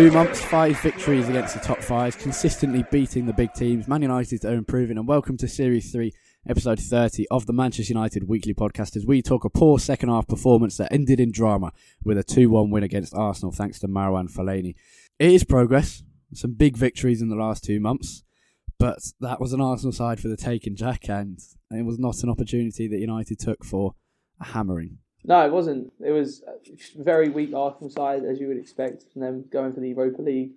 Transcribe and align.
Two 0.00 0.10
months, 0.10 0.40
five 0.40 0.80
victories 0.80 1.28
against 1.28 1.52
the 1.52 1.60
top 1.60 1.82
fives, 1.82 2.16
consistently 2.16 2.86
beating 2.90 3.26
the 3.26 3.34
big 3.34 3.52
teams. 3.52 3.86
Man 3.86 4.00
United 4.00 4.46
are 4.46 4.54
improving, 4.54 4.96
and 4.96 5.06
welcome 5.06 5.36
to 5.36 5.46
Series 5.46 5.92
3, 5.92 6.10
Episode 6.48 6.80
30 6.80 7.26
of 7.30 7.44
the 7.44 7.52
Manchester 7.52 7.92
United 7.92 8.26
Weekly 8.26 8.54
Podcast 8.54 8.96
as 8.96 9.04
we 9.04 9.20
talk 9.20 9.44
a 9.44 9.50
poor 9.50 9.78
second 9.78 10.08
half 10.08 10.26
performance 10.26 10.78
that 10.78 10.90
ended 10.90 11.20
in 11.20 11.30
drama 11.30 11.70
with 12.02 12.16
a 12.16 12.24
2 12.24 12.48
1 12.48 12.70
win 12.70 12.82
against 12.82 13.14
Arsenal 13.14 13.52
thanks 13.52 13.78
to 13.80 13.88
Marouane 13.88 14.32
Fellaini. 14.32 14.74
It 15.18 15.32
is 15.32 15.44
progress, 15.44 16.02
some 16.32 16.54
big 16.54 16.78
victories 16.78 17.20
in 17.20 17.28
the 17.28 17.36
last 17.36 17.62
two 17.62 17.78
months, 17.78 18.24
but 18.78 19.00
that 19.20 19.38
was 19.38 19.52
an 19.52 19.60
Arsenal 19.60 19.92
side 19.92 20.18
for 20.18 20.28
the 20.28 20.36
taking, 20.38 20.76
Jack, 20.76 21.10
and 21.10 21.38
it 21.70 21.84
was 21.84 21.98
not 21.98 22.22
an 22.22 22.30
opportunity 22.30 22.88
that 22.88 23.00
United 23.00 23.38
took 23.38 23.66
for 23.66 23.96
a 24.40 24.46
hammering. 24.46 24.96
No, 25.24 25.44
it 25.44 25.52
wasn't. 25.52 25.92
It 26.04 26.12
was 26.12 26.42
very 26.96 27.28
weak 27.28 27.54
Arsenal 27.54 27.90
side, 27.90 28.24
as 28.24 28.40
you 28.40 28.48
would 28.48 28.56
expect 28.56 29.04
from 29.12 29.22
them 29.22 29.44
going 29.50 29.72
for 29.72 29.80
the 29.80 29.90
Europa 29.90 30.22
League. 30.22 30.52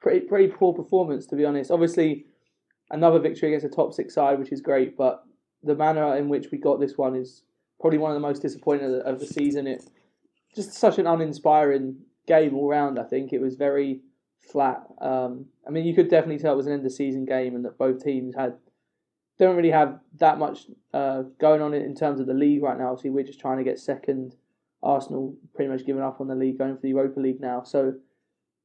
Pretty, 0.00 0.20
pretty 0.20 0.48
poor 0.48 0.72
performance, 0.72 1.26
to 1.26 1.36
be 1.36 1.44
honest. 1.44 1.70
Obviously, 1.70 2.26
another 2.90 3.18
victory 3.18 3.48
against 3.48 3.66
a 3.66 3.74
top 3.74 3.92
six 3.92 4.14
side, 4.14 4.38
which 4.38 4.52
is 4.52 4.60
great, 4.60 4.96
but 4.96 5.24
the 5.62 5.74
manner 5.74 6.16
in 6.16 6.28
which 6.28 6.50
we 6.50 6.58
got 6.58 6.80
this 6.80 6.96
one 6.96 7.14
is 7.14 7.42
probably 7.80 7.98
one 7.98 8.10
of 8.10 8.14
the 8.14 8.26
most 8.26 8.42
disappointing 8.42 8.86
of 8.86 8.92
the, 8.92 8.98
of 8.98 9.20
the 9.20 9.26
season. 9.26 9.66
It 9.66 9.82
just 10.54 10.72
such 10.72 10.98
an 10.98 11.06
uninspiring 11.06 11.96
game 12.26 12.54
all 12.54 12.68
round. 12.68 12.98
I 12.98 13.04
think 13.04 13.32
it 13.32 13.40
was 13.40 13.56
very 13.56 14.00
flat. 14.52 14.86
Um, 15.00 15.46
I 15.66 15.70
mean, 15.70 15.86
you 15.86 15.94
could 15.94 16.08
definitely 16.08 16.38
tell 16.38 16.54
it 16.54 16.56
was 16.56 16.66
an 16.66 16.72
end 16.72 16.86
of 16.86 16.92
season 16.92 17.24
game, 17.24 17.54
and 17.54 17.64
that 17.64 17.78
both 17.78 18.02
teams 18.02 18.34
had 18.34 18.56
don't 19.40 19.56
really 19.56 19.70
have 19.70 19.98
that 20.18 20.38
much 20.38 20.66
uh, 20.94 21.22
going 21.40 21.62
on 21.62 21.74
in 21.74 21.94
terms 21.94 22.20
of 22.20 22.26
the 22.26 22.34
league 22.34 22.62
right 22.62 22.78
now. 22.78 22.90
Obviously, 22.90 23.10
we're 23.10 23.24
just 23.24 23.40
trying 23.40 23.58
to 23.58 23.64
get 23.64 23.78
second. 23.78 24.36
Arsenal 24.82 25.36
pretty 25.54 25.70
much 25.70 25.84
giving 25.84 26.02
up 26.02 26.20
on 26.20 26.28
the 26.28 26.34
league, 26.34 26.56
going 26.56 26.74
for 26.74 26.80
the 26.80 26.88
Europa 26.88 27.20
League 27.20 27.40
now. 27.40 27.62
So 27.62 27.94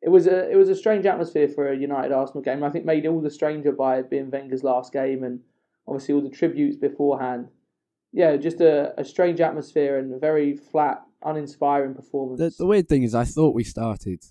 it 0.02 0.10
was 0.10 0.28
a 0.28 0.50
it 0.50 0.56
was 0.56 0.70
a 0.70 0.76
strange 0.76 1.06
atmosphere 1.06 1.50
for 1.50 1.72
a 1.72 1.78
United 1.78 2.12
Arsenal 2.12 2.42
game. 2.42 2.64
I 2.64 2.70
think 2.70 2.86
made 2.86 3.06
all 3.06 3.22
the 3.22 3.30
stranger 3.30 3.72
by 3.72 4.02
being 4.02 4.32
Wenger's 4.32 4.64
last 4.64 4.94
game 4.94 5.24
and 5.24 5.42
obviously 5.88 6.14
all 6.14 6.22
the 6.22 6.30
tributes 6.30 6.78
beforehand. 6.78 7.50
Yeah, 8.14 8.38
just 8.38 8.62
a, 8.62 8.98
a 8.98 9.04
strange 9.04 9.42
atmosphere 9.42 9.98
and 10.00 10.14
a 10.14 10.18
very 10.18 10.56
flat, 10.56 11.02
uninspiring 11.22 11.96
performance. 11.96 12.40
The, 12.40 12.64
the 12.64 12.66
weird 12.66 12.88
thing 12.88 13.04
is, 13.04 13.14
I 13.14 13.26
thought 13.26 13.54
we 13.54 13.66
started 13.66 14.24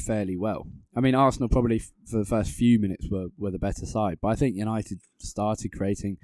fairly 0.00 0.36
well. 0.36 0.66
I 0.96 1.00
mean, 1.00 1.14
Arsenal 1.14 1.48
probably 1.48 1.76
f- 1.76 1.92
for 2.10 2.18
the 2.18 2.24
first 2.24 2.50
few 2.52 2.78
minutes 2.78 3.06
were, 3.10 3.28
were 3.38 3.50
the 3.50 3.58
better 3.58 3.86
side, 3.86 4.18
but 4.20 4.28
I 4.28 4.34
think 4.34 4.56
United 4.56 5.00
started 5.18 5.72
creating 5.72 6.18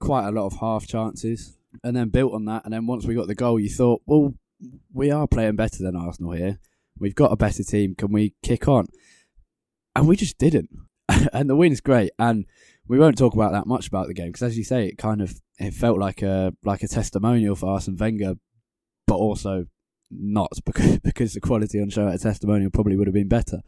quite 0.00 0.26
a 0.26 0.32
lot 0.32 0.46
of 0.46 0.58
half 0.60 0.86
chances 0.86 1.56
and 1.84 1.94
then 1.96 2.08
built 2.08 2.32
on 2.32 2.46
that. 2.46 2.64
And 2.64 2.72
then 2.72 2.86
once 2.86 3.06
we 3.06 3.14
got 3.14 3.28
the 3.28 3.34
goal, 3.34 3.60
you 3.60 3.68
thought, 3.68 4.02
well, 4.06 4.34
we 4.92 5.10
are 5.10 5.28
playing 5.28 5.56
better 5.56 5.82
than 5.82 5.96
Arsenal 5.96 6.32
here. 6.32 6.58
We've 6.98 7.14
got 7.14 7.32
a 7.32 7.36
better 7.36 7.62
team. 7.62 7.94
Can 7.94 8.12
we 8.12 8.34
kick 8.42 8.68
on? 8.68 8.88
And 9.94 10.08
we 10.08 10.16
just 10.16 10.38
didn't. 10.38 10.70
and 11.32 11.48
the 11.48 11.56
win's 11.56 11.80
great. 11.80 12.10
And 12.18 12.46
we 12.88 12.98
won't 12.98 13.18
talk 13.18 13.34
about 13.34 13.52
that 13.52 13.66
much 13.66 13.88
about 13.88 14.08
the 14.08 14.14
game 14.14 14.28
because, 14.28 14.42
as 14.42 14.58
you 14.58 14.64
say, 14.64 14.86
it 14.86 14.98
kind 14.98 15.20
of 15.20 15.40
it 15.58 15.74
felt 15.74 15.98
like 15.98 16.22
a 16.22 16.52
like 16.64 16.82
a 16.82 16.88
testimonial 16.88 17.54
for 17.54 17.70
Arsene 17.70 17.96
Wenger, 17.96 18.34
but 19.06 19.14
also 19.14 19.66
not 20.10 20.50
because 20.64 20.98
because 20.98 21.34
the 21.34 21.40
quality 21.40 21.80
on 21.80 21.90
show 21.90 22.08
at 22.08 22.14
a 22.14 22.18
testimonial 22.18 22.70
probably 22.70 22.96
would 22.96 23.06
have 23.06 23.14
been 23.14 23.28
better. 23.28 23.60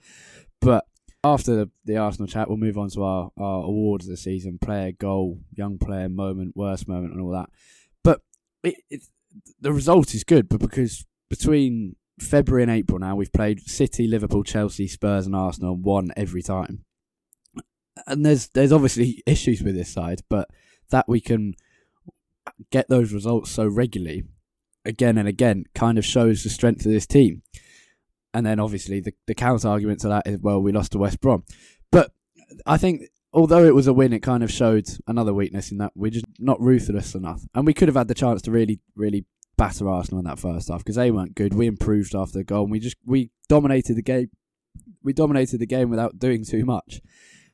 But 0.60 0.84
after 1.24 1.54
the, 1.54 1.70
the 1.84 1.96
Arsenal 1.96 2.26
chat, 2.26 2.48
we'll 2.48 2.58
move 2.58 2.78
on 2.78 2.90
to 2.90 3.02
our, 3.02 3.30
our 3.38 3.64
awards 3.64 4.06
the 4.06 4.16
season: 4.16 4.58
player, 4.60 4.92
goal, 4.92 5.40
young 5.52 5.78
player, 5.78 6.08
moment, 6.08 6.56
worst 6.56 6.88
moment, 6.88 7.12
and 7.12 7.22
all 7.22 7.30
that. 7.30 7.48
But 8.02 8.20
it, 8.62 8.76
it, 8.90 9.02
the 9.60 9.72
result 9.72 10.14
is 10.14 10.24
good, 10.24 10.48
but 10.48 10.60
because 10.60 11.06
between 11.30 11.96
February 12.20 12.62
and 12.62 12.72
April 12.72 12.98
now, 12.98 13.16
we've 13.16 13.32
played 13.32 13.60
City, 13.60 14.06
Liverpool, 14.06 14.44
Chelsea, 14.44 14.88
Spurs, 14.88 15.26
and 15.26 15.36
Arsenal, 15.36 15.74
and 15.74 15.84
won 15.84 16.12
every 16.16 16.42
time. 16.42 16.84
And 18.06 18.24
there's 18.26 18.48
there's 18.48 18.72
obviously 18.72 19.22
issues 19.26 19.62
with 19.62 19.76
this 19.76 19.92
side, 19.92 20.22
but 20.28 20.48
that 20.90 21.08
we 21.08 21.20
can 21.20 21.54
get 22.70 22.88
those 22.88 23.12
results 23.12 23.50
so 23.50 23.66
regularly 23.66 24.24
again 24.84 25.18
and 25.18 25.28
again 25.28 25.64
kind 25.74 25.98
of 25.98 26.04
shows 26.04 26.42
the 26.42 26.50
strength 26.50 26.84
of 26.86 26.92
this 26.92 27.06
team. 27.06 27.42
And 28.34 28.46
then 28.46 28.58
obviously 28.58 29.00
the, 29.00 29.12
the 29.26 29.34
counter 29.34 29.68
argument 29.68 30.00
to 30.00 30.08
that 30.08 30.26
is, 30.26 30.38
well, 30.38 30.60
we 30.60 30.72
lost 30.72 30.92
to 30.92 30.98
West 30.98 31.20
Brom. 31.20 31.44
But 31.90 32.12
I 32.66 32.78
think 32.78 33.02
although 33.32 33.64
it 33.64 33.74
was 33.74 33.86
a 33.86 33.92
win, 33.92 34.12
it 34.12 34.20
kind 34.20 34.42
of 34.42 34.50
showed 34.50 34.86
another 35.06 35.34
weakness 35.34 35.70
in 35.70 35.78
that 35.78 35.92
we're 35.94 36.10
just 36.10 36.26
not 36.38 36.60
ruthless 36.60 37.14
enough. 37.14 37.42
And 37.54 37.66
we 37.66 37.74
could 37.74 37.88
have 37.88 37.96
had 37.96 38.08
the 38.08 38.14
chance 38.14 38.42
to 38.42 38.50
really, 38.50 38.80
really 38.94 39.26
batter 39.56 39.88
Arsenal 39.88 40.20
in 40.20 40.24
that 40.26 40.38
first 40.38 40.68
half 40.68 40.78
because 40.78 40.96
they 40.96 41.10
weren't 41.10 41.34
good. 41.34 41.54
We 41.54 41.66
improved 41.66 42.14
after 42.14 42.38
the 42.38 42.44
goal 42.44 42.64
and 42.64 42.72
we 42.72 42.80
just, 42.80 42.96
we 43.04 43.30
dominated 43.48 43.96
the 43.96 44.02
game. 44.02 44.30
We 45.02 45.12
dominated 45.12 45.58
the 45.58 45.66
game 45.66 45.90
without 45.90 46.18
doing 46.18 46.44
too 46.44 46.64
much. 46.64 47.00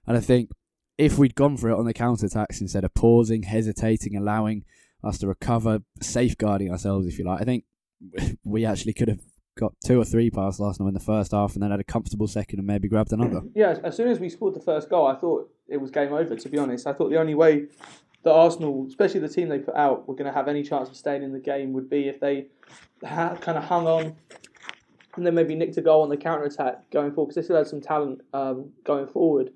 And 0.06 0.16
I 0.16 0.20
think 0.20 0.50
if 0.96 1.18
we'd 1.18 1.34
gone 1.34 1.56
for 1.56 1.70
it 1.70 1.78
on 1.78 1.86
the 1.86 1.94
counter 1.94 2.26
attacks 2.26 2.60
instead 2.60 2.84
of 2.84 2.94
pausing, 2.94 3.44
hesitating, 3.44 4.16
allowing 4.16 4.64
us 5.04 5.18
to 5.18 5.26
recover, 5.26 5.80
safeguarding 6.00 6.70
ourselves, 6.70 7.06
if 7.06 7.18
you 7.18 7.24
like. 7.24 7.40
I 7.40 7.44
think 7.44 7.64
we 8.44 8.64
actually 8.64 8.94
could 8.94 9.08
have 9.08 9.20
got 9.58 9.72
two 9.84 10.00
or 10.00 10.04
three 10.04 10.30
past 10.30 10.60
Arsenal 10.60 10.88
in 10.88 10.94
the 10.94 11.00
first 11.00 11.32
half 11.32 11.54
and 11.54 11.62
then 11.62 11.70
had 11.70 11.80
a 11.80 11.84
comfortable 11.84 12.28
second 12.28 12.60
and 12.60 12.66
maybe 12.66 12.88
grabbed 12.88 13.12
another. 13.12 13.42
Yeah, 13.54 13.76
as 13.82 13.96
soon 13.96 14.08
as 14.08 14.20
we 14.20 14.28
scored 14.28 14.54
the 14.54 14.60
first 14.60 14.88
goal, 14.88 15.06
I 15.06 15.16
thought 15.16 15.50
it 15.66 15.78
was 15.78 15.90
game 15.90 16.12
over, 16.12 16.36
to 16.36 16.48
be 16.48 16.58
honest. 16.58 16.86
I 16.86 16.92
thought 16.92 17.10
the 17.10 17.18
only 17.18 17.34
way 17.34 17.66
that 18.22 18.32
Arsenal, 18.32 18.86
especially 18.88 19.20
the 19.20 19.28
team 19.28 19.48
they 19.48 19.58
put 19.58 19.74
out, 19.74 20.06
were 20.08 20.14
going 20.14 20.26
to 20.26 20.32
have 20.32 20.48
any 20.48 20.62
chance 20.62 20.88
of 20.88 20.96
staying 20.96 21.22
in 21.22 21.32
the 21.32 21.40
game 21.40 21.72
would 21.72 21.90
be 21.90 22.08
if 22.08 22.20
they 22.20 22.46
had 23.02 23.40
kind 23.40 23.58
of 23.58 23.64
hung 23.64 23.86
on 23.86 24.16
and 25.16 25.26
then 25.26 25.34
maybe 25.34 25.54
nicked 25.54 25.76
a 25.76 25.82
goal 25.82 26.02
on 26.02 26.08
the 26.08 26.16
counter 26.16 26.44
attack 26.44 26.90
going 26.90 27.12
forward 27.12 27.28
because 27.28 27.42
they 27.42 27.46
still 27.46 27.56
had 27.56 27.66
some 27.66 27.80
talent 27.80 28.20
um, 28.32 28.70
going 28.84 29.06
forward. 29.06 29.50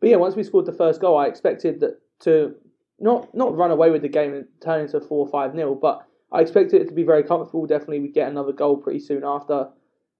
But 0.00 0.10
yeah, 0.10 0.16
once 0.16 0.34
we 0.34 0.42
scored 0.42 0.66
the 0.66 0.72
first 0.72 1.00
goal, 1.00 1.18
I 1.18 1.26
expected 1.26 1.80
that 1.80 2.00
to 2.20 2.54
not 3.02 3.34
not 3.34 3.56
run 3.56 3.70
away 3.70 3.90
with 3.90 4.02
the 4.02 4.08
game 4.08 4.32
and 4.32 4.46
turn 4.62 4.80
into 4.80 5.00
four 5.00 5.26
or 5.26 5.30
five 5.30 5.54
nil, 5.54 5.74
but 5.74 6.06
I 6.30 6.40
expected 6.40 6.80
it 6.80 6.88
to 6.88 6.94
be 6.94 7.02
very 7.02 7.22
comfortable. 7.22 7.66
Definitely, 7.66 8.00
we'd 8.00 8.14
get 8.14 8.28
another 8.28 8.52
goal 8.52 8.76
pretty 8.76 9.00
soon 9.00 9.24
after, 9.24 9.68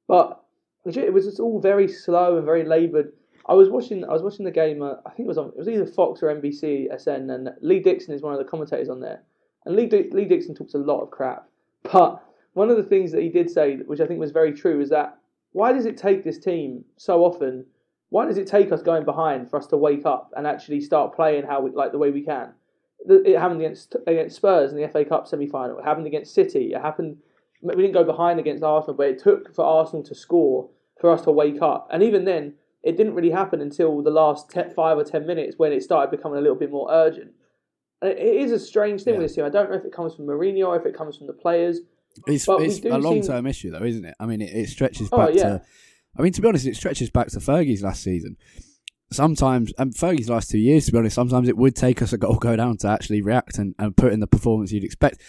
but 0.08 0.42
it 0.84 1.12
was 1.12 1.24
just 1.24 1.40
all 1.40 1.60
very 1.60 1.88
slow 1.88 2.36
and 2.36 2.44
very 2.44 2.64
laboured. 2.64 3.12
I 3.46 3.54
was 3.54 3.70
watching. 3.70 4.04
I 4.04 4.12
was 4.12 4.22
watching 4.22 4.44
the 4.44 4.50
game. 4.50 4.82
Uh, 4.82 4.94
I 5.06 5.10
think 5.10 5.26
it 5.26 5.28
was 5.28 5.38
on. 5.38 5.48
It 5.48 5.58
was 5.58 5.68
either 5.68 5.86
Fox 5.86 6.22
or 6.22 6.34
NBC 6.34 6.88
SN, 7.00 7.30
and 7.30 7.50
Lee 7.60 7.80
Dixon 7.80 8.14
is 8.14 8.22
one 8.22 8.32
of 8.32 8.38
the 8.38 8.44
commentators 8.44 8.88
on 8.88 9.00
there. 9.00 9.22
And 9.64 9.76
Lee, 9.76 9.88
Lee 10.10 10.24
Dixon 10.24 10.54
talks 10.54 10.74
a 10.74 10.78
lot 10.78 11.00
of 11.00 11.10
crap, 11.10 11.48
but 11.92 12.22
one 12.54 12.68
of 12.68 12.76
the 12.76 12.82
things 12.82 13.12
that 13.12 13.22
he 13.22 13.28
did 13.28 13.48
say, 13.48 13.76
which 13.76 14.00
I 14.00 14.06
think 14.06 14.18
was 14.18 14.32
very 14.32 14.52
true, 14.52 14.80
is 14.80 14.90
that 14.90 15.18
why 15.52 15.72
does 15.72 15.86
it 15.86 15.96
take 15.96 16.24
this 16.24 16.38
team 16.38 16.84
so 16.96 17.24
often? 17.24 17.64
Why 18.08 18.26
does 18.26 18.36
it 18.36 18.46
take 18.46 18.72
us 18.72 18.82
going 18.82 19.04
behind 19.04 19.48
for 19.48 19.58
us 19.58 19.66
to 19.68 19.76
wake 19.76 20.04
up 20.04 20.32
and 20.36 20.46
actually 20.46 20.80
start 20.82 21.14
playing 21.14 21.44
how 21.44 21.62
we 21.62 21.70
like 21.70 21.92
the 21.92 21.98
way 21.98 22.10
we 22.10 22.22
can? 22.22 22.52
It 23.08 23.38
happened 23.38 23.60
against 23.60 23.96
against 24.06 24.36
Spurs 24.36 24.72
in 24.72 24.80
the 24.80 24.88
FA 24.88 25.04
Cup 25.04 25.26
semi 25.26 25.46
final. 25.46 25.78
It 25.78 25.84
happened 25.84 26.06
against 26.06 26.34
City. 26.34 26.72
It 26.72 26.80
happened. 26.80 27.18
We 27.62 27.74
didn't 27.74 27.92
go 27.92 28.04
behind 28.04 28.40
against 28.40 28.62
Arsenal, 28.62 28.96
but 28.96 29.08
it 29.08 29.18
took 29.18 29.54
for 29.54 29.64
Arsenal 29.64 30.02
to 30.04 30.14
score 30.14 30.68
for 31.00 31.10
us 31.10 31.22
to 31.22 31.30
wake 31.30 31.62
up. 31.62 31.88
And 31.92 32.02
even 32.02 32.24
then, 32.24 32.54
it 32.82 32.96
didn't 32.96 33.14
really 33.14 33.30
happen 33.30 33.60
until 33.60 34.02
the 34.02 34.10
last 34.10 34.50
te- 34.50 34.70
five 34.74 34.98
or 34.98 35.04
ten 35.04 35.26
minutes 35.26 35.58
when 35.58 35.72
it 35.72 35.82
started 35.82 36.10
becoming 36.10 36.38
a 36.38 36.40
little 36.40 36.56
bit 36.56 36.70
more 36.70 36.88
urgent. 36.90 37.32
And 38.00 38.10
it, 38.10 38.18
it 38.18 38.36
is 38.42 38.52
a 38.52 38.58
strange 38.58 39.02
thing 39.02 39.14
yeah. 39.14 39.20
with 39.20 39.28
this 39.28 39.36
team. 39.36 39.44
I 39.44 39.48
don't 39.48 39.70
know 39.70 39.76
if 39.76 39.84
it 39.84 39.92
comes 39.92 40.14
from 40.14 40.26
Mourinho 40.26 40.68
or 40.68 40.76
if 40.76 40.86
it 40.86 40.96
comes 40.96 41.16
from 41.16 41.26
the 41.26 41.32
players. 41.32 41.80
It's, 42.26 42.46
it's 42.48 42.84
a 42.84 42.98
long 42.98 43.22
term 43.22 43.44
seem... 43.44 43.46
issue, 43.46 43.70
though, 43.70 43.84
isn't 43.84 44.04
it? 44.04 44.14
I 44.20 44.26
mean, 44.26 44.42
it, 44.42 44.52
it 44.52 44.68
stretches 44.68 45.08
oh, 45.12 45.16
back 45.16 45.30
oh, 45.30 45.32
yeah. 45.32 45.42
to. 45.42 45.62
I 46.18 46.22
mean, 46.22 46.32
to 46.32 46.42
be 46.42 46.48
honest, 46.48 46.66
it 46.66 46.76
stretches 46.76 47.10
back 47.10 47.28
to 47.28 47.38
Fergie's 47.38 47.82
last 47.82 48.02
season. 48.02 48.36
Sometimes, 49.12 49.72
and 49.78 49.94
Fergie's 49.94 50.30
last 50.30 50.50
two 50.50 50.58
years, 50.58 50.86
to 50.86 50.92
be 50.92 50.98
honest, 50.98 51.14
sometimes 51.14 51.48
it 51.48 51.56
would 51.56 51.76
take 51.76 52.02
us 52.02 52.12
a 52.12 52.18
goal 52.18 52.34
go 52.40 52.56
down 52.56 52.76
to 52.78 52.88
actually 52.88 53.22
react 53.22 53.58
and, 53.58 53.74
and 53.78 53.96
put 53.96 54.12
in 54.12 54.20
the 54.20 54.26
performance 54.26 54.72
you'd 54.72 54.84
expect. 54.84 55.20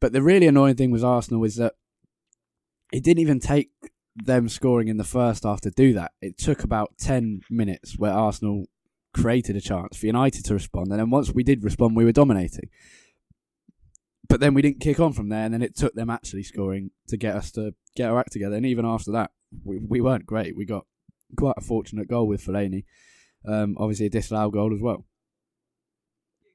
But 0.00 0.12
the 0.12 0.22
really 0.22 0.46
annoying 0.46 0.76
thing 0.76 0.90
with 0.90 1.04
Arsenal 1.04 1.44
is 1.44 1.56
that 1.56 1.74
it 2.92 3.02
didn't 3.02 3.20
even 3.20 3.40
take 3.40 3.70
them 4.14 4.48
scoring 4.48 4.88
in 4.88 4.96
the 4.96 5.04
first 5.04 5.44
half 5.44 5.60
to 5.62 5.70
do 5.70 5.92
that. 5.94 6.12
It 6.20 6.38
took 6.38 6.62
about 6.62 6.96
10 6.98 7.42
minutes 7.50 7.98
where 7.98 8.12
Arsenal 8.12 8.66
created 9.12 9.56
a 9.56 9.60
chance 9.60 9.96
for 9.96 10.06
United 10.06 10.44
to 10.44 10.54
respond. 10.54 10.90
And 10.90 11.00
then 11.00 11.10
once 11.10 11.32
we 11.32 11.42
did 11.42 11.64
respond, 11.64 11.96
we 11.96 12.04
were 12.04 12.12
dominating. 12.12 12.68
But 14.28 14.40
then 14.40 14.54
we 14.54 14.62
didn't 14.62 14.80
kick 14.80 15.00
on 15.00 15.12
from 15.12 15.28
there, 15.28 15.44
and 15.44 15.54
then 15.54 15.62
it 15.62 15.76
took 15.76 15.94
them 15.94 16.10
actually 16.10 16.42
scoring 16.42 16.90
to 17.08 17.16
get 17.16 17.36
us 17.36 17.50
to 17.52 17.74
get 17.94 18.10
our 18.10 18.18
act 18.18 18.32
together. 18.32 18.56
And 18.56 18.66
even 18.66 18.84
after 18.84 19.12
that, 19.12 19.30
we, 19.64 19.78
we 19.78 20.00
weren't 20.00 20.26
great. 20.26 20.56
We 20.56 20.64
got 20.64 20.84
quite 21.36 21.54
a 21.56 21.62
fortunate 21.62 22.08
goal 22.08 22.26
with 22.26 22.44
Fellaini. 22.44 22.84
Um, 23.46 23.76
obviously, 23.78 24.06
a 24.06 24.10
disallowed 24.10 24.52
goal 24.52 24.74
as 24.74 24.80
well. 24.80 25.04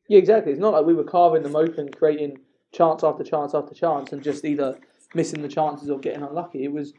Yeah, 0.07 0.17
exactly. 0.17 0.51
It's 0.51 0.61
not 0.61 0.73
like 0.73 0.85
we 0.85 0.93
were 0.93 1.03
carving 1.03 1.43
them 1.43 1.55
open, 1.55 1.89
creating 1.91 2.39
chance 2.73 3.03
after 3.03 3.23
chance 3.23 3.53
after 3.53 3.73
chance, 3.73 4.11
and 4.11 4.21
just 4.21 4.43
either 4.43 4.77
missing 5.13 5.41
the 5.41 5.47
chances 5.47 5.89
or 5.89 5.99
getting 5.99 6.23
unlucky. 6.23 6.63
It 6.63 6.71
was 6.71 6.93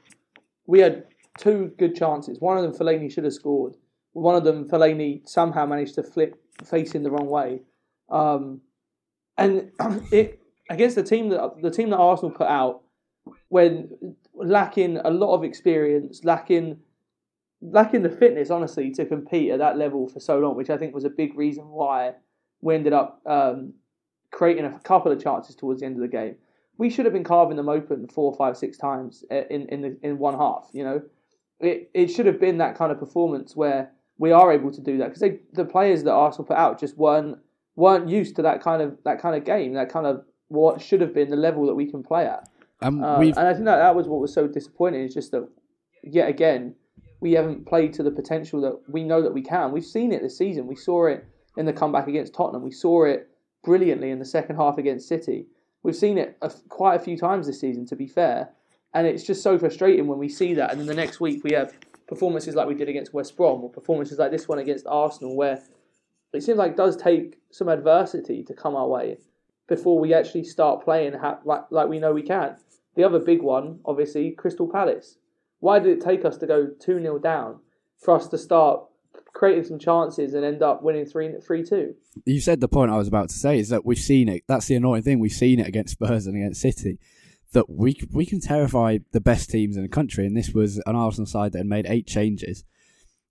we 0.67 0.81
had 0.81 1.05
two 1.39 1.73
good 1.79 1.95
chances. 1.95 2.41
One 2.41 2.57
of 2.57 2.63
them 2.63 2.73
Fellaini 2.73 3.13
should 3.13 3.25
have 3.25 3.33
scored. 3.33 3.75
One 4.13 4.35
of 4.35 4.45
them 4.45 4.69
Fellaini 4.69 5.27
somehow 5.29 5.67
managed 5.67 5.95
to 5.97 6.03
flip 6.03 6.43
facing 6.65 7.03
the 7.03 7.11
wrong 7.11 7.29
way. 7.29 7.63
Um, 8.11 8.61
and 9.39 9.71
it 10.13 10.41
against 10.71 10.97
the 10.97 11.03
team 11.03 11.31
that 11.31 11.61
the 11.61 11.71
team 11.71 11.91
that 11.91 11.99
Arsenal 11.99 12.31
put 12.31 12.49
out 12.49 12.83
when 13.49 14.17
lacking 14.35 14.99
a 14.99 15.11
lot 15.11 15.35
of 15.35 15.45
experience, 15.45 16.25
lacking 16.25 16.79
lacking 17.63 18.03
the 18.03 18.11
fitness, 18.11 18.51
honestly, 18.51 18.91
to 18.91 19.07
compete 19.07 19.51
at 19.51 19.59
that 19.61 19.79
level 19.79 20.09
for 20.09 20.21
so 20.21 20.39
long, 20.39 20.57
which 20.57 20.69
I 20.71 20.77
think 20.77 20.95
was 20.95 21.05
a 21.05 21.11
big 21.11 21.37
reason 21.37 21.69
why 21.69 22.15
we 22.61 22.75
ended 22.75 22.93
up 22.93 23.21
um, 23.25 23.73
creating 24.31 24.65
a 24.65 24.79
couple 24.81 25.11
of 25.11 25.23
chances 25.23 25.55
towards 25.57 25.81
the 25.81 25.87
end 25.87 25.97
of 25.97 26.03
the 26.03 26.09
game 26.09 26.37
we 26.79 26.91
should 26.91 27.05
have 27.05 27.13
been 27.13 27.25
carving 27.25 27.57
them 27.57 27.69
open 27.69 28.09
four, 28.09 28.35
five, 28.35 28.57
six 28.57 28.77
times 28.77 29.25
in 29.31 29.67
in 29.69 29.83
the, 29.83 29.97
in 30.03 30.19
one 30.19 30.35
half. 30.35 30.69
You 30.73 30.85
know, 30.85 31.03
it 31.61 31.91
it 31.95 32.09
should 32.09 32.27
have 32.27 32.41
been 32.41 32.59
that 32.59 32.77
kind 32.77 32.91
of 32.91 32.99
performance 32.99 33.55
where 33.55 33.91
we 34.19 34.33
are 34.33 34.53
able 34.53 34.73
to 34.73 34.81
do 34.81 34.99
that 34.99 35.15
because 35.15 35.39
the 35.53 35.65
players 35.65 36.03
that 36.05 36.13
Arsenal 36.13 36.47
put 36.47 36.57
out 36.57 36.81
just 36.81 36.97
weren't 36.97 37.39
weren't 37.77 38.09
used 38.09 38.37
to 38.37 38.43
that 38.43 38.63
kind 38.63 38.83
of 38.83 38.97
that 39.05 39.21
kind 39.21 39.37
of 39.37 39.45
game, 39.45 39.75
that 39.75 39.91
kind 39.91 40.07
of 40.07 40.25
what 40.49 40.81
should 40.81 41.01
have 41.01 41.15
been 41.15 41.31
the 41.31 41.37
level 41.37 41.67
that 41.67 41.75
we 41.75 41.91
can 41.91 42.03
play 42.03 42.27
at. 42.27 42.49
Um, 42.81 43.03
um, 43.03 43.23
and 43.23 43.39
I 43.39 43.53
think 43.53 43.67
that 43.67 43.77
that 43.77 43.95
was 43.95 44.09
what 44.09 44.21
was 44.21 44.33
so 44.33 44.47
disappointing 44.49 45.03
is 45.03 45.15
just 45.15 45.31
that 45.33 45.49
yet 46.03 46.29
again 46.29 46.75
we 47.23 47.33
haven't 47.33 47.67
played 47.67 47.93
to 47.95 48.03
the 48.03 48.11
potential 48.11 48.61
that 48.61 48.81
we 48.89 49.05
know 49.05 49.23
that 49.23 49.33
we 49.33 49.43
can. 49.43 49.71
We've 49.71 49.85
seen 49.85 50.11
it 50.11 50.23
this 50.23 50.37
season. 50.37 50.67
We 50.67 50.75
saw 50.75 51.07
it 51.07 51.25
in 51.57 51.67
the 51.67 51.73
comeback 51.73 52.09
against 52.09 52.35
Tottenham. 52.35 52.63
We 52.63 52.73
saw 52.73 53.05
it 53.05 53.31
brilliantly 53.63 54.11
in 54.11 54.19
the 54.19 54.25
second 54.25 54.57
half 54.57 54.77
against 54.77 55.07
City. 55.07 55.47
We've 55.85 55.95
seen 55.95 56.19
it 56.19 56.37
a, 56.43 56.51
quite 56.69 56.97
a 56.97 56.99
few 56.99 57.17
times 57.17 57.47
this 57.47 57.61
season, 57.61 57.87
to 57.87 57.97
be 57.97 58.09
fair, 58.09 58.51
and 58.93 59.07
it's 59.07 59.23
just 59.23 59.41
so 59.41 59.57
frustrating 59.57 60.09
when 60.09 60.19
we 60.19 60.29
see 60.29 60.53
that, 60.55 60.73
and 60.73 60.81
then 60.81 60.89
the 60.89 60.95
next 60.95 61.21
week 61.21 61.45
we 61.45 61.53
have 61.53 61.73
performances 62.09 62.57
like 62.57 62.67
we 62.67 62.75
did 62.75 62.89
against 62.89 63.15
West 63.15 63.37
Brom, 63.37 63.63
or 63.63 63.71
performances 63.71 64.19
like 64.19 64.33
this 64.33 64.49
one 64.49 64.59
against 64.59 64.87
Arsenal, 64.89 65.37
where 65.37 65.63
it 66.33 66.43
seems 66.43 66.59
like 66.59 66.73
it 66.73 66.77
does 66.77 66.97
take 66.97 67.39
some 67.53 67.69
adversity 67.69 68.43
to 68.43 68.53
come 68.53 68.75
our 68.75 68.89
way 68.89 69.19
before 69.69 70.01
we 70.01 70.13
actually 70.13 70.43
start 70.43 70.83
playing 70.83 71.15
like 71.45 71.89
we 71.89 72.01
know 72.01 72.13
we 72.13 72.23
can. 72.23 72.57
The 72.97 73.05
other 73.05 73.21
big 73.21 73.43
one, 73.43 73.79
obviously, 73.85 74.33
Crystal 74.33 74.69
Palace. 74.69 75.19
Why 75.63 75.79
did 75.79 75.97
it 75.97 76.05
take 76.05 76.25
us 76.25 76.37
to 76.39 76.47
go 76.47 76.67
2 76.67 77.01
0 77.01 77.19
down 77.21 77.61
for 77.99 78.15
us 78.15 78.27
to 78.29 78.37
start 78.37 78.83
creating 79.33 79.65
some 79.65 79.79
chances 79.79 80.35
and 80.35 80.45
end 80.45 80.61
up 80.61 80.83
winning 80.83 81.07
3 81.07 81.35
3 81.41 81.65
2. 81.65 81.95
You 82.27 82.41
said 82.41 82.61
the 82.61 82.69
point 82.69 82.91
I 82.91 82.99
was 82.99 83.09
about 83.09 83.29
to 83.31 83.35
say 83.35 83.59
is 83.61 83.69
that 83.69 83.85
we've 83.85 83.97
seen 83.99 84.29
it. 84.29 84.43
That's 84.47 84.67
the 84.67 84.75
annoying 84.75 85.03
thing. 85.03 85.21
We've 85.21 85.31
seen 85.31 85.61
it 85.61 85.69
against 85.69 85.93
Spurs 85.93 86.27
and 86.27 86.37
against 86.37 86.61
City. 86.61 86.99
That 87.53 87.71
we 87.71 87.97
we 88.11 88.27
can 88.27 88.41
terrify 88.41 88.99
the 89.13 89.21
best 89.21 89.51
teams 89.51 89.77
in 89.77 89.83
the 89.83 89.89
country, 89.89 90.27
and 90.27 90.37
this 90.37 90.51
was 90.51 90.83
an 90.85 90.97
Arsenal 90.97 91.27
side 91.27 91.53
that 91.53 91.59
had 91.59 91.67
made 91.67 91.87
eight 91.87 92.07
changes. 92.07 92.65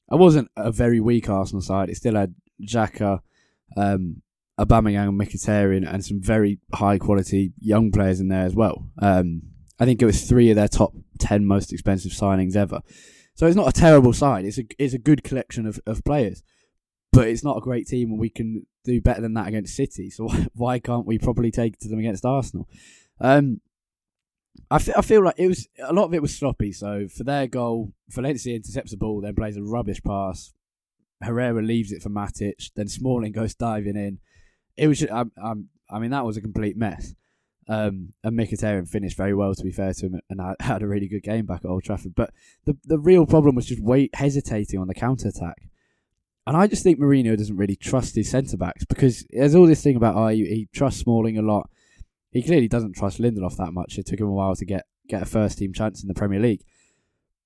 It 0.09 0.19
wasn't 0.19 0.49
a 0.55 0.71
very 0.71 0.99
weak 0.99 1.29
Arsenal 1.29 1.61
side. 1.61 1.89
It 1.89 1.97
still 1.97 2.15
had 2.15 2.35
Xhaka, 2.61 3.19
um, 3.75 4.21
Aubameyang, 4.59 5.09
and 5.09 5.19
Mkhitaryan, 5.19 5.91
and 5.91 6.05
some 6.05 6.21
very 6.21 6.59
high 6.73 6.97
quality 6.97 7.53
young 7.59 7.91
players 7.91 8.19
in 8.19 8.27
there 8.27 8.45
as 8.45 8.53
well. 8.53 8.87
Um, 9.01 9.41
I 9.81 9.85
think 9.85 9.99
it 9.99 10.05
was 10.05 10.29
three 10.29 10.51
of 10.51 10.55
their 10.55 10.67
top 10.67 10.93
ten 11.17 11.43
most 11.45 11.73
expensive 11.73 12.11
signings 12.11 12.55
ever. 12.55 12.81
So 13.33 13.47
it's 13.47 13.55
not 13.55 13.67
a 13.67 13.73
terrible 13.73 14.13
side. 14.13 14.45
It's 14.45 14.59
a 14.59 14.63
it's 14.77 14.93
a 14.93 14.99
good 14.99 15.23
collection 15.23 15.65
of, 15.65 15.79
of 15.87 16.03
players, 16.03 16.43
but 17.11 17.27
it's 17.27 17.43
not 17.43 17.57
a 17.57 17.61
great 17.61 17.87
team, 17.87 18.11
and 18.11 18.19
we 18.19 18.29
can 18.29 18.67
do 18.85 19.01
better 19.01 19.21
than 19.21 19.33
that 19.33 19.47
against 19.47 19.75
City. 19.75 20.11
So 20.11 20.25
why, 20.27 20.47
why 20.53 20.79
can't 20.79 21.07
we 21.07 21.17
probably 21.17 21.49
take 21.49 21.73
it 21.73 21.81
to 21.81 21.89
them 21.89 21.97
against 21.97 22.25
Arsenal? 22.25 22.69
Um, 23.19 23.61
I, 24.69 24.75
f- 24.75 24.97
I 24.97 25.01
feel 25.01 25.23
like 25.23 25.35
it 25.39 25.47
was 25.47 25.67
a 25.83 25.93
lot 25.93 26.05
of 26.05 26.13
it 26.13 26.21
was 26.21 26.37
sloppy. 26.37 26.71
So 26.73 27.07
for 27.07 27.23
their 27.23 27.47
goal, 27.47 27.93
Valencia 28.09 28.55
intercepts 28.55 28.91
the 28.91 28.97
ball, 28.97 29.21
then 29.21 29.33
plays 29.33 29.57
a 29.57 29.63
rubbish 29.63 30.03
pass. 30.03 30.53
Herrera 31.23 31.61
leaves 31.63 31.91
it 31.91 32.03
for 32.03 32.09
Matic, 32.09 32.71
then 32.75 32.87
Smalling 32.87 33.31
goes 33.31 33.55
diving 33.55 33.95
in. 33.95 34.19
It 34.77 34.87
was, 34.87 34.99
just, 34.99 35.11
I, 35.11 35.25
I, 35.41 35.53
I 35.89 35.99
mean, 35.99 36.11
that 36.11 36.25
was 36.25 36.37
a 36.37 36.41
complete 36.41 36.77
mess. 36.77 37.13
Um, 37.71 38.09
and 38.25 38.37
Mkhitaryan 38.37 38.89
finished 38.89 39.15
very 39.15 39.33
well, 39.33 39.55
to 39.55 39.63
be 39.63 39.71
fair 39.71 39.93
to 39.93 40.05
him, 40.05 40.19
and 40.29 40.41
I 40.41 40.55
had 40.59 40.83
a 40.83 40.87
really 40.87 41.07
good 41.07 41.23
game 41.23 41.45
back 41.45 41.61
at 41.63 41.69
Old 41.71 41.85
Trafford. 41.85 42.13
But 42.13 42.33
the 42.65 42.77
the 42.83 42.99
real 42.99 43.25
problem 43.25 43.55
was 43.55 43.65
just 43.65 43.81
wait 43.81 44.13
hesitating 44.13 44.77
on 44.77 44.87
the 44.87 44.93
counter 44.93 45.29
attack. 45.29 45.69
And 46.45 46.57
I 46.57 46.67
just 46.67 46.83
think 46.83 46.99
Mourinho 46.99 47.37
doesn't 47.37 47.55
really 47.55 47.77
trust 47.77 48.15
his 48.15 48.29
centre 48.29 48.57
backs 48.57 48.83
because 48.83 49.25
there's 49.29 49.55
all 49.55 49.67
this 49.67 49.81
thing 49.81 49.95
about 49.95 50.17
oh 50.17 50.27
he, 50.27 50.43
he, 50.45 50.69
trusts 50.73 50.99
Smalling 50.99 51.37
a 51.37 51.41
lot. 51.41 51.69
He 52.31 52.43
clearly 52.43 52.67
doesn't 52.67 52.97
trust 52.97 53.21
Lindelof 53.21 53.55
that 53.55 53.71
much. 53.71 53.97
It 53.97 54.05
took 54.05 54.19
him 54.19 54.27
a 54.27 54.33
while 54.33 54.55
to 54.55 54.65
get 54.65 54.83
get 55.07 55.21
a 55.21 55.25
first 55.25 55.57
team 55.57 55.71
chance 55.71 56.01
in 56.01 56.09
the 56.09 56.13
Premier 56.13 56.41
League. 56.41 56.65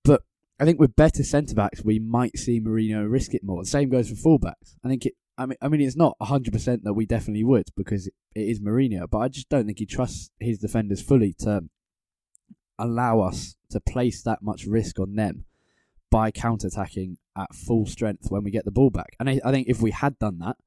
But 0.03 0.23
I 0.59 0.65
think 0.65 0.79
with 0.79 0.95
better 0.95 1.23
centre 1.23 1.53
backs, 1.53 1.83
we 1.83 1.99
might 1.99 2.35
see 2.35 2.59
Mourinho 2.59 3.07
risk 3.11 3.35
it 3.35 3.43
more. 3.43 3.61
The 3.61 3.69
same 3.69 3.89
goes 3.89 4.09
for 4.09 4.15
fullbacks. 4.15 4.75
I 4.83 4.87
think 4.87 5.05
it 5.05 5.13
I 5.37 5.45
mean, 5.45 5.57
I 5.61 5.67
mean, 5.67 5.81
it's 5.81 5.97
not 5.97 6.15
hundred 6.21 6.53
percent 6.53 6.83
that 6.83 6.93
we 6.93 7.05
definitely 7.05 7.43
would 7.43 7.69
because 7.75 8.07
it, 8.07 8.13
is 8.33 8.59
Mourinho, 8.59 9.09
but 9.09 9.19
I 9.19 9.27
just 9.27 9.49
don't 9.49 9.65
think 9.65 9.79
he 9.79 9.85
trusts 9.85 10.29
his 10.39 10.59
defenders 10.59 11.01
fully 11.01 11.33
to 11.39 11.65
allow 12.79 13.21
us 13.21 13.55
to 13.71 13.79
place 13.79 14.21
that 14.23 14.41
much 14.41 14.65
risk 14.65 14.99
on 14.99 15.15
them 15.15 15.45
by 16.11 16.31
counter-attacking 16.31 17.17
at 17.37 17.53
full 17.53 17.85
strength 17.85 18.29
when 18.29 18.43
we 18.43 18.51
get 18.51 18.65
the 18.65 18.71
ball 18.71 18.89
back. 18.89 19.15
And 19.19 19.29
I, 19.29 19.39
I 19.43 19.51
think 19.51 19.67
if 19.67 19.81
we 19.81 19.91
had 19.91 20.17
done 20.19 20.39
that, 20.39 20.57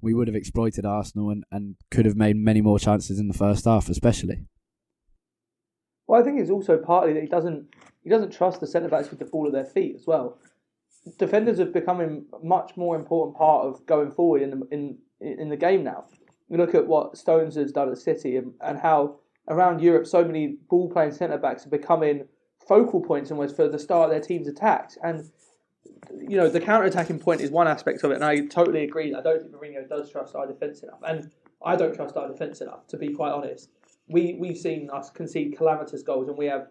we 0.00 0.14
would 0.14 0.28
have 0.28 0.34
exploited 0.34 0.84
Arsenal 0.84 1.30
and, 1.30 1.44
and 1.50 1.76
could 1.90 2.06
have 2.06 2.16
made 2.16 2.36
many 2.36 2.60
more 2.60 2.78
chances 2.78 3.18
in 3.18 3.28
the 3.28 3.34
first 3.34 3.64
half, 3.64 3.88
especially. 3.88 4.44
Well, 6.06 6.20
I 6.20 6.24
think 6.24 6.40
it's 6.40 6.50
also 6.50 6.78
partly 6.78 7.12
that 7.14 7.22
he 7.22 7.28
doesn't 7.28 7.74
he 8.02 8.10
doesn't 8.10 8.32
trust 8.32 8.60
the 8.60 8.66
centre 8.66 8.88
backs 8.88 9.10
with 9.10 9.18
the 9.18 9.26
ball 9.26 9.46
at 9.46 9.52
their 9.52 9.64
feet 9.64 9.94
as 9.94 10.06
well 10.06 10.38
defenders 11.16 11.60
are 11.60 11.66
becoming 11.66 12.26
a 12.32 12.44
much 12.44 12.76
more 12.76 12.96
important 12.96 13.36
part 13.36 13.66
of 13.66 13.84
going 13.86 14.10
forward 14.10 14.42
in 14.42 14.50
the, 14.50 14.68
in 14.70 14.98
in 15.20 15.48
the 15.48 15.56
game 15.56 15.84
now. 15.84 16.04
We 16.48 16.56
look 16.56 16.74
at 16.74 16.86
what 16.86 17.16
Stones 17.18 17.56
has 17.56 17.72
done 17.72 17.90
at 17.90 17.98
City 17.98 18.36
and, 18.36 18.54
and 18.60 18.78
how 18.78 19.16
around 19.48 19.80
Europe 19.80 20.06
so 20.06 20.24
many 20.24 20.58
ball 20.68 20.88
playing 20.90 21.12
centre 21.12 21.38
backs 21.38 21.66
are 21.66 21.70
becoming 21.70 22.26
focal 22.66 23.00
points 23.00 23.30
almost 23.30 23.56
for 23.56 23.68
the 23.68 23.78
start 23.78 24.04
of 24.06 24.10
their 24.10 24.20
team's 24.20 24.46
attacks. 24.46 24.96
And 25.02 25.30
you 26.20 26.36
know 26.36 26.48
the 26.48 26.60
counter 26.60 26.86
attacking 26.86 27.18
point 27.18 27.40
is 27.40 27.50
one 27.50 27.68
aspect 27.68 28.04
of 28.04 28.10
it, 28.10 28.14
and 28.14 28.24
I 28.24 28.46
totally 28.46 28.84
agree. 28.84 29.14
I 29.14 29.20
don't 29.20 29.40
think 29.40 29.52
Mourinho 29.52 29.88
does 29.88 30.10
trust 30.10 30.34
our 30.34 30.46
defence 30.46 30.82
enough, 30.82 31.00
and 31.06 31.30
I 31.64 31.76
don't 31.76 31.94
trust 31.94 32.16
our 32.16 32.28
defence 32.28 32.60
enough 32.60 32.86
to 32.88 32.96
be 32.96 33.08
quite 33.08 33.32
honest. 33.32 33.70
we 34.08 34.36
we've 34.38 34.56
seen 34.56 34.90
us 34.90 35.10
concede 35.10 35.56
calamitous 35.56 36.02
goals, 36.02 36.28
and 36.28 36.38
we 36.38 36.46
have 36.46 36.68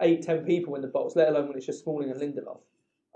eight, 0.00 0.22
ten 0.22 0.44
people 0.44 0.74
in 0.74 0.82
the 0.82 0.88
box, 0.88 1.14
let 1.16 1.28
alone 1.28 1.48
when 1.48 1.56
it's 1.56 1.66
just 1.66 1.84
Smalling 1.84 2.10
and 2.10 2.20
Lindelof. 2.20 2.60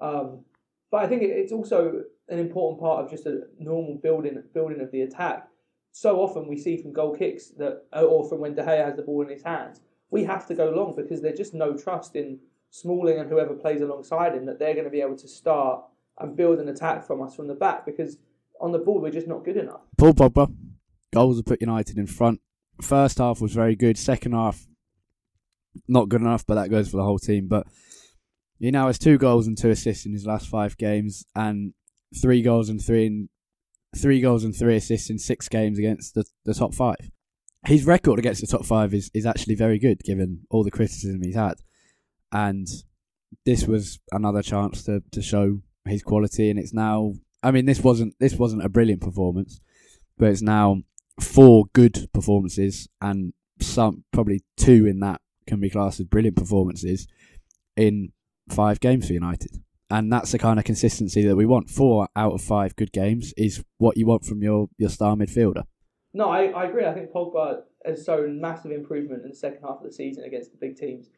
Um, 0.00 0.44
but 0.90 0.98
I 0.98 1.06
think 1.06 1.22
it's 1.22 1.52
also 1.52 2.02
an 2.28 2.38
important 2.38 2.80
part 2.80 3.04
of 3.04 3.10
just 3.10 3.26
a 3.26 3.42
normal 3.58 3.98
building 4.02 4.42
building 4.52 4.80
of 4.80 4.90
the 4.90 5.02
attack. 5.02 5.48
So 5.92 6.20
often 6.20 6.46
we 6.46 6.58
see 6.58 6.76
from 6.76 6.92
goal 6.92 7.16
kicks 7.16 7.48
that, 7.58 7.84
uh, 7.94 8.02
or 8.02 8.28
from 8.28 8.40
when 8.40 8.54
De 8.54 8.62
Gea 8.62 8.84
has 8.84 8.96
the 8.96 9.02
ball 9.02 9.22
in 9.22 9.30
his 9.30 9.42
hands, 9.42 9.80
we 10.10 10.24
have 10.24 10.46
to 10.48 10.54
go 10.54 10.70
long 10.70 10.94
because 10.94 11.22
there's 11.22 11.38
just 11.38 11.54
no 11.54 11.76
trust 11.76 12.16
in 12.16 12.38
Smalling 12.70 13.18
and 13.18 13.30
whoever 13.30 13.54
plays 13.54 13.80
alongside 13.80 14.34
him 14.34 14.44
that 14.46 14.58
they're 14.58 14.74
going 14.74 14.84
to 14.84 14.90
be 14.90 15.00
able 15.00 15.16
to 15.16 15.28
start 15.28 15.82
and 16.18 16.36
build 16.36 16.58
an 16.58 16.68
attack 16.68 17.06
from 17.06 17.22
us 17.22 17.34
from 17.34 17.46
the 17.46 17.54
back 17.54 17.86
because 17.86 18.18
on 18.60 18.72
the 18.72 18.78
ball 18.78 19.00
we're 19.00 19.10
just 19.10 19.28
not 19.28 19.44
good 19.44 19.56
enough. 19.56 19.80
Paul 19.96 20.12
Pogba, 20.12 20.54
goals 21.14 21.38
have 21.38 21.46
put 21.46 21.60
United 21.60 21.96
in 21.96 22.06
front. 22.06 22.40
First 22.82 23.18
half 23.18 23.40
was 23.40 23.54
very 23.54 23.76
good. 23.76 23.96
Second 23.96 24.32
half, 24.32 24.66
not 25.88 26.08
good 26.08 26.20
enough, 26.20 26.44
but 26.46 26.56
that 26.56 26.68
goes 26.68 26.90
for 26.90 26.98
the 26.98 27.04
whole 27.04 27.18
team. 27.18 27.48
But 27.48 27.66
he 28.58 28.70
now 28.70 28.86
has 28.86 28.98
two 28.98 29.18
goals 29.18 29.46
and 29.46 29.56
two 29.56 29.70
assists 29.70 30.06
in 30.06 30.12
his 30.12 30.26
last 30.26 30.48
five 30.48 30.76
games, 30.76 31.24
and 31.34 31.74
three 32.20 32.42
goals 32.42 32.68
and 32.68 32.82
three 32.82 33.06
in, 33.06 33.28
three 33.96 34.20
goals 34.20 34.44
and 34.44 34.54
three 34.54 34.76
assists 34.76 35.10
in 35.10 35.18
six 35.18 35.48
games 35.48 35.78
against 35.78 36.14
the, 36.14 36.24
the 36.44 36.54
top 36.54 36.74
five. 36.74 37.10
His 37.66 37.84
record 37.84 38.18
against 38.18 38.40
the 38.40 38.46
top 38.46 38.64
five 38.64 38.94
is, 38.94 39.10
is 39.12 39.26
actually 39.26 39.56
very 39.56 39.78
good, 39.78 40.02
given 40.04 40.42
all 40.50 40.64
the 40.64 40.70
criticism 40.70 41.20
he's 41.22 41.34
had. 41.34 41.54
And 42.32 42.66
this 43.44 43.66
was 43.66 43.98
another 44.12 44.42
chance 44.42 44.84
to, 44.84 45.02
to 45.12 45.22
show 45.22 45.60
his 45.84 46.02
quality, 46.02 46.50
and 46.50 46.58
it's 46.58 46.74
now. 46.74 47.14
I 47.42 47.50
mean, 47.50 47.66
this 47.66 47.80
wasn't 47.80 48.14
this 48.18 48.34
wasn't 48.34 48.64
a 48.64 48.68
brilliant 48.68 49.02
performance, 49.02 49.60
but 50.18 50.30
it's 50.30 50.42
now 50.42 50.82
four 51.20 51.66
good 51.72 52.08
performances, 52.12 52.88
and 53.00 53.32
some 53.60 54.04
probably 54.12 54.42
two 54.56 54.86
in 54.86 55.00
that 55.00 55.20
can 55.46 55.60
be 55.60 55.70
classed 55.70 56.00
as 56.00 56.06
brilliant 56.06 56.36
performances 56.36 57.06
in 57.76 58.12
five 58.48 58.80
games 58.80 59.06
for 59.06 59.12
United. 59.12 59.62
And 59.88 60.12
that's 60.12 60.32
the 60.32 60.38
kind 60.38 60.58
of 60.58 60.64
consistency 60.64 61.24
that 61.26 61.36
we 61.36 61.46
want. 61.46 61.70
Four 61.70 62.08
out 62.16 62.32
of 62.32 62.42
five 62.42 62.74
good 62.74 62.92
games 62.92 63.32
is 63.36 63.62
what 63.78 63.96
you 63.96 64.06
want 64.06 64.24
from 64.24 64.42
your, 64.42 64.68
your 64.78 64.90
star 64.90 65.14
midfielder. 65.14 65.62
No, 66.12 66.30
I, 66.30 66.46
I 66.46 66.64
agree. 66.64 66.84
I 66.86 66.94
think 66.94 67.12
Pogba 67.12 67.60
has 67.84 68.04
shown 68.04 68.40
massive 68.40 68.72
improvement 68.72 69.22
in 69.22 69.30
the 69.30 69.36
second 69.36 69.60
half 69.62 69.78
of 69.78 69.84
the 69.84 69.92
season 69.92 70.24
against 70.24 70.50
the 70.50 70.58
big 70.58 70.76
teams. 70.76 71.08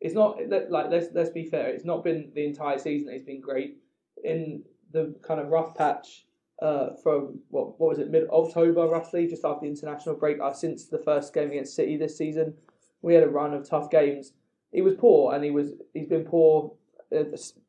It's 0.00 0.14
not 0.14 0.38
like 0.70 0.86
let's 0.90 1.08
let's 1.12 1.30
be 1.30 1.44
fair. 1.44 1.70
It's 1.70 1.84
not 1.84 2.04
been 2.04 2.30
the 2.34 2.46
entire 2.46 2.78
season. 2.78 3.12
He's 3.12 3.24
been 3.24 3.40
great 3.40 3.78
in 4.22 4.62
the 4.92 5.16
kind 5.22 5.40
of 5.40 5.48
rough 5.48 5.74
patch 5.74 6.24
uh, 6.62 6.90
from 7.02 7.40
what 7.48 7.80
what 7.80 7.90
was 7.90 7.98
it 7.98 8.10
mid 8.10 8.28
October 8.30 8.86
roughly, 8.86 9.26
just 9.26 9.44
after 9.44 9.62
the 9.62 9.72
international 9.72 10.14
break. 10.14 10.38
Uh, 10.40 10.52
since 10.52 10.86
the 10.86 10.98
first 10.98 11.34
game 11.34 11.50
against 11.50 11.74
City 11.74 11.96
this 11.96 12.16
season, 12.16 12.54
we 13.02 13.14
had 13.14 13.24
a 13.24 13.28
run 13.28 13.54
of 13.54 13.68
tough 13.68 13.90
games. 13.90 14.32
He 14.72 14.82
was 14.82 14.94
poor, 14.94 15.34
and 15.34 15.42
he 15.42 15.50
was 15.50 15.72
he's 15.94 16.08
been 16.08 16.24
poor 16.24 16.72
uh, 17.14 17.24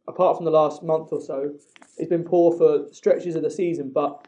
apart 0.08 0.38
from 0.38 0.46
the 0.46 0.52
last 0.52 0.84
month 0.84 1.10
or 1.12 1.22
so. 1.22 1.54
He's 1.98 2.08
been 2.08 2.24
poor 2.24 2.58
for 2.58 2.92
stretches 2.92 3.36
of 3.36 3.44
the 3.44 3.52
season, 3.52 3.92
but 3.94 4.28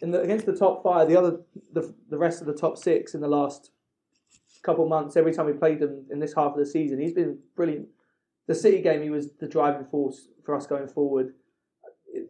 in 0.00 0.10
the, 0.10 0.20
against 0.20 0.46
the 0.46 0.56
top 0.56 0.82
five, 0.82 1.08
the 1.08 1.16
other 1.16 1.40
the 1.72 1.94
the 2.10 2.18
rest 2.18 2.40
of 2.40 2.46
the 2.46 2.54
top 2.54 2.76
six 2.76 3.14
in 3.14 3.20
the 3.20 3.28
last 3.28 3.70
couple 4.62 4.86
months, 4.88 5.16
every 5.16 5.32
time 5.32 5.46
we 5.46 5.52
played 5.52 5.80
them 5.80 6.04
in 6.10 6.20
this 6.20 6.34
half 6.34 6.52
of 6.52 6.58
the 6.58 6.66
season, 6.66 7.00
he's 7.00 7.12
been 7.12 7.38
brilliant. 7.56 7.88
The 8.46 8.54
City 8.54 8.80
game, 8.80 9.02
he 9.02 9.10
was 9.10 9.30
the 9.40 9.48
driving 9.48 9.86
force 9.86 10.28
for 10.44 10.54
us 10.54 10.66
going 10.66 10.88
forward. 10.88 11.34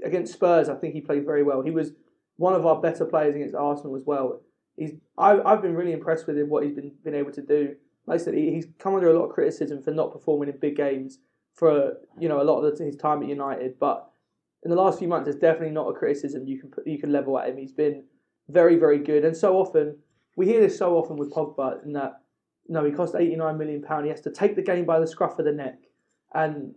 Against 0.04 0.32
Spurs, 0.32 0.68
I 0.68 0.74
think 0.74 0.94
he 0.94 1.00
played 1.00 1.24
very 1.24 1.42
well. 1.42 1.62
He 1.62 1.70
was 1.70 1.92
one 2.36 2.54
of 2.54 2.64
our 2.66 2.80
better 2.80 3.04
players 3.04 3.34
against 3.34 3.54
Arsenal 3.54 3.96
as 3.96 4.04
well. 4.06 4.40
He's 4.76 4.92
I, 5.18 5.40
I've 5.40 5.60
been 5.62 5.74
really 5.74 5.92
impressed 5.92 6.26
with 6.26 6.38
him 6.38 6.48
what 6.48 6.64
he's 6.64 6.74
been 6.74 6.92
been 7.04 7.14
able 7.14 7.32
to 7.32 7.42
do 7.42 7.76
said, 8.16 8.34
he's 8.34 8.66
come 8.78 8.94
under 8.94 9.10
a 9.10 9.18
lot 9.18 9.26
of 9.26 9.34
criticism 9.34 9.82
for 9.82 9.90
not 9.90 10.12
performing 10.12 10.48
in 10.48 10.58
big 10.58 10.76
games 10.76 11.18
for 11.54 11.98
you 12.18 12.28
know 12.28 12.40
a 12.40 12.44
lot 12.44 12.60
of 12.60 12.78
his 12.78 12.96
time 12.96 13.22
at 13.22 13.28
United. 13.28 13.78
But 13.78 14.10
in 14.64 14.70
the 14.70 14.76
last 14.76 14.98
few 14.98 15.08
months, 15.08 15.26
there's 15.26 15.40
definitely 15.40 15.74
not 15.74 15.88
a 15.88 15.92
criticism 15.92 16.46
you 16.46 16.58
can 16.58 16.70
put, 16.70 16.86
you 16.86 16.98
can 16.98 17.12
level 17.12 17.38
at 17.38 17.48
him. 17.48 17.56
He's 17.56 17.72
been 17.72 18.04
very 18.48 18.76
very 18.76 18.98
good, 18.98 19.24
and 19.24 19.36
so 19.36 19.56
often 19.56 19.98
we 20.36 20.46
hear 20.46 20.60
this 20.60 20.78
so 20.78 20.96
often 20.96 21.16
with 21.16 21.32
Pogba 21.32 21.84
in 21.84 21.92
that 21.92 22.20
no, 22.68 22.84
he 22.84 22.92
cost 22.92 23.14
89 23.14 23.58
million 23.58 23.82
pound. 23.82 24.04
He 24.04 24.10
has 24.10 24.20
to 24.22 24.30
take 24.30 24.54
the 24.54 24.62
game 24.62 24.84
by 24.84 25.00
the 25.00 25.06
scruff 25.06 25.38
of 25.38 25.44
the 25.44 25.52
neck, 25.52 25.78
and 26.34 26.74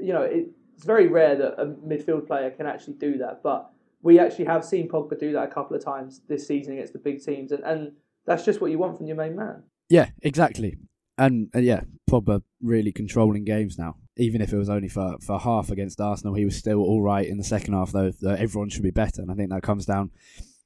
you 0.00 0.12
know 0.12 0.22
it, 0.22 0.48
it's 0.74 0.84
very 0.84 1.08
rare 1.08 1.36
that 1.36 1.60
a 1.60 1.66
midfield 1.66 2.26
player 2.26 2.50
can 2.50 2.66
actually 2.66 2.94
do 2.94 3.18
that, 3.18 3.42
but. 3.42 3.70
We 4.00 4.20
actually 4.20 4.44
have 4.44 4.64
seen 4.64 4.88
Pogba 4.88 5.18
do 5.18 5.32
that 5.32 5.42
a 5.42 5.52
couple 5.52 5.76
of 5.76 5.84
times 5.84 6.20
this 6.28 6.46
season 6.46 6.74
against 6.74 6.92
the 6.92 7.00
big 7.00 7.20
teams, 7.20 7.50
and, 7.50 7.64
and 7.64 7.90
that's 8.26 8.44
just 8.44 8.60
what 8.60 8.70
you 8.70 8.78
want 8.78 8.96
from 8.96 9.08
your 9.08 9.16
main 9.16 9.34
man. 9.34 9.64
Yeah, 9.88 10.10
exactly. 10.22 10.76
And 11.16 11.50
uh, 11.54 11.60
yeah, 11.60 11.82
Pogba 12.08 12.42
really 12.62 12.92
controlling 12.92 13.44
games 13.44 13.78
now. 13.78 13.96
Even 14.16 14.40
if 14.40 14.52
it 14.52 14.56
was 14.56 14.68
only 14.68 14.88
for, 14.88 15.16
for 15.20 15.38
half 15.38 15.70
against 15.70 16.00
Arsenal, 16.00 16.34
he 16.34 16.44
was 16.44 16.56
still 16.56 16.80
all 16.80 17.02
right 17.02 17.26
in 17.26 17.38
the 17.38 17.44
second 17.44 17.74
half. 17.74 17.92
Though, 17.92 18.12
though 18.20 18.34
everyone 18.34 18.68
should 18.68 18.82
be 18.82 18.90
better, 18.90 19.22
and 19.22 19.30
I 19.30 19.34
think 19.34 19.50
that 19.50 19.62
comes 19.62 19.86
down. 19.86 20.10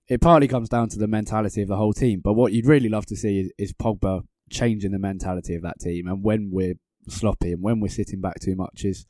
It 0.09 0.21
partly 0.21 0.49
comes 0.49 0.69
down 0.69 0.89
to 0.91 0.99
the 0.99 1.07
mentality 1.07 1.63
of 1.63 1.69
the 1.69 1.77
whole 1.77 1.93
team. 1.93 2.21
But 2.21 2.35
what 2.35 2.53
you'd 2.53 2.67
really 2.67 2.89
love 2.89 3.07
to 3.07 3.17
see 3.17 3.41
is, 3.41 3.53
is 3.57 3.73
Pogba 3.73 4.25
changing 4.51 4.91
the 4.91 4.99
mentality 4.99 5.55
of 5.55 5.63
that 5.63 5.81
team. 5.81 6.07
And 6.07 6.23
when 6.23 6.51
we're 6.53 6.75
sloppy 7.09 7.53
and 7.53 7.63
when 7.63 7.81
we're 7.81 7.89
sitting 7.89 8.21
back 8.21 8.41
too 8.41 8.57
much, 8.57 8.85
is 8.85 9.07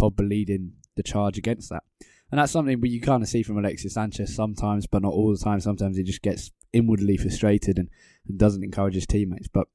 Pogba 0.00 0.28
leading 0.28 0.72
the 0.96 1.02
charge 1.02 1.38
against 1.38 1.70
that. 1.70 1.82
And 2.30 2.38
that's 2.38 2.52
something 2.52 2.78
you 2.84 3.00
kind 3.00 3.22
of 3.22 3.28
see 3.28 3.42
from 3.42 3.58
Alexis 3.58 3.94
Sanchez 3.94 4.34
sometimes, 4.34 4.86
but 4.86 5.02
not 5.02 5.12
all 5.12 5.32
the 5.32 5.42
time. 5.42 5.60
Sometimes 5.60 5.96
he 5.96 6.02
just 6.02 6.22
gets 6.22 6.52
inwardly 6.72 7.16
frustrated 7.16 7.78
and, 7.78 7.88
and 8.26 8.38
doesn't 8.38 8.64
encourage 8.64 8.94
his 8.94 9.06
teammates. 9.06 9.48
But 9.48 9.68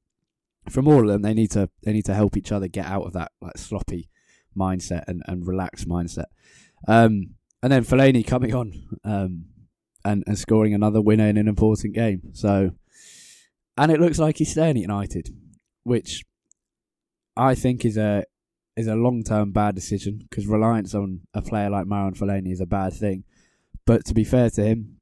from 0.68 0.88
all 0.88 1.00
of 1.00 1.08
them, 1.08 1.22
they 1.22 1.34
need 1.34 1.50
to 1.52 1.68
they 1.82 1.92
need 1.92 2.04
to 2.06 2.14
help 2.14 2.36
each 2.36 2.52
other 2.52 2.68
get 2.68 2.86
out 2.86 3.04
of 3.04 3.12
that 3.14 3.32
like 3.40 3.58
sloppy 3.58 4.08
mindset 4.56 5.04
and, 5.06 5.22
and 5.26 5.46
relaxed 5.46 5.88
mindset. 5.88 6.26
Um, 6.86 7.34
and 7.62 7.72
then 7.72 7.84
Fellaini 7.84 8.26
coming 8.26 8.54
on 8.54 8.72
um, 9.04 9.46
and 10.04 10.24
and 10.26 10.38
scoring 10.38 10.74
another 10.74 11.00
winner 11.00 11.26
in 11.26 11.36
an 11.36 11.48
important 11.48 11.94
game. 11.94 12.30
So, 12.32 12.72
and 13.76 13.90
it 13.90 14.00
looks 14.00 14.18
like 14.18 14.38
he's 14.38 14.50
staying 14.50 14.76
at 14.76 14.82
United, 14.82 15.30
which 15.82 16.24
I 17.36 17.54
think 17.54 17.84
is 17.84 17.96
a 17.96 18.24
is 18.76 18.86
a 18.86 18.94
long 18.94 19.22
term 19.22 19.52
bad 19.52 19.74
decision 19.74 20.26
because 20.28 20.46
reliance 20.46 20.94
on 20.94 21.20
a 21.32 21.42
player 21.42 21.70
like 21.70 21.86
Marouane 21.86 22.18
Fellaini 22.18 22.52
is 22.52 22.60
a 22.60 22.66
bad 22.66 22.92
thing. 22.92 23.24
But 23.86 24.04
to 24.06 24.14
be 24.14 24.24
fair 24.24 24.50
to 24.50 24.64
him, 24.64 24.96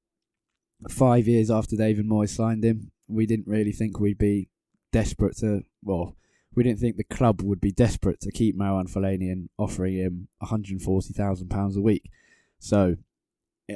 five 0.88 1.28
years 1.28 1.50
after 1.50 1.76
David 1.76 2.08
Moyes 2.08 2.30
signed 2.30 2.64
him, 2.64 2.90
we 3.08 3.26
didn't 3.26 3.46
really 3.46 3.72
think 3.72 3.98
we'd 3.98 4.18
be 4.18 4.48
desperate 4.92 5.36
to. 5.38 5.62
Well, 5.82 6.16
we 6.54 6.62
didn't 6.62 6.80
think 6.80 6.96
the 6.96 7.04
club 7.04 7.42
would 7.42 7.60
be 7.60 7.72
desperate 7.72 8.20
to 8.20 8.30
keep 8.30 8.56
Marouane 8.56 8.90
Fellaini 8.90 9.30
and 9.32 9.48
offering 9.58 9.94
him 9.94 10.28
one 10.38 10.50
hundred 10.50 10.80
forty 10.82 11.12
thousand 11.12 11.48
pounds 11.48 11.76
a 11.76 11.80
week. 11.80 12.10
So, 12.58 12.96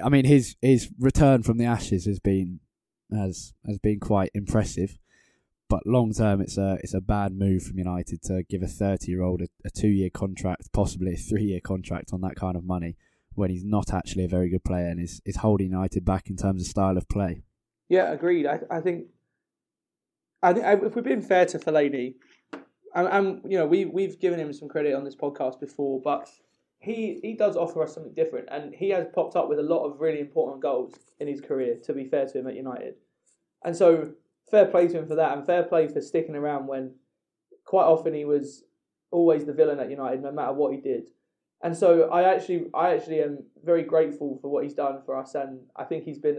I 0.03 0.09
mean, 0.09 0.25
his 0.25 0.57
his 0.61 0.91
return 0.99 1.43
from 1.43 1.59
the 1.59 1.65
ashes 1.65 2.05
has 2.07 2.19
been 2.19 2.61
has 3.13 3.55
has 3.67 3.79
been 3.79 4.01
quite 4.01 4.31
impressive. 4.35 4.99
But 5.69 5.87
long 5.87 6.13
term, 6.13 6.41
it's 6.41 6.59
a 6.59 6.79
it's 6.83 6.95
a 6.95 7.01
bad 7.01 7.33
move 7.33 7.65
from 7.65 7.79
United 7.79 8.23
to 8.25 8.45
give 8.45 8.63
a 8.63 8.69
thirty 8.69 9.11
year 9.11 9.23
old 9.23 9.43
a, 9.43 9.49
a 9.65 9.71
two 9.71 9.89
year 9.89 10.11
contract, 10.11 10.73
possibly 10.73 11.15
a 11.15 11.17
three 11.17 11.45
year 11.45 11.61
contract 11.61 12.11
on 12.13 12.21
that 12.21 12.37
kind 12.37 12.57
of 12.57 12.65
money 12.65 12.97
when 13.37 13.51
he's 13.51 13.65
not 13.65 13.93
actually 13.93 14.25
a 14.25 14.29
very 14.29 14.49
good 14.49 14.65
player 14.65 14.87
and 14.87 15.01
is, 15.01 15.21
is 15.25 15.37
holding 15.37 15.71
United 15.71 16.05
back 16.05 16.29
in 16.29 16.37
terms 16.37 16.63
of 16.63 16.67
style 16.67 16.97
of 16.97 17.09
play. 17.09 17.43
Yeah, 17.89 18.13
agreed. 18.13 18.47
I, 18.47 18.61
I 18.71 18.81
think 18.81 19.07
I 20.43 20.53
think 20.53 20.65
if 20.83 20.95
we're 20.95 21.03
being 21.03 21.23
fair 21.23 21.47
to 21.47 21.59
Fellaini, 21.59 22.15
and, 22.95 23.09
and 23.09 23.41
you 23.51 23.59
know 23.59 23.67
we 23.67 23.85
we've 23.85 24.19
given 24.19 24.39
him 24.39 24.53
some 24.53 24.69
credit 24.69 24.95
on 24.95 25.05
this 25.05 25.17
podcast 25.17 25.61
before, 25.61 26.01
but 26.01 26.29
he 26.79 27.19
he 27.23 27.35
does 27.35 27.57
offer 27.57 27.83
us 27.83 27.95
something 27.95 28.15
different, 28.15 28.49
and 28.51 28.75
he 28.75 28.91
has 28.91 29.07
popped 29.15 29.37
up 29.37 29.49
with 29.49 29.59
a 29.59 29.63
lot 29.63 29.85
of 29.85 30.01
really 30.01 30.21
important 30.21 30.63
goals 30.63 30.95
in 31.21 31.29
his 31.29 31.41
career. 31.41 31.77
To 31.85 31.93
be 31.93 32.05
fair 32.05 32.27
to 32.27 32.39
him 32.39 32.47
at 32.47 32.55
United, 32.55 32.95
and 33.65 33.77
so 33.77 34.13
fair 34.51 34.67
play 34.67 34.89
to 34.89 34.99
him 34.99 35.07
for 35.07 35.17
that, 35.17 35.37
and 35.37 35.47
fair 35.47 35.63
play 35.63 35.89
for 35.89 36.01
sticking 36.01 36.35
around 36.35 36.67
when 36.67 36.95
quite 37.65 37.85
often 37.85 38.15
he 38.15 38.25
was 38.25 38.65
always 39.11 39.45
the 39.45 39.53
villain 39.53 39.81
at 39.81 39.91
United, 39.91 40.23
no 40.23 40.33
matter 40.33 40.53
what 40.53 40.73
he 40.73 40.81
did. 40.81 41.09
And 41.63 41.77
so 41.77 42.11
I 42.11 42.23
actually, 42.35 42.67
I 42.75 42.95
actually 42.95 43.23
am 43.23 43.39
very 43.65 43.83
grateful 43.83 44.39
for 44.41 44.51
what 44.51 44.65
he's 44.65 44.75
done 44.75 45.01
for 45.05 45.17
us, 45.17 45.35
and 45.35 45.61
I 45.75 45.85
think 45.85 46.05
he's 46.05 46.19
been 46.19 46.39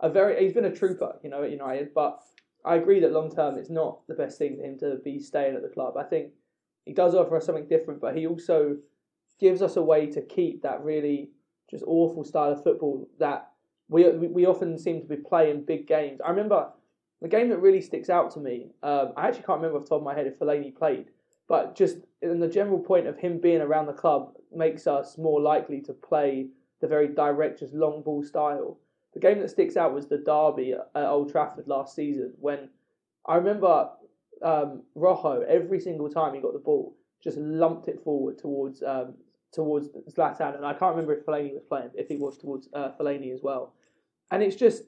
a 0.00 0.08
very, 0.08 0.42
he's 0.42 0.52
been 0.52 0.64
a 0.64 0.74
trooper, 0.74 1.16
you 1.22 1.30
know, 1.30 1.42
at 1.42 1.50
United. 1.50 1.92
But 1.94 2.22
I 2.64 2.76
agree 2.76 3.00
that 3.00 3.12
long 3.12 3.30
term, 3.30 3.58
it's 3.58 3.70
not 3.70 4.06
the 4.08 4.14
best 4.14 4.38
thing 4.38 4.56
for 4.56 4.64
him 4.64 4.78
to 4.78 4.98
be 5.04 5.18
staying 5.18 5.56
at 5.56 5.62
the 5.62 5.68
club. 5.68 5.96
I 5.96 6.04
think 6.04 6.32
he 6.84 6.92
does 6.92 7.14
offer 7.14 7.36
us 7.36 7.46
something 7.46 7.68
different, 7.68 8.00
but 8.00 8.16
he 8.16 8.26
also 8.26 8.76
gives 9.38 9.62
us 9.62 9.76
a 9.76 9.82
way 9.82 10.06
to 10.06 10.20
keep 10.22 10.62
that 10.62 10.82
really 10.84 11.30
just 11.70 11.84
awful 11.86 12.24
style 12.24 12.52
of 12.52 12.62
football 12.62 13.08
that 13.18 13.50
we 13.88 14.08
we 14.10 14.46
often 14.46 14.78
seem 14.78 15.00
to 15.00 15.06
be 15.06 15.16
playing 15.16 15.64
big 15.64 15.86
games. 15.86 16.20
I 16.24 16.30
remember 16.30 16.68
the 17.20 17.28
game 17.28 17.48
that 17.50 17.58
really 17.58 17.80
sticks 17.80 18.08
out 18.08 18.30
to 18.32 18.40
me. 18.40 18.70
Um, 18.82 19.12
I 19.16 19.28
actually 19.28 19.44
can't 19.44 19.58
remember 19.58 19.78
off 19.78 19.84
the 19.84 19.90
top 19.90 19.98
of 19.98 20.04
my 20.04 20.14
head 20.14 20.26
if 20.26 20.38
Fellaini 20.38 20.74
played, 20.74 21.06
but 21.50 21.74
just 21.74 21.96
in 22.22 22.38
the 22.38 22.46
general 22.46 22.78
point 22.78 23.08
of 23.08 23.18
him 23.18 23.40
being 23.40 23.60
around 23.60 23.86
the 23.86 23.92
club 23.92 24.34
makes 24.54 24.86
us 24.86 25.18
more 25.18 25.40
likely 25.40 25.80
to 25.80 25.92
play 25.92 26.46
the 26.80 26.86
very 26.86 27.08
direct, 27.08 27.58
just 27.58 27.74
long 27.74 28.02
ball 28.02 28.22
style. 28.22 28.78
The 29.14 29.20
game 29.20 29.40
that 29.40 29.50
sticks 29.50 29.76
out 29.76 29.92
was 29.92 30.06
the 30.06 30.18
derby 30.18 30.74
at 30.74 31.04
Old 31.08 31.32
Trafford 31.32 31.66
last 31.66 31.96
season 31.96 32.32
when 32.38 32.68
I 33.26 33.34
remember 33.34 33.90
um, 34.42 34.84
Rojo 34.94 35.40
every 35.48 35.80
single 35.80 36.08
time 36.08 36.34
he 36.34 36.40
got 36.40 36.52
the 36.52 36.60
ball, 36.60 36.94
just 37.20 37.36
lumped 37.36 37.88
it 37.88 38.00
forward 38.04 38.38
towards 38.38 38.80
um, 38.84 39.14
towards 39.52 39.88
Zlatan, 40.08 40.54
and 40.54 40.64
I 40.64 40.72
can't 40.72 40.94
remember 40.94 41.14
if 41.14 41.26
Fellaini 41.26 41.54
was 41.54 41.64
playing, 41.68 41.90
if 41.96 42.06
he 42.06 42.16
was 42.16 42.38
towards 42.38 42.68
uh, 42.74 42.92
Fellaini 42.98 43.34
as 43.34 43.40
well. 43.42 43.74
And 44.30 44.40
it's 44.40 44.54
just 44.54 44.84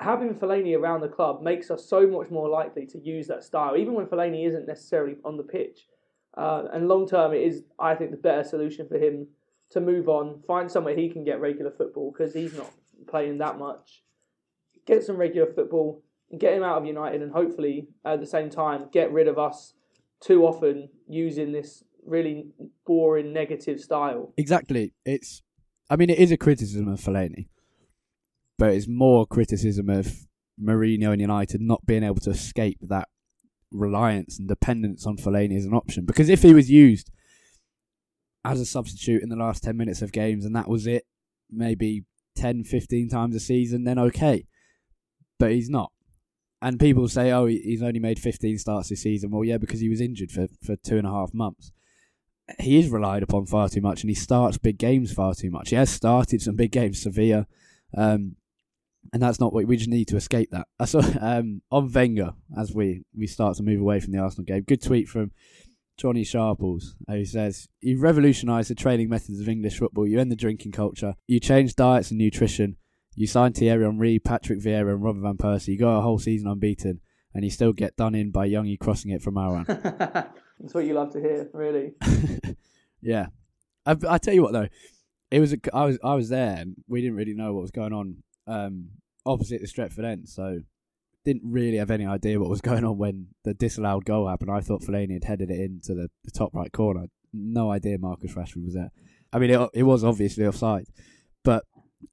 having 0.00 0.34
Fellaini 0.34 0.74
around 0.74 1.02
the 1.02 1.08
club 1.08 1.42
makes 1.42 1.70
us 1.70 1.84
so 1.84 2.06
much 2.06 2.30
more 2.30 2.48
likely 2.48 2.86
to 2.86 2.98
use 2.98 3.26
that 3.26 3.44
style, 3.44 3.76
even 3.76 3.92
when 3.92 4.06
Fellaini 4.06 4.48
isn't 4.48 4.66
necessarily 4.66 5.16
on 5.22 5.36
the 5.36 5.42
pitch. 5.42 5.86
Uh, 6.38 6.68
and 6.72 6.86
long 6.86 7.08
term, 7.08 7.34
it 7.34 7.42
is, 7.42 7.64
I 7.80 7.96
think, 7.96 8.12
the 8.12 8.16
better 8.16 8.44
solution 8.44 8.86
for 8.86 8.96
him 8.96 9.26
to 9.70 9.80
move 9.80 10.08
on, 10.08 10.40
find 10.46 10.70
somewhere 10.70 10.96
he 10.96 11.08
can 11.08 11.24
get 11.24 11.40
regular 11.40 11.72
football 11.72 12.14
because 12.16 12.32
he's 12.32 12.54
not 12.54 12.70
playing 13.08 13.38
that 13.38 13.58
much. 13.58 14.04
Get 14.86 15.02
some 15.02 15.16
regular 15.16 15.52
football, 15.52 16.02
get 16.38 16.54
him 16.54 16.62
out 16.62 16.78
of 16.78 16.86
United, 16.86 17.22
and 17.22 17.32
hopefully 17.32 17.88
at 18.04 18.20
the 18.20 18.26
same 18.26 18.50
time 18.50 18.88
get 18.92 19.12
rid 19.12 19.26
of 19.26 19.36
us 19.36 19.74
too 20.20 20.44
often 20.44 20.88
using 21.08 21.52
this 21.52 21.82
really 22.06 22.52
boring 22.86 23.32
negative 23.32 23.80
style. 23.80 24.32
Exactly. 24.36 24.94
It's. 25.04 25.42
I 25.90 25.96
mean, 25.96 26.10
it 26.10 26.18
is 26.18 26.30
a 26.30 26.36
criticism 26.36 26.86
of 26.86 27.00
Fellaini, 27.00 27.48
but 28.58 28.70
it's 28.70 28.86
more 28.86 29.26
criticism 29.26 29.88
of 29.88 30.26
Mourinho 30.62 31.12
and 31.12 31.20
United 31.20 31.60
not 31.60 31.84
being 31.84 32.04
able 32.04 32.20
to 32.20 32.30
escape 32.30 32.78
that 32.82 33.08
reliance 33.70 34.38
and 34.38 34.48
dependence 34.48 35.06
on 35.06 35.16
Fellaini 35.16 35.56
as 35.56 35.64
an 35.64 35.74
option. 35.74 36.04
Because 36.04 36.28
if 36.28 36.42
he 36.42 36.54
was 36.54 36.70
used 36.70 37.10
as 38.44 38.60
a 38.60 38.66
substitute 38.66 39.22
in 39.22 39.28
the 39.28 39.36
last 39.36 39.62
10 39.62 39.76
minutes 39.76 40.02
of 40.02 40.12
games 40.12 40.44
and 40.44 40.54
that 40.56 40.68
was 40.68 40.86
it, 40.86 41.04
maybe 41.50 42.04
10, 42.36 42.64
15 42.64 43.08
times 43.08 43.36
a 43.36 43.40
season, 43.40 43.84
then 43.84 43.98
okay. 43.98 44.46
But 45.38 45.52
he's 45.52 45.70
not. 45.70 45.92
And 46.60 46.80
people 46.80 47.06
say, 47.08 47.30
oh, 47.30 47.46
he's 47.46 47.82
only 47.82 48.00
made 48.00 48.18
15 48.18 48.58
starts 48.58 48.88
this 48.88 49.02
season. 49.02 49.30
Well, 49.30 49.44
yeah, 49.44 49.58
because 49.58 49.80
he 49.80 49.88
was 49.88 50.00
injured 50.00 50.32
for, 50.32 50.48
for 50.62 50.76
two 50.76 50.98
and 50.98 51.06
a 51.06 51.10
half 51.10 51.32
months. 51.32 51.72
He 52.58 52.78
is 52.78 52.88
relied 52.88 53.22
upon 53.22 53.46
far 53.46 53.68
too 53.68 53.82
much 53.82 54.02
and 54.02 54.10
he 54.10 54.14
starts 54.14 54.56
big 54.56 54.78
games 54.78 55.12
far 55.12 55.34
too 55.34 55.50
much. 55.50 55.70
He 55.70 55.76
has 55.76 55.90
started 55.90 56.40
some 56.40 56.56
big 56.56 56.72
games, 56.72 57.02
Sevilla. 57.02 57.46
Um, 57.96 58.36
and 59.12 59.22
that's 59.22 59.40
not 59.40 59.52
what 59.52 59.66
we 59.66 59.76
just 59.76 59.88
need 59.88 60.08
to 60.08 60.16
escape 60.16 60.50
that. 60.50 60.66
I 60.80 60.84
saw 60.84 61.02
um, 61.20 61.62
on 61.70 61.92
Wenger 61.92 62.32
as 62.56 62.74
we, 62.74 63.02
we 63.16 63.26
start 63.26 63.56
to 63.56 63.62
move 63.62 63.80
away 63.80 64.00
from 64.00 64.12
the 64.12 64.18
Arsenal 64.18 64.44
game. 64.44 64.62
Good 64.62 64.82
tweet 64.82 65.08
from 65.08 65.32
Johnny 65.96 66.24
Sharples, 66.24 66.96
who 67.08 67.24
says, 67.24 67.68
You 67.80 67.98
revolutionised 67.98 68.70
the 68.70 68.74
training 68.74 69.08
methods 69.08 69.40
of 69.40 69.48
English 69.48 69.78
football. 69.78 70.06
You 70.06 70.20
end 70.20 70.30
the 70.30 70.36
drinking 70.36 70.72
culture. 70.72 71.14
You 71.26 71.40
changed 71.40 71.76
diets 71.76 72.10
and 72.10 72.18
nutrition. 72.18 72.76
You 73.14 73.26
signed 73.26 73.56
Thierry 73.56 73.84
Henry, 73.84 74.20
Patrick 74.20 74.60
Vieira, 74.60 74.92
and 74.92 75.02
Robin 75.02 75.22
Van 75.22 75.36
Persie. 75.36 75.68
You 75.68 75.78
go 75.78 75.98
a 75.98 76.00
whole 76.00 76.20
season 76.20 76.48
unbeaten, 76.48 77.00
and 77.34 77.44
you 77.44 77.50
still 77.50 77.72
get 77.72 77.96
done 77.96 78.14
in 78.14 78.30
by 78.30 78.48
Youngie 78.48 78.78
crossing 78.78 79.10
it 79.10 79.22
from 79.22 79.36
Aaron. 79.36 79.64
That's 80.58 80.72
what 80.72 80.84
you 80.84 80.94
love 80.94 81.12
to 81.14 81.20
hear, 81.20 81.48
really. 81.52 81.94
yeah. 83.00 83.26
I, 83.84 83.96
I 84.08 84.18
tell 84.18 84.34
you 84.34 84.42
what, 84.42 84.52
though. 84.52 84.68
It 85.30 85.40
was 85.40 85.52
a, 85.52 85.58
I 85.74 85.84
was 85.84 85.98
I 86.02 86.14
was 86.14 86.30
there 86.30 86.56
and 86.56 86.76
we 86.88 87.02
didn't 87.02 87.16
really 87.16 87.34
know 87.34 87.52
what 87.52 87.60
was 87.60 87.70
going 87.70 87.92
on 87.92 88.22
um, 88.48 88.88
opposite 89.26 89.60
the 89.60 89.66
Stretford 89.66 90.04
end, 90.04 90.28
so 90.28 90.60
didn't 91.24 91.42
really 91.44 91.76
have 91.76 91.90
any 91.90 92.06
idea 92.06 92.40
what 92.40 92.50
was 92.50 92.60
going 92.62 92.84
on 92.84 92.98
when 92.98 93.28
the 93.44 93.54
disallowed 93.54 94.04
goal 94.04 94.28
happened. 94.28 94.50
I 94.50 94.60
thought 94.60 94.82
Fellaini 94.82 95.14
had 95.14 95.24
headed 95.24 95.50
it 95.50 95.60
into 95.60 95.94
the, 95.94 96.08
the 96.24 96.30
top 96.30 96.54
right 96.54 96.72
corner. 96.72 97.06
No 97.32 97.70
idea 97.70 97.98
Marcus 97.98 98.34
Rashford 98.34 98.64
was 98.64 98.74
there. 98.74 98.90
I 99.32 99.38
mean, 99.38 99.50
it, 99.50 99.70
it 99.74 99.82
was 99.82 100.04
obviously 100.04 100.46
offside, 100.46 100.86
but 101.44 101.64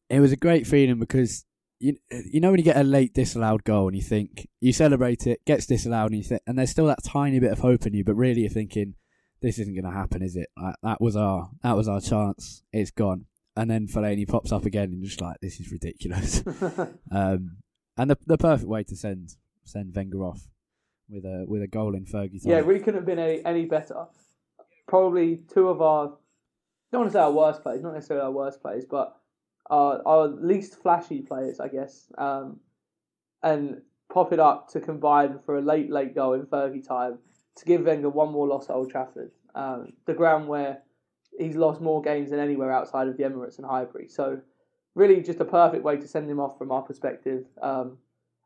it 0.10 0.20
was 0.20 0.32
a 0.32 0.38
great 0.38 0.68
feeling 0.68 1.00
because 1.00 1.46
you 1.80 1.98
you 2.10 2.40
know 2.40 2.52
when 2.52 2.60
you 2.60 2.64
get 2.64 2.78
a 2.78 2.84
late 2.84 3.14
disallowed 3.14 3.64
goal 3.64 3.88
and 3.88 3.96
you 3.96 4.02
think 4.02 4.48
you 4.60 4.74
celebrate 4.74 5.26
it, 5.28 5.44
gets 5.46 5.66
disallowed, 5.66 6.12
and 6.12 6.18
you 6.18 6.24
think, 6.24 6.42
and 6.46 6.58
there's 6.58 6.72
still 6.72 6.88
that 6.88 7.04
tiny 7.04 7.40
bit 7.40 7.52
of 7.52 7.60
hope 7.60 7.86
in 7.86 7.94
you, 7.94 8.04
but 8.04 8.16
really 8.16 8.42
you're 8.42 8.50
thinking 8.50 8.96
this 9.42 9.60
isn't 9.60 9.76
going 9.76 9.86
to 9.86 9.98
happen, 9.98 10.22
is 10.22 10.36
it? 10.36 10.50
Like, 10.62 10.76
that 10.84 11.02
was 11.02 11.16
our 11.16 11.50
that 11.64 11.78
was 11.78 11.88
our 11.88 12.02
chance. 12.02 12.64
It's 12.74 12.92
gone, 12.92 13.26
and 13.56 13.70
then 13.70 13.88
Fellaini 13.88 14.28
pops 14.28 14.52
up 14.52 14.66
again 14.66 14.92
and 14.92 15.04
just 15.04 15.22
like 15.22 15.38
this 15.42 15.60
is 15.60 15.72
ridiculous. 15.72 16.44
um, 17.12 17.58
and 17.98 18.10
the 18.10 18.18
the 18.26 18.38
perfect 18.38 18.68
way 18.68 18.84
to 18.84 18.96
send 18.96 19.36
send 19.64 19.96
Wenger 19.96 20.24
off 20.24 20.48
with 21.10 21.26
a 21.26 21.46
with 21.48 21.62
a 21.62 21.68
goal 21.68 21.96
in 21.96 22.06
Fergie 22.06 22.42
time. 22.42 22.52
Yeah, 22.52 22.62
we 22.62 22.80
couldn't 22.80 22.96
have 22.96 23.06
been 23.06 23.20
any, 23.20 23.46
any 23.46 23.66
better. 23.66 24.06
Probably 24.88 25.42
two 25.54 25.70
of 25.70 25.82
our, 25.82 26.14
don't 26.92 27.02
want 27.02 27.12
to 27.12 27.14
say 27.14 27.20
our 27.20 27.32
worst 27.32 27.64
players, 27.64 27.82
not 27.82 27.94
necessarily 27.94 28.26
our 28.26 28.32
worst 28.32 28.62
players, 28.62 28.86
but 28.86 29.16
our, 29.70 30.02
our 30.06 30.28
least 30.28 30.82
flashy 30.82 31.22
players, 31.22 31.60
I 31.60 31.68
guess. 31.70 32.06
Um, 32.18 32.60
and 33.42 33.82
pop 34.12 34.32
it 34.34 34.40
up 34.40 34.70
to 34.70 34.80
combine 34.80 35.40
for 35.46 35.58
a 35.58 35.62
late, 35.62 35.92
late 35.92 36.14
goal 36.14 36.34
in 36.34 36.46
Fergie 36.46 36.88
time 36.88 37.18
to 37.58 37.66
give 37.66 37.82
Wenger 37.82 38.10
one 38.10 38.32
more 38.32 38.48
loss 38.48 38.70
at 38.70 38.76
Old 38.76 38.92
Trafford. 38.92 39.32
Um, 39.56 39.94
the 40.06 40.14
ground 40.14 40.48
where 40.48 40.80
he's 41.38 41.56
lost 41.56 41.82
more 41.82 42.02
games 42.02 42.30
than 42.30 42.40
anywhere 42.40 42.72
outside 42.72 43.08
of 43.08 43.18
the 43.18 43.24
Emirates 43.24 43.58
and 43.58 43.66
Highbury. 43.66 44.08
So 44.08 44.40
really 44.96 45.22
just 45.22 45.40
a 45.40 45.46
perfect 45.46 45.84
way 45.84 45.98
to 45.98 46.08
send 46.08 46.30
him 46.30 46.40
off 46.40 46.58
from 46.58 46.72
our 46.72 46.82
perspective. 46.82 47.46
Um, 47.62 47.98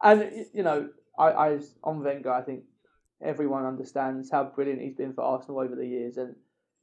and 0.01 0.45
you 0.53 0.63
know, 0.63 0.89
I, 1.17 1.31
I 1.31 1.59
on 1.83 2.03
Wenger, 2.03 2.31
I 2.31 2.41
think 2.41 2.63
everyone 3.21 3.65
understands 3.65 4.31
how 4.31 4.45
brilliant 4.45 4.81
he's 4.81 4.95
been 4.95 5.13
for 5.13 5.21
Arsenal 5.23 5.59
over 5.59 5.75
the 5.75 5.85
years, 5.85 6.17
and 6.17 6.35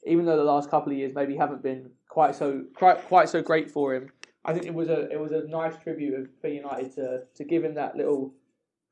even 0.04 0.24
though 0.26 0.36
the 0.36 0.44
last 0.44 0.70
couple 0.70 0.92
of 0.92 0.98
years 0.98 1.14
maybe 1.14 1.36
haven't 1.36 1.62
been 1.62 1.90
quite 2.08 2.34
so 2.34 2.64
quite, 2.74 2.98
quite 3.06 3.28
so 3.28 3.42
great 3.42 3.70
for 3.70 3.94
him, 3.94 4.10
I 4.44 4.52
think 4.52 4.66
it 4.66 4.74
was 4.74 4.88
a 4.88 5.10
it 5.10 5.18
was 5.18 5.32
a 5.32 5.46
nice 5.48 5.76
tribute 5.82 6.30
for 6.40 6.48
United 6.48 6.94
to 6.96 7.22
to 7.34 7.44
give 7.44 7.64
him 7.64 7.74
that 7.74 7.96
little 7.96 8.32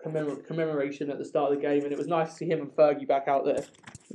commemor- 0.04 0.46
commemoration 0.46 1.10
at 1.10 1.18
the 1.18 1.24
start 1.24 1.52
of 1.52 1.58
the 1.58 1.62
game, 1.62 1.82
and 1.84 1.92
it 1.92 1.98
was 1.98 2.06
nice 2.06 2.30
to 2.30 2.34
see 2.34 2.46
him 2.46 2.60
and 2.60 2.70
Fergie 2.70 3.08
back 3.08 3.26
out 3.26 3.44
there 3.44 3.64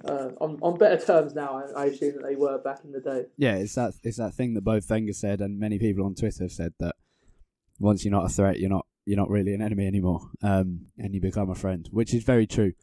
uh, 0.05 0.29
on 0.39 0.59
on 0.61 0.77
better 0.77 1.03
terms 1.03 1.33
now. 1.33 1.61
I, 1.75 1.81
I, 1.81 1.85
assume 1.85 2.15
that 2.15 2.23
they 2.23 2.35
were 2.35 2.57
back 2.59 2.79
in 2.83 2.91
the 2.91 2.99
day. 2.99 3.25
Yeah, 3.37 3.55
it's 3.55 3.75
that 3.75 3.93
it's 4.03 4.17
that 4.17 4.33
thing 4.33 4.53
that 4.53 4.63
both 4.63 4.89
Wenger 4.89 5.13
said 5.13 5.41
and 5.41 5.59
many 5.59 5.79
people 5.79 6.05
on 6.05 6.15
Twitter 6.15 6.43
have 6.43 6.51
said 6.51 6.73
that 6.79 6.95
once 7.79 8.05
you're 8.05 8.11
not 8.11 8.25
a 8.25 8.29
threat, 8.29 8.59
you're 8.59 8.69
not 8.69 8.85
you're 9.05 9.17
not 9.17 9.29
really 9.29 9.53
an 9.53 9.61
enemy 9.61 9.87
anymore, 9.87 10.21
um, 10.43 10.85
and 10.97 11.13
you 11.13 11.19
become 11.21 11.49
a 11.49 11.55
friend, 11.55 11.89
which 11.91 12.13
is 12.13 12.23
very 12.23 12.45
true. 12.45 12.73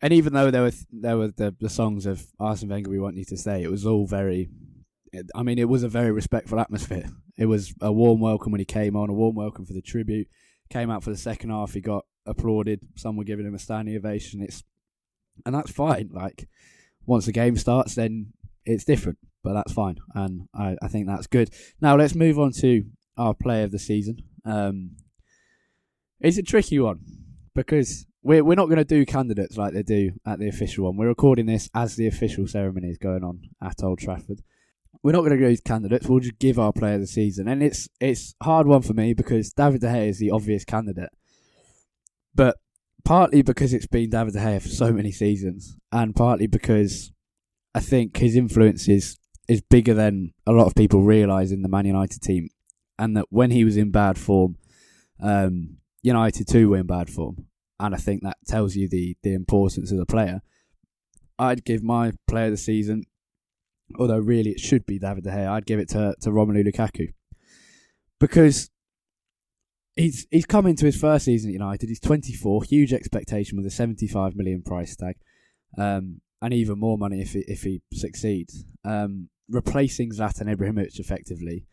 And 0.00 0.12
even 0.12 0.32
though 0.32 0.50
there 0.50 0.62
were 0.62 0.70
th- 0.70 0.86
there 0.90 1.16
were 1.16 1.28
the, 1.28 1.54
the 1.60 1.70
songs 1.70 2.06
of 2.06 2.26
Arsene 2.40 2.68
Wenger, 2.68 2.90
we 2.90 2.98
want 2.98 3.16
you 3.16 3.24
to 3.26 3.36
stay, 3.36 3.62
it 3.62 3.70
was 3.70 3.86
all 3.86 4.06
very. 4.06 4.48
I 5.32 5.44
mean, 5.44 5.60
it 5.60 5.68
was 5.68 5.84
a 5.84 5.88
very 5.88 6.10
respectful 6.10 6.58
atmosphere. 6.58 7.08
It 7.36 7.46
was 7.46 7.72
a 7.80 7.92
warm 7.92 8.20
welcome 8.20 8.50
when 8.50 8.60
he 8.60 8.64
came 8.64 8.96
on, 8.96 9.10
a 9.10 9.12
warm 9.12 9.36
welcome 9.36 9.64
for 9.64 9.72
the 9.72 9.82
tribute. 9.82 10.28
Came 10.70 10.90
out 10.90 11.04
for 11.04 11.10
the 11.10 11.16
second 11.16 11.50
half, 11.50 11.72
he 11.72 11.80
got 11.80 12.04
applauded. 12.26 12.80
Some 12.96 13.16
were 13.16 13.24
giving 13.24 13.46
him 13.46 13.54
a 13.54 13.58
standing 13.58 13.96
ovation. 13.96 14.40
It's 14.40 14.62
and 15.44 15.54
that's 15.54 15.70
fine. 15.70 16.10
Like 16.12 16.48
once 17.06 17.26
the 17.26 17.32
game 17.32 17.56
starts, 17.56 17.94
then 17.94 18.32
it's 18.64 18.84
different, 18.84 19.18
but 19.42 19.54
that's 19.54 19.72
fine, 19.72 19.98
and 20.14 20.48
I, 20.54 20.76
I 20.82 20.88
think 20.88 21.06
that's 21.06 21.26
good. 21.26 21.50
Now 21.80 21.96
let's 21.96 22.14
move 22.14 22.38
on 22.38 22.52
to 22.60 22.84
our 23.16 23.34
player 23.34 23.64
of 23.64 23.72
the 23.72 23.78
season. 23.78 24.18
Um, 24.44 24.96
it's 26.20 26.38
a 26.38 26.42
tricky 26.42 26.78
one 26.78 27.00
because 27.54 28.06
we're 28.22 28.42
we're 28.42 28.54
not 28.54 28.66
going 28.66 28.78
to 28.78 28.84
do 28.84 29.04
candidates 29.04 29.56
like 29.56 29.74
they 29.74 29.82
do 29.82 30.12
at 30.26 30.38
the 30.38 30.48
official 30.48 30.84
one. 30.86 30.96
We're 30.96 31.08
recording 31.08 31.46
this 31.46 31.68
as 31.74 31.96
the 31.96 32.06
official 32.06 32.46
ceremony 32.46 32.88
is 32.88 32.98
going 32.98 33.22
on 33.22 33.42
at 33.62 33.82
Old 33.82 33.98
Trafford. 33.98 34.42
We're 35.02 35.12
not 35.12 35.20
going 35.20 35.38
to 35.38 35.54
go 35.54 35.54
candidates. 35.64 36.08
We'll 36.08 36.20
just 36.20 36.38
give 36.38 36.58
our 36.58 36.72
player 36.72 36.94
of 36.94 37.02
the 37.02 37.06
season, 37.06 37.48
and 37.48 37.62
it's 37.62 37.88
it's 38.00 38.34
hard 38.42 38.66
one 38.66 38.82
for 38.82 38.94
me 38.94 39.12
because 39.12 39.52
David 39.52 39.82
De 39.82 39.88
Gea 39.88 40.08
is 40.08 40.18
the 40.18 40.30
obvious 40.30 40.64
candidate. 40.64 41.10
But 42.34 42.56
partly 43.04 43.42
because 43.42 43.72
it's 43.72 43.86
been 43.86 44.10
David 44.10 44.34
De 44.34 44.40
Gea 44.40 44.60
for 44.60 44.68
so 44.68 44.92
many 44.92 45.12
seasons, 45.12 45.76
and 45.92 46.14
partly 46.14 46.46
because 46.46 47.12
I 47.74 47.80
think 47.80 48.16
his 48.16 48.36
influence 48.36 48.88
is, 48.88 49.18
is 49.48 49.60
bigger 49.60 49.94
than 49.94 50.32
a 50.46 50.52
lot 50.52 50.66
of 50.66 50.74
people 50.74 51.02
realise 51.02 51.50
in 51.50 51.62
the 51.62 51.68
Man 51.68 51.86
United 51.86 52.20
team, 52.22 52.48
and 52.98 53.16
that 53.16 53.26
when 53.30 53.50
he 53.50 53.64
was 53.64 53.76
in 53.76 53.90
bad 53.90 54.18
form, 54.18 54.56
um, 55.20 55.78
United 56.02 56.48
too 56.48 56.70
were 56.70 56.78
in 56.78 56.86
bad 56.86 57.08
form, 57.10 57.46
and 57.80 57.94
I 57.94 57.98
think 57.98 58.22
that 58.22 58.36
tells 58.46 58.74
you 58.76 58.88
the 58.88 59.16
the 59.22 59.34
importance 59.34 59.90
of 59.90 59.98
the 59.98 60.06
player. 60.06 60.42
I'd 61.38 61.64
give 61.64 61.82
my 61.82 62.12
player 62.28 62.46
of 62.46 62.52
the 62.52 62.56
season, 62.56 63.04
although 63.98 64.18
really 64.18 64.50
it 64.50 64.60
should 64.60 64.86
be 64.86 64.98
David 64.98 65.24
De 65.24 65.30
Gea. 65.30 65.48
I'd 65.48 65.66
give 65.66 65.78
it 65.78 65.88
to 65.90 66.14
to 66.20 66.30
Romelu 66.30 66.66
Lukaku 66.66 67.12
because 68.20 68.70
he's 69.96 70.26
he's 70.30 70.46
come 70.46 70.66
into 70.66 70.86
his 70.86 70.96
first 70.96 71.24
season 71.24 71.50
at 71.50 71.54
United. 71.54 71.88
He's 71.88 72.00
24, 72.00 72.64
huge 72.64 72.92
expectation 72.92 73.56
with 73.56 73.66
a 73.66 73.70
75 73.70 74.36
million 74.36 74.62
price 74.62 74.96
tag, 74.96 75.16
um, 75.78 76.20
and 76.42 76.52
even 76.52 76.78
more 76.78 76.98
money 76.98 77.20
if 77.20 77.32
he, 77.32 77.44
if 77.46 77.62
he 77.62 77.82
succeeds. 77.92 78.64
Um, 78.84 79.28
replacing 79.48 80.12
Zlatan 80.12 80.54
Ibrahimovic 80.54 80.98
effectively, 80.98 81.66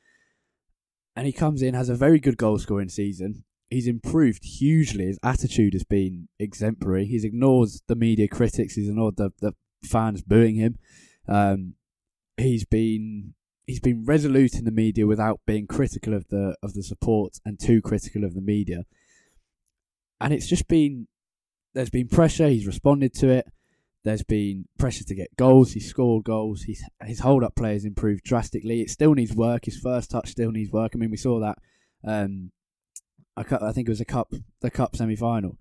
and 1.15 1.25
he 1.25 1.33
comes 1.33 1.61
in 1.61 1.73
has 1.73 1.89
a 1.89 1.95
very 1.95 2.19
good 2.19 2.37
goal 2.37 2.59
scoring 2.59 2.89
season. 2.89 3.43
He's 3.69 3.87
improved 3.87 4.43
hugely. 4.43 5.05
His 5.05 5.19
attitude 5.23 5.73
has 5.73 5.85
been 5.85 6.27
exemplary. 6.37 7.05
He's 7.05 7.23
ignored 7.23 7.69
the 7.87 7.95
media 7.95 8.27
critics. 8.27 8.75
He's 8.75 8.89
ignored 8.89 9.15
the, 9.15 9.31
the 9.39 9.53
fans 9.81 10.21
booing 10.21 10.55
him. 10.55 10.77
Um, 11.25 11.75
he's 12.35 12.65
been 12.65 13.33
he's 13.65 13.79
been 13.79 14.05
resolute 14.05 14.55
in 14.55 14.65
the 14.65 14.71
media 14.71 15.07
without 15.07 15.39
being 15.45 15.67
critical 15.67 16.13
of 16.13 16.27
the 16.29 16.55
of 16.61 16.73
the 16.73 16.83
support 16.83 17.39
and 17.45 17.59
too 17.59 17.81
critical 17.81 18.23
of 18.23 18.33
the 18.33 18.41
media. 18.41 18.85
And 20.19 20.33
it's 20.33 20.47
just 20.47 20.67
been 20.67 21.07
there's 21.73 21.89
been 21.89 22.07
pressure. 22.07 22.47
He's 22.47 22.67
responded 22.67 23.13
to 23.15 23.29
it. 23.29 23.47
There's 24.03 24.23
been 24.23 24.65
pressure 24.79 25.03
to 25.03 25.15
get 25.15 25.35
goals. 25.37 25.73
He's 25.73 25.87
scored 25.87 26.23
goals. 26.23 26.63
He's, 26.63 26.83
his 27.03 27.19
hold 27.19 27.43
up 27.43 27.55
play 27.55 27.73
has 27.73 27.85
improved 27.85 28.23
drastically. 28.23 28.81
It 28.81 28.89
still 28.89 29.13
needs 29.13 29.35
work. 29.35 29.65
His 29.65 29.77
first 29.77 30.09
touch 30.09 30.29
still 30.29 30.51
needs 30.51 30.71
work. 30.71 30.93
I 30.95 30.97
mean, 30.97 31.11
we 31.11 31.17
saw 31.17 31.39
that. 31.39 31.59
Um, 32.03 32.51
I, 33.37 33.41
I 33.41 33.71
think 33.71 33.87
it 33.87 33.91
was 33.91 34.01
a 34.01 34.05
cup, 34.05 34.33
the 34.61 34.71
cup 34.71 34.95
semi 34.95 35.15
final, 35.15 35.57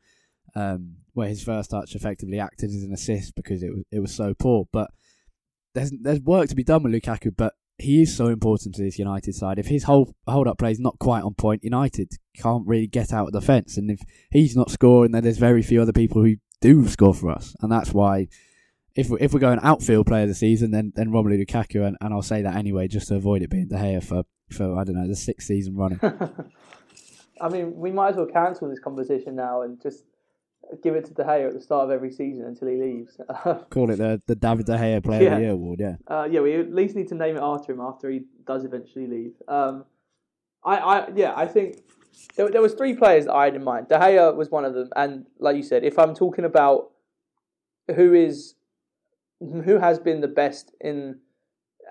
um, 0.56 0.96
where 1.12 1.28
his 1.28 1.44
first 1.44 1.70
touch 1.70 1.94
effectively 1.94 2.40
acted 2.40 2.70
as 2.70 2.82
an 2.82 2.94
assist 2.94 3.34
because 3.34 3.62
it 3.62 3.70
was 3.74 3.84
it 3.92 4.00
was 4.00 4.14
so 4.14 4.34
poor. 4.34 4.66
But 4.72 4.90
there's 5.74 5.92
there's 6.00 6.20
work 6.20 6.48
to 6.48 6.56
be 6.56 6.64
done 6.64 6.82
with 6.82 6.94
Lukaku. 6.94 7.32
But 7.36 7.54
he 7.80 8.02
is 8.02 8.16
so 8.16 8.26
important 8.26 8.74
to 8.74 8.82
this 8.82 8.98
United 8.98 9.34
side. 9.34 9.58
If 9.58 9.66
his 9.66 9.84
whole 9.84 10.14
hold 10.26 10.48
up 10.48 10.58
play 10.58 10.70
is 10.70 10.80
not 10.80 10.98
quite 10.98 11.22
on 11.22 11.34
point, 11.34 11.64
United 11.64 12.12
can't 12.36 12.66
really 12.66 12.86
get 12.86 13.12
out 13.12 13.26
of 13.26 13.32
the 13.32 13.40
fence. 13.40 13.76
And 13.76 13.90
if 13.90 14.00
he's 14.30 14.56
not 14.56 14.70
scoring, 14.70 15.12
then 15.12 15.24
there's 15.24 15.38
very 15.38 15.62
few 15.62 15.80
other 15.80 15.92
people 15.92 16.22
who 16.22 16.36
do 16.60 16.86
score 16.88 17.14
for 17.14 17.30
us, 17.30 17.54
and 17.60 17.70
that's 17.70 17.92
why. 17.92 18.28
If 18.96 19.08
we're, 19.08 19.18
if 19.20 19.32
we're 19.32 19.38
going 19.38 19.60
outfield 19.62 20.08
player 20.08 20.24
of 20.24 20.28
the 20.28 20.34
season, 20.34 20.72
then 20.72 20.92
then 20.96 21.10
Romelu 21.10 21.40
Lukaku, 21.40 21.86
and, 21.86 21.96
and 22.00 22.12
I'll 22.12 22.22
say 22.22 22.42
that 22.42 22.56
anyway, 22.56 22.88
just 22.88 23.06
to 23.08 23.14
avoid 23.14 23.40
it 23.40 23.48
being 23.48 23.68
De 23.68 23.76
Gea 23.76 24.02
for, 24.02 24.24
for 24.50 24.76
I 24.76 24.82
don't 24.82 24.96
know 24.96 25.06
the 25.06 25.14
sixth 25.14 25.46
season 25.46 25.76
running. 25.76 26.00
I 27.40 27.48
mean, 27.48 27.76
we 27.76 27.92
might 27.92 28.10
as 28.10 28.16
well 28.16 28.26
cancel 28.26 28.68
this 28.68 28.80
conversation 28.80 29.36
now 29.36 29.62
and 29.62 29.80
just 29.80 30.04
give 30.82 30.94
it 30.94 31.04
to 31.06 31.14
De 31.14 31.24
Gea 31.24 31.46
at 31.48 31.54
the 31.54 31.60
start 31.60 31.84
of 31.84 31.90
every 31.90 32.10
season 32.10 32.44
until 32.46 32.68
he 32.68 32.76
leaves. 32.76 33.16
Call 33.70 33.90
it 33.90 33.96
the 33.96 34.20
the 34.26 34.34
David 34.34 34.66
De 34.66 34.76
Gea 34.76 35.02
Player 35.02 35.22
Yeah. 35.22 35.28
of 35.32 35.34
the 35.36 35.42
Year 35.42 35.50
award. 35.52 35.80
Yeah, 35.80 35.96
Uh, 36.06 36.28
yeah, 36.30 36.40
we 36.40 36.54
at 36.54 36.72
least 36.72 36.94
need 36.96 37.08
to 37.08 37.14
name 37.14 37.36
it 37.36 37.42
after 37.42 37.72
him 37.72 37.80
after 37.80 38.10
he 38.10 38.22
does 38.46 38.64
eventually 38.64 39.06
leave. 39.06 39.32
Um, 39.48 39.84
I, 40.64 40.76
I, 40.76 41.08
yeah, 41.14 41.32
I 41.36 41.46
think 41.46 41.78
there, 42.36 42.48
there 42.50 42.62
was 42.62 42.74
three 42.74 42.94
players 42.94 43.24
that 43.26 43.32
I 43.34 43.46
had 43.46 43.54
in 43.56 43.64
mind. 43.64 43.88
De 43.88 43.98
Gea 43.98 44.34
was 44.36 44.50
one 44.50 44.64
of 44.64 44.74
them, 44.74 44.88
and 44.96 45.26
like 45.38 45.56
you 45.56 45.62
said, 45.62 45.84
if 45.84 45.98
I'm 45.98 46.14
talking 46.14 46.44
about 46.44 46.90
who 47.96 48.14
is 48.14 48.54
who 49.40 49.78
has 49.78 49.98
been 49.98 50.20
the 50.20 50.28
best 50.28 50.72
in 50.80 51.18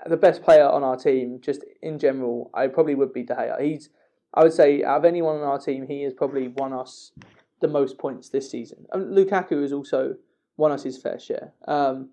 the 0.06 0.16
best 0.18 0.44
player 0.44 0.66
on 0.68 0.84
our 0.84 0.96
team, 0.96 1.40
just 1.42 1.66
in 1.82 2.00
general, 2.00 2.50
I 2.54 2.68
probably 2.68 2.96
would 2.96 3.12
be 3.12 3.24
De 3.24 3.34
Gea. 3.36 3.60
He's, 3.62 3.90
I 4.34 4.44
would 4.44 4.54
say, 4.54 4.84
out 4.84 4.98
of 5.00 5.06
anyone 5.06 5.38
on 5.38 5.42
our 5.44 5.60
team, 5.60 5.88
he 5.88 6.04
has 6.04 6.14
probably 6.14 6.48
won 6.50 6.72
us 6.74 7.12
the 7.62 7.68
most 7.68 7.98
points 7.98 8.30
this 8.30 8.50
season. 8.50 8.86
And 8.92 9.16
Lukaku 9.16 9.62
has 9.62 9.74
also 9.74 10.16
won 10.58 10.72
us 10.72 10.84
his 10.84 10.98
fair 11.02 11.20
share. 11.20 11.54
Um, 11.68 12.10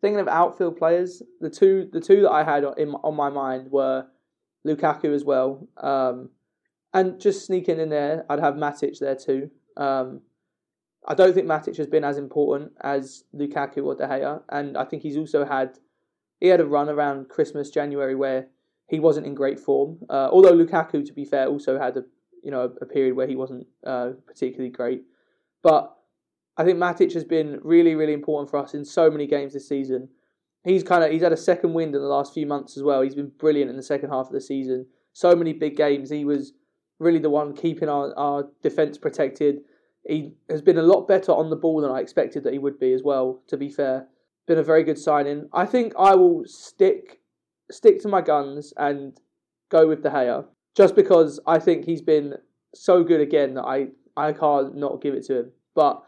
thinking 0.00 0.20
of 0.20 0.28
outfield 0.28 0.76
players, 0.76 1.22
the 1.40 1.50
two 1.50 1.88
the 1.92 2.00
two 2.00 2.22
that 2.22 2.30
I 2.30 2.44
had 2.44 2.64
in 2.76 2.90
on 2.94 3.14
my 3.14 3.28
mind 3.28 3.70
were 3.70 4.06
Lukaku 4.66 5.14
as 5.14 5.24
well, 5.24 5.68
um, 5.78 6.30
and 6.92 7.20
just 7.20 7.46
sneaking 7.46 7.78
in 7.78 7.88
there, 7.88 8.24
I'd 8.28 8.40
have 8.40 8.54
Matic 8.54 8.98
there 8.98 9.16
too. 9.16 9.50
Um, 9.76 10.22
I 11.06 11.14
don't 11.14 11.32
think 11.32 11.46
Matic 11.46 11.76
has 11.78 11.86
been 11.86 12.04
as 12.04 12.18
important 12.18 12.72
as 12.82 13.24
Lukaku 13.34 13.84
or 13.84 13.94
De 13.94 14.06
Gea, 14.06 14.42
and 14.50 14.76
I 14.76 14.84
think 14.84 15.02
he's 15.02 15.16
also 15.16 15.44
had 15.44 15.78
he 16.40 16.48
had 16.48 16.60
a 16.60 16.66
run 16.66 16.88
around 16.88 17.28
Christmas 17.28 17.70
January 17.70 18.14
where 18.14 18.48
he 18.88 18.98
wasn't 18.98 19.26
in 19.26 19.34
great 19.34 19.60
form. 19.60 19.98
Uh, 20.08 20.28
although 20.30 20.52
Lukaku, 20.52 21.04
to 21.04 21.12
be 21.12 21.24
fair, 21.24 21.46
also 21.46 21.78
had 21.78 21.96
a 21.96 22.04
you 22.42 22.50
know 22.50 22.72
a 22.80 22.86
period 22.86 23.16
where 23.16 23.26
he 23.26 23.36
wasn't 23.36 23.66
uh, 23.86 24.10
particularly 24.26 24.70
great, 24.70 25.02
but 25.62 25.96
I 26.56 26.64
think 26.64 26.78
Matic 26.78 27.14
has 27.14 27.24
been 27.24 27.58
really, 27.62 27.94
really 27.94 28.12
important 28.12 28.50
for 28.50 28.58
us 28.58 28.74
in 28.74 28.84
so 28.84 29.10
many 29.10 29.26
games 29.26 29.54
this 29.54 29.66
season. 29.66 30.08
He's 30.62 30.82
kind 30.82 31.02
of 31.02 31.10
he's 31.10 31.22
had 31.22 31.32
a 31.32 31.36
second 31.36 31.72
wind 31.72 31.94
in 31.94 32.02
the 32.02 32.06
last 32.06 32.34
few 32.34 32.46
months 32.46 32.76
as 32.76 32.82
well. 32.82 33.00
He's 33.00 33.14
been 33.14 33.32
brilliant 33.38 33.70
in 33.70 33.78
the 33.78 33.82
second 33.82 34.10
half 34.10 34.26
of 34.26 34.32
the 34.32 34.42
season. 34.42 34.86
So 35.14 35.34
many 35.34 35.54
big 35.54 35.74
games. 35.74 36.10
He 36.10 36.24
was 36.24 36.52
really 36.98 37.18
the 37.18 37.30
one 37.30 37.56
keeping 37.56 37.88
our, 37.88 38.14
our 38.18 38.48
defence 38.62 38.98
protected. 38.98 39.60
He 40.06 40.34
has 40.50 40.60
been 40.60 40.76
a 40.76 40.82
lot 40.82 41.08
better 41.08 41.32
on 41.32 41.48
the 41.48 41.56
ball 41.56 41.80
than 41.80 41.90
I 41.90 42.00
expected 42.00 42.44
that 42.44 42.52
he 42.52 42.58
would 42.58 42.78
be 42.78 42.92
as 42.92 43.02
well, 43.02 43.42
to 43.48 43.56
be 43.56 43.70
fair. 43.70 44.06
Been 44.46 44.58
a 44.58 44.62
very 44.62 44.82
good 44.82 44.98
signing. 44.98 45.48
I 45.52 45.64
think 45.64 45.94
I 45.98 46.14
will 46.14 46.42
stick 46.44 47.20
stick 47.70 48.02
to 48.02 48.08
my 48.08 48.20
guns 48.20 48.74
and 48.76 49.18
go 49.70 49.88
with 49.88 50.02
De 50.02 50.10
Gea. 50.10 50.44
Just 50.76 50.94
because 50.94 51.40
I 51.46 51.58
think 51.58 51.84
he's 51.84 52.02
been 52.02 52.34
so 52.74 53.02
good 53.02 53.20
again 53.20 53.54
that 53.54 53.64
I, 53.64 53.88
I 54.16 54.32
can't 54.32 54.76
not 54.76 55.02
give 55.02 55.14
it 55.14 55.24
to 55.26 55.38
him. 55.40 55.52
But 55.74 56.02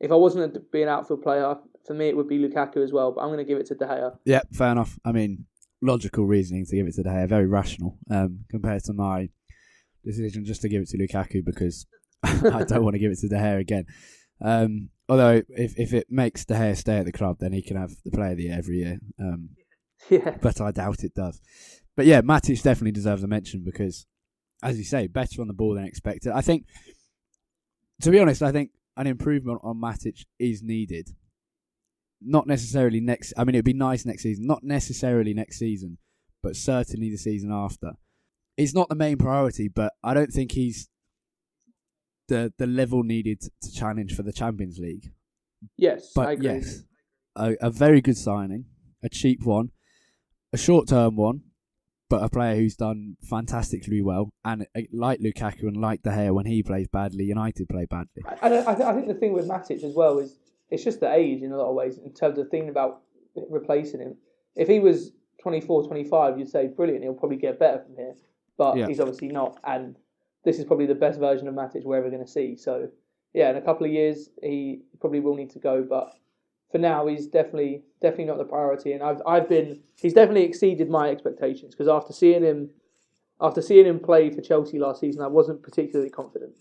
if 0.00 0.10
I 0.10 0.14
wasn't 0.16 0.54
to 0.54 0.60
be 0.60 0.82
an 0.82 0.88
outfield 0.88 1.22
player, 1.22 1.54
for 1.86 1.94
me 1.94 2.08
it 2.08 2.16
would 2.16 2.28
be 2.28 2.38
Lukaku 2.38 2.78
as 2.82 2.92
well. 2.92 3.12
But 3.12 3.22
I'm 3.22 3.28
going 3.28 3.38
to 3.38 3.44
give 3.44 3.58
it 3.58 3.66
to 3.66 3.74
De 3.74 3.86
Gea. 3.86 4.16
yeah, 4.24 4.40
fair 4.52 4.72
enough. 4.72 4.98
I 5.04 5.12
mean, 5.12 5.46
logical 5.80 6.26
reasoning 6.26 6.66
to 6.66 6.76
give 6.76 6.86
it 6.86 6.94
to 6.96 7.02
De 7.02 7.08
Gea, 7.08 7.28
very 7.28 7.46
rational 7.46 7.98
um, 8.10 8.40
compared 8.50 8.82
to 8.84 8.92
my 8.92 9.28
decision 10.04 10.44
just 10.44 10.62
to 10.62 10.68
give 10.68 10.82
it 10.82 10.88
to 10.88 10.98
Lukaku 10.98 11.44
because 11.44 11.86
I 12.22 12.64
don't 12.64 12.82
want 12.84 12.94
to 12.94 12.98
give 13.00 13.12
it 13.12 13.18
to 13.20 13.28
De 13.28 13.36
Gea 13.36 13.60
again. 13.60 13.84
Um, 14.42 14.88
although 15.08 15.42
if 15.50 15.78
if 15.78 15.92
it 15.92 16.06
makes 16.10 16.44
De 16.44 16.54
Gea 16.54 16.76
stay 16.76 16.98
at 16.98 17.04
the 17.04 17.12
club, 17.12 17.36
then 17.40 17.52
he 17.52 17.62
can 17.62 17.76
have 17.76 17.92
the 18.04 18.10
Player 18.10 18.32
of 18.32 18.36
the 18.38 18.44
Year 18.44 18.56
every 18.58 18.78
year. 18.78 18.98
Um, 19.20 19.50
Yeah. 20.08 20.38
but 20.40 20.60
I 20.62 20.70
doubt 20.70 21.04
it 21.04 21.14
does. 21.14 21.40
But 22.00 22.06
yeah, 22.06 22.22
Matic 22.22 22.62
definitely 22.62 22.92
deserves 22.92 23.22
a 23.22 23.26
mention 23.26 23.60
because, 23.62 24.06
as 24.62 24.78
you 24.78 24.84
say, 24.84 25.06
better 25.06 25.42
on 25.42 25.48
the 25.48 25.52
ball 25.52 25.74
than 25.74 25.84
expected. 25.84 26.32
I 26.32 26.40
think, 26.40 26.64
to 28.00 28.10
be 28.10 28.18
honest, 28.18 28.42
I 28.42 28.52
think 28.52 28.70
an 28.96 29.06
improvement 29.06 29.60
on 29.62 29.78
Matic 29.78 30.24
is 30.38 30.62
needed. 30.62 31.10
Not 32.22 32.46
necessarily 32.46 33.02
next. 33.02 33.34
I 33.36 33.44
mean, 33.44 33.54
it'd 33.54 33.66
be 33.66 33.74
nice 33.74 34.06
next 34.06 34.22
season. 34.22 34.46
Not 34.46 34.64
necessarily 34.64 35.34
next 35.34 35.58
season, 35.58 35.98
but 36.42 36.56
certainly 36.56 37.10
the 37.10 37.18
season 37.18 37.52
after. 37.52 37.92
It's 38.56 38.72
not 38.72 38.88
the 38.88 38.94
main 38.94 39.18
priority, 39.18 39.68
but 39.68 39.92
I 40.02 40.14
don't 40.14 40.32
think 40.32 40.52
he's 40.52 40.88
the 42.28 42.50
the 42.56 42.66
level 42.66 43.02
needed 43.02 43.42
to 43.60 43.70
challenge 43.70 44.16
for 44.16 44.22
the 44.22 44.32
Champions 44.32 44.78
League. 44.78 45.12
Yes, 45.76 46.12
But 46.14 46.28
I 46.28 46.32
agree. 46.32 46.46
yes, 46.46 46.82
a, 47.36 47.56
a 47.60 47.68
very 47.70 48.00
good 48.00 48.16
signing, 48.16 48.64
a 49.02 49.10
cheap 49.10 49.44
one, 49.44 49.72
a 50.50 50.56
short 50.56 50.88
term 50.88 51.16
one, 51.16 51.42
but 52.10 52.24
a 52.24 52.28
player 52.28 52.56
who's 52.56 52.74
done 52.74 53.16
fantastically 53.22 54.02
well. 54.02 54.30
And 54.44 54.66
uh, 54.76 54.80
like 54.92 55.20
Lukaku 55.20 55.62
and 55.62 55.76
like 55.76 56.02
De 56.02 56.10
Gea, 56.10 56.34
when 56.34 56.44
he 56.44 56.62
plays 56.62 56.88
badly, 56.88 57.24
United 57.24 57.68
play 57.68 57.86
badly. 57.86 58.24
I, 58.42 58.48
I, 58.48 58.90
I 58.90 58.94
think 58.94 59.06
the 59.06 59.14
thing 59.14 59.32
with 59.32 59.48
Matic 59.48 59.82
as 59.84 59.94
well 59.94 60.18
is 60.18 60.36
it's 60.70 60.84
just 60.84 61.00
the 61.00 61.10
age 61.10 61.42
in 61.42 61.52
a 61.52 61.56
lot 61.56 61.70
of 61.70 61.74
ways 61.76 61.98
in 61.98 62.12
terms 62.12 62.36
of 62.38 62.50
thinking 62.50 62.68
about 62.68 63.02
replacing 63.48 64.00
him. 64.00 64.16
If 64.56 64.66
he 64.68 64.80
was 64.80 65.12
24, 65.40 65.86
25, 65.86 66.38
you'd 66.38 66.48
say 66.48 66.66
brilliant, 66.66 67.04
he'll 67.04 67.14
probably 67.14 67.38
get 67.38 67.58
better 67.58 67.78
from 67.84 67.96
here. 67.96 68.14
But 68.58 68.76
Yeah. 68.76 68.88
he's 68.88 69.00
obviously 69.00 69.28
not, 69.28 69.58
and 69.64 69.96
this 70.44 70.58
is 70.58 70.64
probably 70.64 70.86
the 70.86 70.94
best 70.96 71.18
version 71.20 71.46
of 71.46 71.54
Matic 71.54 71.84
we're 71.84 71.96
ever 71.96 72.10
going 72.10 72.24
to 72.24 72.30
see. 72.30 72.56
So, 72.56 72.88
yeah, 73.32 73.50
in 73.50 73.56
a 73.56 73.62
couple 73.62 73.86
of 73.86 73.92
years, 73.92 74.30
he 74.42 74.82
probably 75.00 75.20
will 75.20 75.36
need 75.36 75.50
to 75.50 75.60
go, 75.60 75.86
but 75.88 76.12
for 76.70 76.78
now, 76.78 77.06
he's 77.06 77.26
definitely 77.26 77.82
definitely 78.00 78.26
not 78.26 78.38
the 78.38 78.44
priority. 78.44 78.92
And 78.92 79.02
I've 79.02 79.20
I've 79.26 79.48
been 79.48 79.80
he's 80.00 80.14
definitely 80.14 80.44
exceeded 80.44 80.88
my 80.88 81.10
expectations 81.10 81.74
because 81.74 81.88
after 81.88 82.12
seeing 82.12 82.42
him 82.42 82.70
after 83.40 83.62
seeing 83.62 83.86
him 83.86 83.98
play 84.00 84.30
for 84.30 84.40
Chelsea 84.40 84.78
last 84.78 85.00
season, 85.00 85.22
I 85.22 85.26
wasn't 85.28 85.62
particularly 85.62 86.10
confident. 86.10 86.52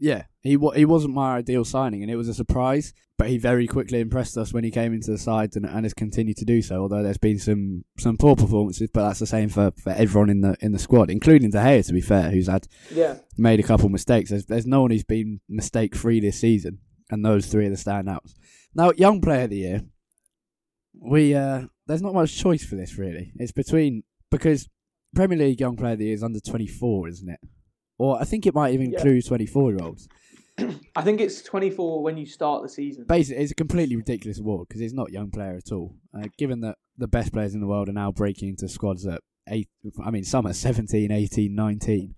Yeah, 0.00 0.24
he 0.42 0.56
he 0.76 0.84
wasn't 0.84 1.14
my 1.14 1.36
ideal 1.36 1.64
signing, 1.64 2.02
and 2.02 2.10
it 2.10 2.16
was 2.16 2.28
a 2.28 2.34
surprise. 2.34 2.94
But 3.16 3.30
he 3.30 3.36
very 3.36 3.66
quickly 3.66 3.98
impressed 3.98 4.38
us 4.38 4.54
when 4.54 4.62
he 4.62 4.70
came 4.70 4.94
into 4.94 5.10
the 5.10 5.18
side, 5.18 5.56
and, 5.56 5.66
and 5.66 5.84
has 5.84 5.92
continued 5.92 6.36
to 6.36 6.44
do 6.44 6.62
so. 6.62 6.82
Although 6.82 7.02
there's 7.02 7.18
been 7.18 7.40
some, 7.40 7.84
some 7.98 8.16
poor 8.16 8.36
performances, 8.36 8.90
but 8.94 9.08
that's 9.08 9.18
the 9.18 9.26
same 9.26 9.48
for, 9.48 9.72
for 9.72 9.90
everyone 9.90 10.30
in 10.30 10.40
the 10.40 10.56
in 10.60 10.70
the 10.70 10.78
squad, 10.78 11.10
including 11.10 11.50
De 11.50 11.58
Gea. 11.58 11.84
To 11.84 11.92
be 11.92 12.00
fair, 12.00 12.30
who's 12.30 12.46
had 12.46 12.68
Yeah. 12.94 13.16
made 13.36 13.58
a 13.58 13.64
couple 13.64 13.88
mistakes. 13.88 14.30
There's, 14.30 14.46
there's 14.46 14.66
no 14.68 14.82
one 14.82 14.92
who's 14.92 15.02
been 15.02 15.40
mistake 15.48 15.96
free 15.96 16.20
this 16.20 16.38
season, 16.38 16.78
and 17.10 17.24
those 17.24 17.46
three 17.46 17.66
are 17.66 17.70
the 17.70 17.74
standouts. 17.76 18.34
Now, 18.78 18.92
young 18.96 19.20
player 19.20 19.42
of 19.42 19.50
the 19.50 19.56
year, 19.56 19.82
we 20.94 21.34
uh, 21.34 21.62
there's 21.88 22.00
not 22.00 22.14
much 22.14 22.36
choice 22.38 22.64
for 22.64 22.76
this 22.76 22.96
really. 22.96 23.32
It's 23.34 23.50
between 23.50 24.04
because 24.30 24.68
Premier 25.16 25.36
League 25.36 25.58
young 25.60 25.76
player 25.76 25.94
of 25.94 25.98
the 25.98 26.04
year 26.04 26.14
is 26.14 26.22
under 26.22 26.38
24, 26.38 27.08
isn't 27.08 27.28
it? 27.28 27.40
Or 27.98 28.20
I 28.20 28.24
think 28.24 28.46
it 28.46 28.54
might 28.54 28.74
even 28.74 28.92
Yeah. 28.92 28.98
include 28.98 29.26
24 29.26 29.72
year 29.72 29.80
olds. 29.82 30.08
I 30.94 31.02
think 31.02 31.20
it's 31.20 31.42
24 31.42 32.04
when 32.04 32.16
you 32.16 32.26
start 32.26 32.62
the 32.62 32.68
season. 32.68 33.04
Basically, 33.08 33.42
it's 33.42 33.50
a 33.50 33.56
completely 33.56 33.96
ridiculous 33.96 34.38
award 34.38 34.68
because 34.68 34.80
it's 34.80 34.94
not 34.94 35.10
young 35.10 35.30
player 35.32 35.56
at 35.56 35.72
all. 35.72 35.96
Uh, 36.14 36.28
given 36.38 36.60
that 36.60 36.78
the 36.96 37.08
best 37.08 37.32
players 37.32 37.54
in 37.54 37.60
the 37.60 37.66
world 37.66 37.88
are 37.88 37.92
now 37.92 38.12
breaking 38.12 38.50
into 38.50 38.68
squads 38.68 39.04
at 39.06 39.20
eight, 39.48 39.68
I 40.04 40.12
mean, 40.12 40.22
some 40.22 40.46
at 40.46 40.54
17, 40.54 41.10
18, 41.10 41.52
19. 41.52 42.14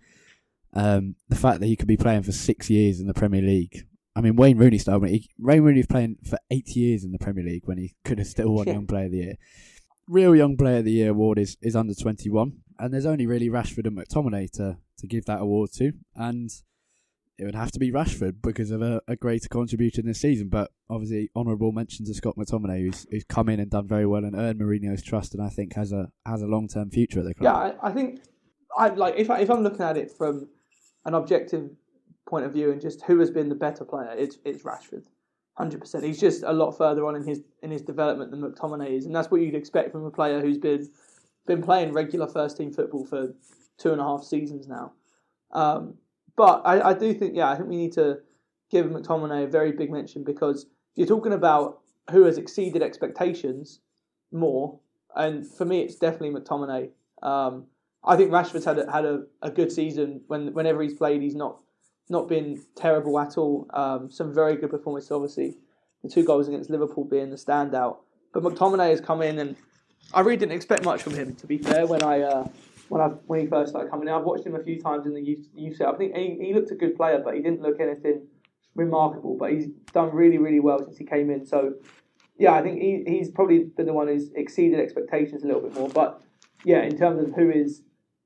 Um, 0.74 1.16
the 1.30 1.36
fact 1.36 1.60
that 1.60 1.66
he 1.66 1.76
could 1.76 1.88
be 1.88 1.96
playing 1.96 2.22
for 2.22 2.32
six 2.32 2.68
years 2.68 3.00
in 3.00 3.06
the 3.06 3.14
Premier 3.14 3.40
League. 3.42 3.86
I 4.16 4.20
mean, 4.20 4.36
Wayne 4.36 4.58
Rooney 4.58 4.78
started. 4.78 5.08
He, 5.10 5.30
Wayne 5.38 5.62
Rooney 5.62 5.80
was 5.80 5.86
playing 5.86 6.16
for 6.28 6.38
eight 6.50 6.68
years 6.76 7.04
in 7.04 7.12
the 7.12 7.18
Premier 7.18 7.44
League 7.44 7.62
when 7.66 7.78
he 7.78 7.94
could 8.04 8.18
have 8.18 8.26
still 8.26 8.52
won 8.52 8.66
Yeah. 8.66 8.72
Young 8.74 8.86
Player 8.86 9.06
of 9.06 9.12
the 9.12 9.18
Year. 9.18 9.34
Real 10.08 10.34
Young 10.34 10.56
Player 10.56 10.78
of 10.78 10.84
the 10.84 10.92
Year 10.92 11.10
award 11.10 11.38
is, 11.38 11.56
is 11.62 11.76
under 11.76 11.94
21, 11.94 12.52
and 12.80 12.92
there's 12.92 13.06
only 13.06 13.26
really 13.26 13.48
Rashford 13.48 13.86
and 13.86 13.96
McTominay 13.96 14.50
to, 14.52 14.78
to 14.98 15.06
give 15.06 15.26
that 15.26 15.40
award 15.40 15.70
to. 15.74 15.92
And 16.16 16.50
it 17.38 17.44
would 17.44 17.54
have 17.54 17.70
to 17.72 17.78
be 17.78 17.92
Rashford 17.92 18.42
because 18.42 18.72
of 18.72 18.82
a, 18.82 19.00
a 19.06 19.14
greater 19.14 19.48
contribution 19.48 20.04
this 20.06 20.20
season. 20.20 20.48
But 20.48 20.72
obviously, 20.90 21.30
honourable 21.36 21.70
mention 21.70 22.04
to 22.06 22.14
Scott 22.14 22.34
McTominay, 22.36 22.80
who's 22.80 23.06
who's 23.10 23.24
come 23.24 23.48
in 23.48 23.60
and 23.60 23.70
done 23.70 23.86
very 23.86 24.06
well 24.06 24.24
and 24.24 24.34
earned 24.34 24.60
Mourinho's 24.60 25.02
trust, 25.02 25.32
and 25.34 25.42
I 25.42 25.48
think 25.48 25.74
has 25.74 25.92
a 25.92 26.10
has 26.26 26.42
a 26.42 26.46
long 26.46 26.66
term 26.66 26.90
future 26.90 27.20
at 27.20 27.24
the 27.26 27.34
Yeah, 27.40 27.52
club. 27.52 27.76
I, 27.80 27.88
I 27.88 27.92
think 27.92 28.20
I 28.76 28.88
like 28.88 29.14
if 29.16 29.30
I, 29.30 29.38
if 29.38 29.50
I'm 29.50 29.62
looking 29.62 29.82
at 29.82 29.96
it 29.96 30.10
from 30.10 30.48
an 31.04 31.14
objective 31.14 31.70
point 32.30 32.46
of 32.46 32.52
view 32.52 32.70
and 32.72 32.80
just 32.80 33.02
who 33.02 33.18
has 33.18 33.30
been 33.30 33.48
the 33.48 33.54
better 33.66 33.84
player, 33.84 34.14
it's 34.16 34.38
it's 34.44 34.62
Rashford. 34.62 35.04
hundred 35.58 35.80
percent. 35.80 36.04
He's 36.04 36.20
just 36.20 36.42
a 36.44 36.52
lot 36.52 36.70
further 36.72 37.04
on 37.06 37.16
in 37.16 37.24
his 37.24 37.42
in 37.62 37.70
his 37.70 37.82
development 37.82 38.30
than 38.30 38.40
McTominay 38.40 38.96
is, 38.96 39.06
and 39.06 39.14
that's 39.14 39.30
what 39.30 39.40
you'd 39.40 39.54
expect 39.54 39.92
from 39.92 40.04
a 40.04 40.10
player 40.10 40.40
who's 40.40 40.58
been 40.58 40.88
been 41.46 41.62
playing 41.62 41.92
regular 41.92 42.26
first 42.26 42.56
team 42.56 42.72
football 42.72 43.04
for 43.04 43.34
two 43.76 43.92
and 43.92 44.00
a 44.00 44.04
half 44.04 44.22
seasons 44.22 44.68
now. 44.68 44.92
Um, 45.52 45.94
but 46.36 46.62
I, 46.64 46.90
I 46.90 46.94
do 46.94 47.12
think, 47.12 47.34
yeah, 47.34 47.50
I 47.50 47.56
think 47.56 47.68
we 47.68 47.76
need 47.76 47.92
to 47.94 48.20
give 48.70 48.86
McTominay 48.86 49.44
a 49.44 49.46
very 49.48 49.72
big 49.72 49.90
mention 49.90 50.22
because 50.22 50.66
you're 50.94 51.06
talking 51.06 51.32
about 51.32 51.80
who 52.10 52.24
has 52.24 52.38
exceeded 52.38 52.82
expectations 52.82 53.80
more, 54.32 54.78
and 55.16 55.46
for 55.46 55.64
me, 55.64 55.80
it's 55.80 55.96
definitely 55.96 56.30
McTominay. 56.38 56.90
Um, 57.22 57.66
I 58.04 58.16
think 58.16 58.30
Rashford's 58.30 58.64
had 58.64 58.78
a, 58.78 58.90
had 58.90 59.04
a, 59.04 59.24
a 59.42 59.50
good 59.50 59.70
season. 59.72 60.22
When 60.28 60.54
whenever 60.54 60.82
he's 60.82 60.94
played, 60.94 61.20
he's 61.20 61.34
not 61.34 61.60
not 62.10 62.28
been 62.28 62.62
terrible 62.74 63.18
at 63.18 63.38
all. 63.38 63.66
Um, 63.72 64.10
some 64.10 64.34
very 64.34 64.56
good 64.56 64.70
performances, 64.70 65.10
obviously. 65.10 65.56
The 66.02 66.08
two 66.08 66.24
goals 66.24 66.48
against 66.48 66.70
Liverpool 66.70 67.04
being 67.04 67.30
the 67.30 67.36
standout. 67.36 67.98
But 68.32 68.42
McTominay 68.42 68.90
has 68.90 69.00
come 69.00 69.22
in, 69.22 69.38
and 69.38 69.56
I 70.12 70.20
really 70.20 70.36
didn't 70.36 70.52
expect 70.52 70.84
much 70.84 71.02
from 71.02 71.14
him. 71.14 71.34
To 71.36 71.46
be 71.46 71.58
fair, 71.58 71.86
when 71.86 72.02
I 72.02 72.22
uh, 72.22 72.48
when 72.88 73.00
I 73.00 73.06
when 73.26 73.40
he 73.40 73.46
first 73.46 73.70
started 73.70 73.90
coming 73.90 74.08
in, 74.08 74.14
I've 74.14 74.24
watched 74.24 74.46
him 74.46 74.54
a 74.54 74.62
few 74.62 74.80
times 74.80 75.06
in 75.06 75.14
the 75.14 75.20
youth, 75.20 75.46
youth 75.54 75.76
set. 75.76 75.88
I 75.88 75.96
think 75.96 76.16
he, 76.16 76.38
he 76.40 76.54
looked 76.54 76.70
a 76.70 76.74
good 76.74 76.96
player, 76.96 77.20
but 77.24 77.34
he 77.34 77.40
didn't 77.40 77.62
look 77.62 77.80
anything 77.80 78.26
remarkable. 78.74 79.36
But 79.36 79.52
he's 79.52 79.66
done 79.92 80.14
really 80.14 80.38
really 80.38 80.60
well 80.60 80.78
since 80.82 80.96
he 80.96 81.04
came 81.04 81.30
in. 81.30 81.46
So 81.46 81.74
yeah, 82.38 82.54
I 82.54 82.62
think 82.62 82.80
he, 82.80 83.04
he's 83.06 83.30
probably 83.30 83.64
been 83.64 83.86
the 83.86 83.92
one 83.92 84.08
who's 84.08 84.30
exceeded 84.34 84.80
expectations 84.80 85.44
a 85.44 85.46
little 85.46 85.62
bit 85.62 85.74
more. 85.74 85.90
But 85.90 86.22
yeah, 86.64 86.82
in 86.82 86.96
terms 86.96 87.22
of 87.22 87.34
who 87.34 87.50
is 87.50 87.82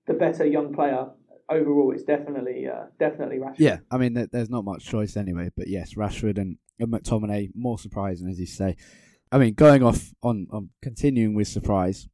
the 0.06 0.14
better 0.14 0.44
young 0.44 0.72
player 0.72 1.08
overall, 1.48 1.92
it's 1.92 2.04
definitely 2.04 2.66
uh, 2.66 2.86
definitely 2.98 3.38
Rashford. 3.38 3.58
Yeah, 3.58 3.78
I 3.90 3.98
mean, 3.98 4.28
there's 4.30 4.50
not 4.50 4.64
much 4.64 4.84
choice 4.84 5.16
anyway. 5.16 5.50
But 5.56 5.68
yes, 5.68 5.94
Rashford 5.94 6.38
and, 6.38 6.58
and 6.78 6.92
McTominay 6.92 7.50
more 7.54 7.78
surprising, 7.78 8.28
as 8.28 8.38
you 8.38 8.46
say. 8.46 8.76
I 9.32 9.38
mean, 9.38 9.54
going 9.54 9.82
off 9.82 10.12
on, 10.22 10.46
on 10.50 10.70
continuing 10.82 11.34
with 11.34 11.48
surprise 11.48 12.08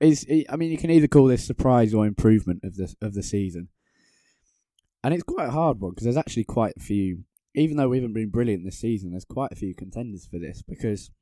is. 0.00 0.26
I 0.48 0.56
mean, 0.56 0.70
you 0.70 0.78
can 0.78 0.90
either 0.90 1.08
call 1.08 1.26
this 1.26 1.46
surprise 1.46 1.94
or 1.94 2.06
improvement 2.06 2.60
of 2.64 2.76
the 2.76 2.94
of 3.00 3.14
the 3.14 3.22
season, 3.22 3.68
and 5.02 5.14
it's 5.14 5.22
quite 5.22 5.48
a 5.48 5.52
hard 5.52 5.80
one 5.80 5.92
because 5.92 6.04
there's 6.04 6.16
actually 6.16 6.44
quite 6.44 6.74
a 6.76 6.82
few. 6.82 7.24
Even 7.56 7.76
though 7.76 7.88
we 7.88 7.98
haven't 7.98 8.14
been 8.14 8.30
brilliant 8.30 8.64
this 8.64 8.80
season, 8.80 9.12
there's 9.12 9.24
quite 9.24 9.52
a 9.52 9.56
few 9.56 9.74
contenders 9.76 10.26
for 10.26 10.40
this 10.40 10.60
because 10.66 11.12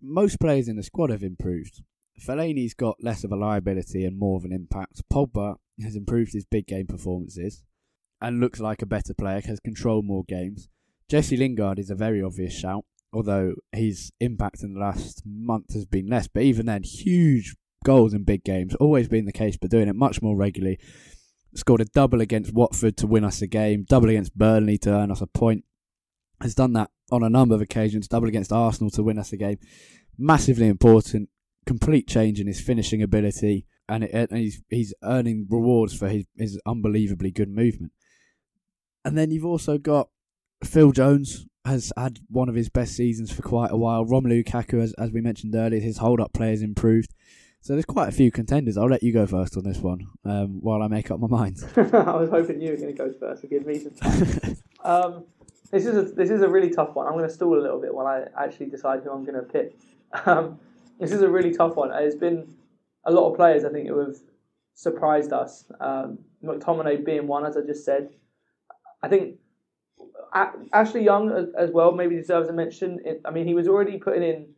most 0.00 0.40
players 0.40 0.68
in 0.68 0.76
the 0.76 0.82
squad 0.82 1.10
have 1.10 1.22
improved. 1.22 1.82
Fellaini's 2.20 2.74
got 2.74 3.02
less 3.02 3.24
of 3.24 3.32
a 3.32 3.36
liability 3.36 4.04
and 4.04 4.18
more 4.18 4.36
of 4.36 4.44
an 4.44 4.52
impact. 4.52 5.02
Pogba 5.12 5.56
has 5.82 5.96
improved 5.96 6.32
his 6.32 6.44
big 6.44 6.66
game 6.66 6.86
performances 6.86 7.64
and 8.20 8.40
looks 8.40 8.60
like 8.60 8.82
a 8.82 8.86
better 8.86 9.14
player, 9.14 9.40
has 9.44 9.60
controlled 9.60 10.04
more 10.04 10.24
games. 10.28 10.68
Jesse 11.08 11.36
Lingard 11.36 11.78
is 11.78 11.90
a 11.90 11.94
very 11.94 12.22
obvious 12.22 12.54
shout, 12.54 12.84
although 13.12 13.54
his 13.72 14.12
impact 14.20 14.62
in 14.62 14.74
the 14.74 14.80
last 14.80 15.22
month 15.26 15.74
has 15.74 15.84
been 15.84 16.08
less. 16.08 16.28
But 16.28 16.44
even 16.44 16.66
then, 16.66 16.84
huge 16.84 17.56
goals 17.84 18.14
in 18.14 18.24
big 18.24 18.44
games, 18.44 18.74
always 18.76 19.08
been 19.08 19.24
the 19.24 19.32
case, 19.32 19.56
but 19.56 19.70
doing 19.70 19.88
it 19.88 19.96
much 19.96 20.22
more 20.22 20.36
regularly. 20.36 20.78
Scored 21.54 21.80
a 21.82 21.84
double 21.84 22.20
against 22.20 22.54
Watford 22.54 22.96
to 22.98 23.06
win 23.06 23.24
us 23.24 23.42
a 23.42 23.46
game, 23.46 23.84
double 23.88 24.08
against 24.08 24.38
Burnley 24.38 24.78
to 24.78 24.90
earn 24.90 25.10
us 25.10 25.20
a 25.20 25.26
point. 25.26 25.64
Has 26.40 26.54
done 26.54 26.72
that 26.74 26.90
on 27.10 27.22
a 27.22 27.28
number 27.28 27.54
of 27.54 27.60
occasions, 27.60 28.08
double 28.08 28.28
against 28.28 28.52
Arsenal 28.52 28.90
to 28.92 29.02
win 29.02 29.18
us 29.18 29.32
a 29.32 29.36
game. 29.36 29.58
Massively 30.16 30.66
important, 30.66 31.28
complete 31.66 32.08
change 32.08 32.40
in 32.40 32.46
his 32.46 32.60
finishing 32.60 33.02
ability, 33.02 33.66
and, 33.88 34.04
it, 34.04 34.30
and 34.30 34.38
he's 34.38 34.62
he's 34.68 34.94
earning 35.02 35.46
rewards 35.50 35.96
for 35.96 36.08
his, 36.08 36.26
his 36.36 36.60
unbelievably 36.66 37.30
good 37.32 37.50
movement. 37.50 37.92
And 39.04 39.18
then 39.18 39.30
you've 39.30 39.44
also 39.44 39.78
got 39.78 40.08
Phil 40.64 40.92
Jones 40.92 41.46
has 41.64 41.92
had 41.96 42.18
one 42.28 42.48
of 42.48 42.54
his 42.54 42.68
best 42.68 42.96
seasons 42.96 43.32
for 43.32 43.42
quite 43.42 43.70
a 43.70 43.76
while. 43.76 44.04
Romelu 44.04 44.44
Lukaku, 44.44 44.82
as, 44.82 44.92
as 44.94 45.12
we 45.12 45.20
mentioned 45.20 45.54
earlier, 45.54 45.80
his 45.80 45.98
hold 45.98 46.20
up 46.20 46.32
play 46.32 46.50
has 46.50 46.62
improved. 46.62 47.14
So 47.60 47.74
there's 47.74 47.84
quite 47.84 48.08
a 48.08 48.12
few 48.12 48.32
contenders. 48.32 48.76
I'll 48.76 48.88
let 48.88 49.04
you 49.04 49.12
go 49.12 49.24
first 49.24 49.56
on 49.56 49.62
this 49.62 49.78
one 49.78 50.08
um, 50.24 50.60
while 50.60 50.82
I 50.82 50.88
make 50.88 51.12
up 51.12 51.20
my 51.20 51.28
mind. 51.28 51.58
I 51.76 52.16
was 52.16 52.28
hoping 52.28 52.60
you 52.60 52.72
were 52.72 52.76
going 52.76 52.88
to 52.88 52.98
go 52.98 53.12
first 53.12 53.42
to 53.42 53.46
give 53.46 53.64
me 53.64 53.78
some 53.78 53.92
time. 53.92 54.56
um, 54.84 55.24
this 55.70 55.86
is 55.86 55.96
a 55.96 56.02
this 56.12 56.28
is 56.28 56.42
a 56.42 56.48
really 56.48 56.70
tough 56.70 56.94
one. 56.94 57.06
I'm 57.06 57.12
going 57.12 57.26
to 57.26 57.32
stall 57.32 57.56
a 57.56 57.62
little 57.62 57.80
bit 57.80 57.94
while 57.94 58.06
I 58.06 58.24
actually 58.36 58.66
decide 58.66 59.02
who 59.04 59.10
I'm 59.12 59.24
going 59.24 59.36
to 59.36 59.42
pick. 59.42 59.74
Um, 60.26 60.60
this 61.00 61.10
is 61.10 61.22
a 61.22 61.28
really 61.28 61.54
tough 61.54 61.74
one. 61.74 61.90
It's 61.90 62.14
been 62.14 62.46
a 63.04 63.12
lot 63.12 63.30
of 63.30 63.36
players 63.36 63.64
I 63.64 63.70
think 63.70 63.88
who 63.88 63.98
have 63.98 64.16
surprised 64.74 65.32
us. 65.32 65.64
Um, 65.80 66.18
McTominay 66.44 67.04
being 67.04 67.26
one, 67.26 67.46
as 67.46 67.56
I 67.56 67.60
just 67.60 67.84
said. 67.84 68.10
I 69.02 69.08
think 69.08 69.36
Ashley 70.72 71.04
Young 71.04 71.52
as 71.56 71.70
well 71.70 71.92
maybe 71.92 72.16
deserves 72.16 72.48
a 72.48 72.52
mention. 72.52 73.00
I 73.24 73.30
mean, 73.30 73.46
he 73.46 73.54
was 73.54 73.68
already 73.68 73.98
putting 73.98 74.22
in 74.22 74.48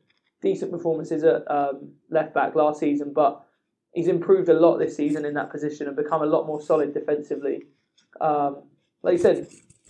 decent 0.42 0.70
performances 0.70 1.24
at 1.24 1.50
um, 1.50 1.92
left 2.10 2.34
back 2.34 2.54
last 2.54 2.78
season, 2.78 3.12
but 3.12 3.44
he's 3.92 4.08
improved 4.08 4.48
a 4.48 4.54
lot 4.54 4.78
this 4.78 4.96
season 4.96 5.24
in 5.24 5.34
that 5.34 5.50
position 5.50 5.88
and 5.88 5.96
become 5.96 6.22
a 6.22 6.26
lot 6.26 6.46
more 6.46 6.60
solid 6.60 6.92
defensively. 6.94 7.64
Um, 8.20 8.62
like 9.02 9.12
you 9.12 9.18
said, 9.18 9.48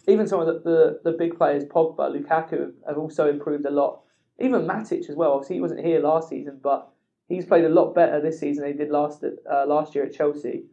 even 0.09 0.27
some 0.27 0.40
of 0.40 0.47
the, 0.47 0.61
the, 0.64 1.11
the, 1.11 1.17
big 1.17 1.37
players, 1.37 1.64
Pogba, 1.64 2.11
Lukaku, 2.14 2.73
have 2.87 2.99
also 2.99 3.29
improved 3.29 3.64
a 3.67 3.71
lot. 3.71 4.03
Even 4.38 4.62
Matic 4.62 5.09
as 5.09 5.17
well. 5.17 5.33
Obviously, 5.33 5.57
he 5.57 5.62
wasn't 5.62 5.85
here 5.85 6.01
last 6.01 6.29
season, 6.29 6.61
but 6.62 6.90
he's 7.29 7.47
played 7.47 7.65
a 7.65 7.69
lot 7.69 7.95
better 7.95 8.21
this 8.21 8.41
season 8.41 8.65
than 8.65 8.73
he 8.73 8.79
did 8.79 8.91
last 8.91 9.25
uh, 9.25 9.65
last 9.67 9.95
year 9.95 10.05
at 10.05 10.15
Chelsea. 10.15 10.65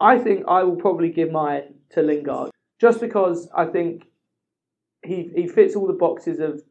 I 0.00 0.18
think 0.18 0.44
I 0.48 0.62
will 0.64 0.76
probably 0.76 1.10
give 1.10 1.30
mine 1.30 1.74
to 1.90 2.02
Lingard, 2.02 2.50
just 2.80 3.00
because 3.00 3.48
I 3.56 3.66
think 3.66 4.06
he 5.04 5.30
he 5.34 5.46
fits 5.46 5.76
all 5.76 5.86
the 5.86 5.92
boxes 5.92 6.40
of. 6.40 6.62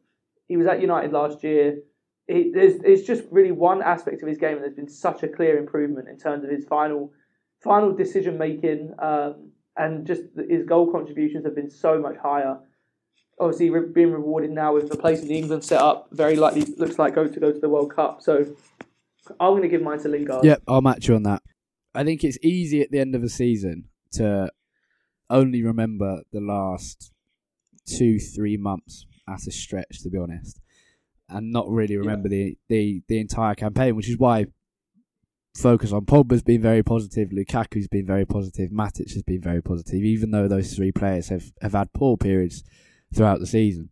He 0.46 0.58
was 0.58 0.66
at 0.66 0.82
United 0.82 1.10
last 1.10 1.42
year. 1.42 1.78
He, 2.26 2.52
there's 2.52 2.74
it's 2.84 3.06
just 3.06 3.24
really 3.30 3.52
one 3.52 3.82
aspect 3.82 4.22
of 4.22 4.28
his 4.28 4.38
game, 4.38 4.56
and 4.56 4.62
there's 4.62 4.74
been 4.74 4.88
such 4.88 5.22
a 5.22 5.28
clear 5.28 5.56
improvement 5.58 6.08
in 6.08 6.18
terms 6.18 6.44
of 6.44 6.50
his 6.50 6.64
final 6.66 7.12
final 7.62 7.92
decision 7.94 8.36
making. 8.36 8.94
Um, 8.98 9.52
and 9.76 10.06
just 10.06 10.22
his 10.48 10.64
goal 10.64 10.92
contributions 10.92 11.44
have 11.44 11.54
been 11.54 11.70
so 11.70 11.98
much 11.98 12.16
higher. 12.16 12.58
Obviously, 13.40 13.70
re- 13.70 13.90
being 13.92 14.12
rewarded 14.12 14.50
now 14.50 14.72
with 14.72 14.88
the 14.88 14.96
place 14.96 15.20
in 15.22 15.28
the 15.28 15.36
England 15.36 15.64
setup, 15.64 16.08
very 16.12 16.36
likely 16.36 16.62
looks 16.76 16.98
like 16.98 17.14
go 17.14 17.26
to 17.26 17.40
go 17.40 17.50
to 17.50 17.58
the 17.58 17.68
World 17.68 17.92
Cup. 17.92 18.22
So 18.22 18.54
I'm 19.40 19.52
going 19.52 19.62
to 19.62 19.68
give 19.68 19.82
mine 19.82 19.98
to 20.00 20.08
Lingard. 20.08 20.44
Yep, 20.44 20.62
I'll 20.68 20.82
match 20.82 21.08
you 21.08 21.14
on 21.14 21.22
that. 21.24 21.42
I 21.94 22.04
think 22.04 22.24
it's 22.24 22.38
easy 22.42 22.82
at 22.82 22.90
the 22.90 22.98
end 22.98 23.14
of 23.14 23.22
the 23.22 23.28
season 23.28 23.88
to 24.12 24.50
only 25.30 25.62
remember 25.62 26.22
the 26.32 26.40
last 26.40 27.12
two, 27.86 28.18
three 28.18 28.56
months 28.56 29.06
at 29.28 29.46
a 29.46 29.50
stretch, 29.50 30.02
to 30.02 30.10
be 30.10 30.18
honest, 30.18 30.60
and 31.28 31.52
not 31.52 31.68
really 31.68 31.96
remember 31.96 32.28
yeah. 32.28 32.44
the, 32.44 32.58
the 32.68 33.02
the 33.08 33.20
entire 33.20 33.54
campaign, 33.54 33.96
which 33.96 34.08
is 34.08 34.18
why 34.18 34.46
focus 35.56 35.92
on 35.92 36.04
Pogba's 36.04 36.42
been 36.42 36.60
very 36.60 36.82
positive, 36.82 37.30
Lukaku's 37.30 37.88
been 37.88 38.06
very 38.06 38.26
positive, 38.26 38.70
Matic 38.70 39.12
has 39.12 39.22
been 39.22 39.40
very 39.40 39.62
positive, 39.62 40.02
even 40.02 40.30
though 40.30 40.48
those 40.48 40.74
three 40.74 40.92
players 40.92 41.28
have, 41.28 41.52
have 41.62 41.72
had 41.72 41.92
poor 41.92 42.16
periods 42.16 42.64
throughout 43.14 43.40
the 43.40 43.46
season. 43.46 43.90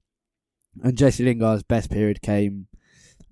And 0.83 0.97
Jesse 0.97 1.25
Lingard's 1.25 1.63
best 1.63 1.91
period 1.91 2.23
came 2.23 2.67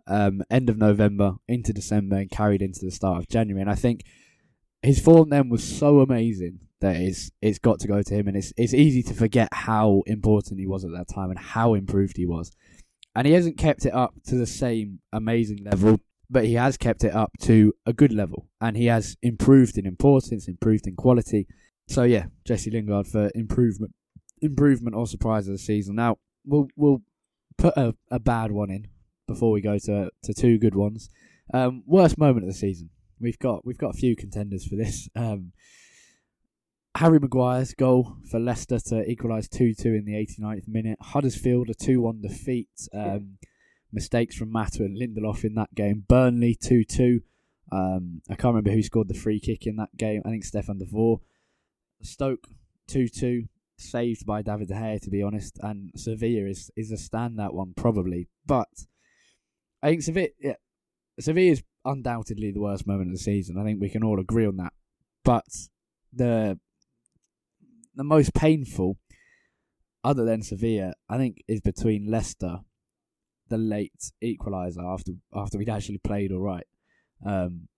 um, 0.06 0.42
end 0.50 0.68
of 0.68 0.78
November 0.78 1.34
into 1.48 1.72
December 1.72 2.16
and 2.16 2.30
carried 2.30 2.62
into 2.62 2.84
the 2.84 2.90
start 2.90 3.18
of 3.18 3.28
January. 3.28 3.60
And 3.60 3.70
I 3.70 3.74
think 3.74 4.04
his 4.82 5.00
form 5.00 5.30
then 5.30 5.48
was 5.48 5.62
so 5.62 6.00
amazing 6.00 6.60
that 6.80 6.96
it's 6.96 7.30
it's 7.42 7.58
got 7.58 7.78
to 7.80 7.88
go 7.88 8.02
to 8.02 8.14
him, 8.14 8.28
and 8.28 8.36
it's 8.36 8.52
it's 8.56 8.74
easy 8.74 9.02
to 9.04 9.14
forget 9.14 9.48
how 9.52 10.02
important 10.06 10.60
he 10.60 10.66
was 10.66 10.84
at 10.84 10.92
that 10.92 11.08
time 11.08 11.30
and 11.30 11.38
how 11.38 11.74
improved 11.74 12.16
he 12.16 12.26
was. 12.26 12.50
And 13.14 13.26
he 13.26 13.32
hasn't 13.34 13.58
kept 13.58 13.84
it 13.84 13.92
up 13.92 14.14
to 14.26 14.36
the 14.36 14.46
same 14.46 15.00
amazing 15.12 15.64
level 15.64 16.00
but 16.30 16.44
he 16.44 16.54
has 16.54 16.76
kept 16.76 17.02
it 17.02 17.14
up 17.14 17.32
to 17.40 17.74
a 17.84 17.92
good 17.92 18.12
level 18.12 18.46
and 18.60 18.76
he 18.76 18.86
has 18.86 19.16
improved 19.20 19.76
in 19.76 19.84
importance, 19.84 20.46
improved 20.46 20.86
in 20.86 20.94
quality. 20.94 21.46
So 21.88 22.04
yeah, 22.04 22.26
Jesse 22.44 22.70
Lingard 22.70 23.08
for 23.08 23.30
improvement, 23.34 23.92
improvement 24.40 24.94
or 24.94 25.06
surprise 25.08 25.48
of 25.48 25.54
the 25.54 25.58
season. 25.58 25.96
Now 25.96 26.18
we'll 26.46 26.68
we'll 26.76 27.02
put 27.58 27.76
a, 27.76 27.96
a 28.10 28.20
bad 28.20 28.52
one 28.52 28.70
in 28.70 28.86
before 29.30 29.52
we 29.52 29.60
go 29.60 29.78
to 29.78 30.10
to 30.22 30.34
two 30.34 30.58
good 30.58 30.74
ones. 30.74 31.08
Um, 31.54 31.82
worst 31.86 32.18
moment 32.18 32.44
of 32.44 32.48
the 32.48 32.58
season. 32.58 32.90
We've 33.20 33.38
got 33.38 33.64
we've 33.64 33.78
got 33.78 33.94
a 33.94 33.98
few 33.98 34.16
contenders 34.16 34.66
for 34.66 34.76
this. 34.76 35.08
Um, 35.14 35.52
Harry 36.96 37.20
Maguire's 37.20 37.72
goal 37.72 38.16
for 38.28 38.40
Leicester 38.40 38.80
to 38.80 39.08
equalise 39.08 39.48
2 39.48 39.74
2 39.74 39.94
in 39.94 40.04
the 40.04 40.14
89th 40.14 40.66
minute. 40.66 40.98
Huddersfield, 41.00 41.70
a 41.70 41.74
2 41.74 42.00
1 42.00 42.20
defeat. 42.20 42.68
Um, 42.92 43.38
mistakes 43.92 44.36
from 44.36 44.50
Mata 44.50 44.82
and 44.82 45.00
Lindelof 45.00 45.44
in 45.44 45.54
that 45.54 45.74
game. 45.74 46.04
Burnley 46.08 46.56
2 46.60 46.84
2. 46.84 47.20
Um, 47.72 48.22
I 48.28 48.34
can't 48.34 48.54
remember 48.54 48.72
who 48.72 48.82
scored 48.82 49.08
the 49.08 49.14
free 49.14 49.38
kick 49.38 49.66
in 49.66 49.76
that 49.76 49.96
game. 49.96 50.22
I 50.24 50.30
think 50.30 50.44
Stefan 50.44 50.78
De 50.78 50.84
Vrij. 50.84 51.20
Stoke 52.02 52.48
2 52.88 53.08
2. 53.08 53.44
Saved 53.76 54.26
by 54.26 54.42
David 54.42 54.68
De 54.68 54.74
Gea, 54.74 55.00
to 55.00 55.10
be 55.10 55.22
honest. 55.22 55.58
And 55.62 55.92
Sevilla 55.94 56.48
is, 56.48 56.70
is 56.76 56.90
a 56.90 56.96
standout 56.96 57.54
one, 57.54 57.72
probably. 57.74 58.28
But 58.44 58.68
I 59.82 59.90
think 59.90 60.02
Sevilla, 60.02 60.28
yeah, 60.38 60.54
is 61.16 61.62
undoubtedly 61.84 62.52
the 62.52 62.60
worst 62.60 62.86
moment 62.86 63.08
of 63.08 63.14
the 63.14 63.22
season. 63.22 63.58
I 63.58 63.64
think 63.64 63.80
we 63.80 63.88
can 63.88 64.04
all 64.04 64.20
agree 64.20 64.46
on 64.46 64.56
that. 64.56 64.72
But 65.24 65.46
the 66.12 66.58
the 67.94 68.04
most 68.04 68.34
painful 68.34 68.98
other 70.02 70.24
than 70.24 70.42
Sevilla, 70.42 70.94
I 71.08 71.18
think 71.18 71.42
is 71.48 71.60
between 71.60 72.10
Leicester, 72.10 72.60
the 73.48 73.58
late 73.58 74.12
equaliser 74.22 74.84
after 74.84 75.12
after 75.34 75.58
we'd 75.58 75.68
actually 75.68 75.98
played 75.98 76.32
all 76.32 76.40
right, 76.40 76.66
um, 77.24 77.68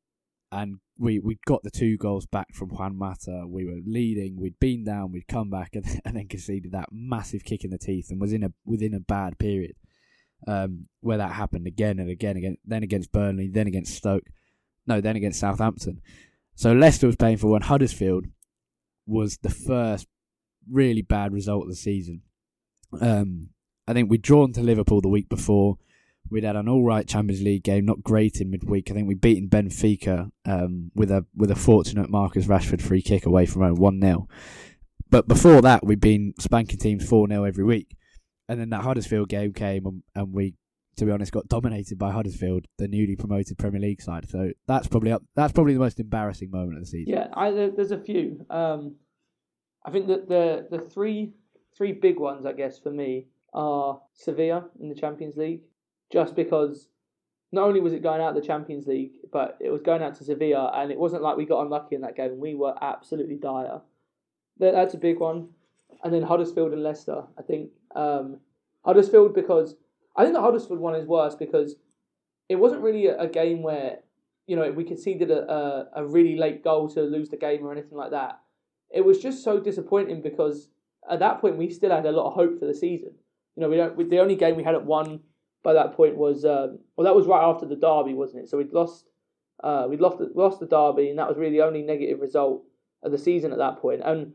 and 0.51 0.79
we 0.99 1.19
we 1.19 1.39
got 1.47 1.63
the 1.63 1.71
two 1.71 1.97
goals 1.97 2.27
back 2.27 2.55
from 2.55 2.69
Juan 2.71 2.97
Mata. 2.97 3.45
We 3.47 3.65
were 3.65 3.81
leading, 3.85 4.41
we'd 4.41 4.61
been 4.61 4.85
down, 4.85 5.13
we'd 5.13 5.29
come 5.29 5.51
back, 5.51 5.71
and, 5.75 5.85
and 6.05 6.17
then 6.17 6.29
conceded 6.29 6.73
that 6.73 6.89
massive 6.93 7.45
kick 7.45 7.65
in 7.65 7.71
the 7.71 7.79
teeth, 7.79 8.11
and 8.11 8.21
was 8.21 8.33
in 8.33 8.45
a 8.45 8.53
within 8.65 8.95
a 8.95 9.01
bad 9.01 9.39
period 9.39 9.75
um, 10.47 10.87
where 11.01 11.19
that 11.19 11.33
happened 11.33 11.67
again 11.67 11.99
and 11.99 12.11
again, 12.11 12.37
again, 12.37 12.57
then 12.65 12.83
against 12.83 13.13
Burnley, 13.13 13.49
then 13.49 13.67
against 13.67 13.95
Stoke, 13.95 14.25
no, 14.87 15.01
then 15.01 15.17
against 15.17 15.41
Southampton. 15.41 16.01
So 16.55 16.73
Leicester 16.73 17.07
was 17.07 17.17
playing 17.17 17.39
for 17.39 17.49
one. 17.49 17.63
Huddersfield 17.63 18.27
was 19.07 19.39
the 19.39 19.51
first 19.51 20.07
really 20.71 21.03
bad 21.03 21.33
result 21.33 21.65
of 21.65 21.69
the 21.69 21.77
season. 21.77 22.23
Um, 23.01 23.51
I 23.87 23.93
think 23.93 24.11
we'd 24.11 24.23
drawn 24.23 24.53
to 24.53 24.63
Liverpool 24.63 25.01
the 25.01 25.09
week 25.09 25.29
before. 25.29 25.79
We'd 26.31 26.45
had 26.45 26.57
an 26.57 26.69
all 26.69 26.85
right 26.85 27.07
Champions 27.07 27.43
League 27.43 27.65
game, 27.65 27.85
not 27.85 28.03
great 28.03 28.41
in 28.41 28.51
midweek. 28.51 28.91
I 28.91 28.95
think 28.95 29.09
we'd 29.09 29.21
beaten 29.21 29.49
Benfica 29.49 30.31
um, 30.45 30.91
with 30.95 31.11
a 31.11 31.27
with 31.35 31.51
a 31.51 31.57
fortunate 31.57 32.09
Marcus 32.09 32.47
Rashford 32.47 32.81
free 32.81 33.03
kick 33.03 33.27
away 33.27 33.45
from 33.45 33.63
home, 33.63 33.75
one 33.75 34.01
0 34.01 34.29
But 35.11 35.29
before 35.29 35.61
that, 35.63 35.85
we'd 35.85 36.01
been 36.01 36.33
spanking 36.39 36.79
teams 36.79 37.07
four 37.07 37.29
0 37.29 37.45
every 37.45 37.65
week, 37.65 37.97
and 38.49 38.61
then 38.61 38.71
that 38.71 38.83
Huddersfield 38.83 39.29
game 39.29 39.53
came, 39.53 39.87
and, 39.87 40.03
and 40.15 40.33
we, 40.33 40.55
to 40.97 41.05
be 41.05 41.11
honest, 41.11 41.33
got 41.33 41.49
dominated 41.49 41.99
by 41.99 42.11
Huddersfield, 42.11 42.67
the 42.79 42.89
newly 42.89 43.17
promoted 43.17 43.59
Premier 43.59 43.81
League 43.81 44.03
side. 44.03 44.29
So 44.29 44.51
that's 44.67 44.89
probably 44.89 45.13
up, 45.13 45.23
that's 45.35 45.53
probably 45.53 45.75
the 45.75 45.81
most 45.81 46.01
embarrassing 46.01 46.51
moment 46.51 46.79
of 46.79 46.85
the 46.85 46.91
season. 46.91 47.15
Yeah, 47.15 47.29
I, 47.35 47.51
there's 47.51 47.93
a 47.93 47.99
few. 47.99 48.45
Um, 48.51 48.97
I 49.85 49.91
think 49.91 50.07
that 50.09 50.29
the 50.29 50.67
the 50.71 50.79
three 50.79 51.33
three 51.77 51.93
big 51.93 52.19
ones, 52.19 52.47
I 52.47 52.53
guess, 52.53 52.79
for 52.79 52.91
me 52.91 53.27
are 53.53 54.01
Sevilla 54.15 54.67
in 54.81 54.89
the 54.89 54.95
Champions 54.95 55.37
League, 55.37 55.63
just 56.11 56.37
because 56.37 56.89
not 57.53 57.67
only 57.67 57.81
was 57.81 57.93
it 57.93 58.03
going 58.03 58.21
out 58.21 58.35
of 58.37 58.41
the 58.41 58.47
Champions 58.47 58.87
League, 58.87 59.13
but 59.31 59.59
it 59.61 59.71
was 59.71 59.83
going 59.83 60.03
out 60.03 60.15
to 60.17 60.25
Sevilla, 60.25 60.73
and 60.75 60.91
it 60.91 60.99
wasn't 60.99 61.23
like 61.23 61.37
we 61.37 61.45
got 61.45 61.63
unlucky 61.63 61.95
in 61.95 62.01
that 62.03 62.17
game. 62.17 62.39
We 62.39 62.55
were 62.55 62.75
absolutely 62.81 63.37
dire. 63.37 63.81
That's 64.59 64.95
a 64.95 64.99
big 64.99 65.19
one. 65.19 65.49
And 66.05 66.13
then 66.13 66.23
Huddersfield 66.23 66.73
and 66.73 66.83
Leicester. 66.83 67.25
I 67.39 67.43
think 67.43 67.71
um, 67.95 68.39
Huddersfield 68.85 69.35
because 69.35 69.77
I 70.17 70.23
think 70.23 70.35
the 70.35 70.43
Huddersfield 70.43 70.81
one 70.81 70.95
is 70.95 71.07
worse 71.07 71.35
because 71.35 71.77
it 72.49 72.57
wasn't 72.57 72.83
really 72.83 73.07
a, 73.07 73.19
a 73.21 73.29
game 73.29 73.63
where 73.63 73.99
you 74.47 74.57
know 74.57 74.71
we 74.71 74.85
conceded 74.85 75.31
a, 75.31 75.51
a, 75.51 75.89
a 75.97 76.07
really 76.07 76.37
late 76.37 76.65
goal 76.65 76.89
to 76.91 77.03
lose 77.03 77.29
the 77.29 77.37
game 77.37 77.65
or 77.65 77.73
anything 77.73 77.97
like 77.97 78.11
that 78.11 78.41
it 78.93 79.05
was 79.05 79.19
just 79.19 79.43
so 79.43 79.59
disappointing 79.59 80.21
because 80.21 80.69
at 81.11 81.19
that 81.19 81.41
point 81.41 81.57
we 81.57 81.71
still 81.71 81.91
had 81.91 82.07
a 82.07 82.13
lot 82.13 82.29
of 82.29 82.35
hope 82.35 82.59
for 82.59 82.67
the 82.67 82.75
season. 82.75 83.13
You 83.57 83.63
know, 83.63 83.69
we 83.69 83.77
don't. 83.77 83.97
We, 83.97 84.05
the 84.05 84.21
only 84.21 84.37
game 84.37 84.57
we 84.57 84.63
hadn't 84.63 84.85
won 84.85 85.21
by 85.63 85.73
that 85.73 85.95
point 85.95 86.17
was 86.17 86.45
um, 86.45 86.79
well, 86.97 87.05
that 87.05 87.15
was 87.15 87.27
right 87.27 87.43
after 87.43 87.67
the 87.67 87.77
derby, 87.77 88.15
wasn't 88.15 88.45
it? 88.45 88.51
So 88.51 88.59
we'd 88.59 88.73
lost, 88.73 89.07
uh, 89.65 89.87
we'd 89.89 90.01
lost 90.01 90.19
the, 90.19 90.31
lost 90.35 90.61
the 90.61 90.67
derby, 90.67 91.11
and 91.11 91.19
that 91.19 91.29
was 91.29 91.39
really 91.39 91.57
the 91.57 91.65
only 91.65 91.83
negative 91.83 92.21
result 92.21 92.65
of 93.03 93.13
the 93.13 93.19
season 93.19 93.53
at 93.53 93.59
that 93.59 93.79
point. 93.79 94.03
And 94.05 94.33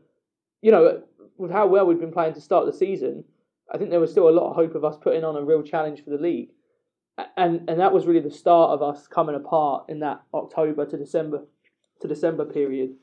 you 0.60 0.70
know, 0.70 1.02
with 1.36 1.50
how 1.50 1.66
well 1.66 1.86
we'd 1.86 2.00
been 2.00 2.12
playing 2.12 2.34
to 2.34 2.40
start 2.40 2.66
the 2.66 2.72
season, 2.72 3.24
I 3.72 3.78
think 3.78 3.90
there 3.90 4.00
was 4.00 4.10
still 4.10 4.28
a 4.28 4.30
lot 4.30 4.50
of 4.50 4.56
hope 4.56 4.74
of 4.74 4.84
us 4.84 4.96
putting 5.00 5.24
on 5.24 5.36
a 5.36 5.44
real 5.44 5.62
challenge 5.62 6.02
for 6.02 6.10
the 6.10 6.18
league. 6.18 6.50
And 7.36 7.68
and 7.68 7.80
that 7.80 7.92
was 7.92 8.06
really 8.06 8.20
the 8.20 8.30
start 8.30 8.70
of 8.70 8.82
us 8.82 9.08
coming 9.08 9.34
apart 9.34 9.86
in 9.88 10.00
that 10.00 10.22
October 10.32 10.86
to 10.86 10.96
December 10.96 11.42
to 12.00 12.08
December 12.08 12.44
period. 12.44 12.94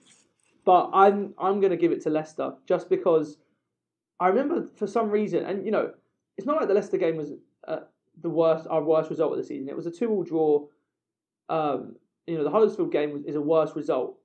But 0.63 0.89
I'm 0.93 1.33
I'm 1.37 1.59
going 1.59 1.71
to 1.71 1.77
give 1.77 1.91
it 1.91 2.01
to 2.03 2.09
Leicester 2.09 2.53
just 2.65 2.89
because 2.89 3.37
I 4.19 4.27
remember 4.27 4.67
for 4.75 4.87
some 4.87 5.09
reason, 5.09 5.43
and 5.45 5.65
you 5.65 5.71
know, 5.71 5.91
it's 6.37 6.47
not 6.47 6.57
like 6.57 6.67
the 6.69 6.73
Leicester 6.73 6.97
game 6.97 7.17
was 7.17 7.33
uh, 7.67 7.81
the 8.21 8.29
worst 8.29 8.67
our 8.69 8.83
worst 8.83 9.09
result 9.09 9.33
of 9.33 9.37
the 9.37 9.43
season. 9.43 9.67
It 9.67 9.75
was 9.75 9.85
a 9.85 9.91
two-all 9.91 10.23
draw. 10.23 10.65
Um, 11.49 11.97
you 12.25 12.37
know, 12.37 12.43
the 12.43 12.49
Huddersfield 12.49 12.91
game 12.91 13.23
is 13.27 13.35
a 13.35 13.41
worse 13.41 13.75
result. 13.75 14.17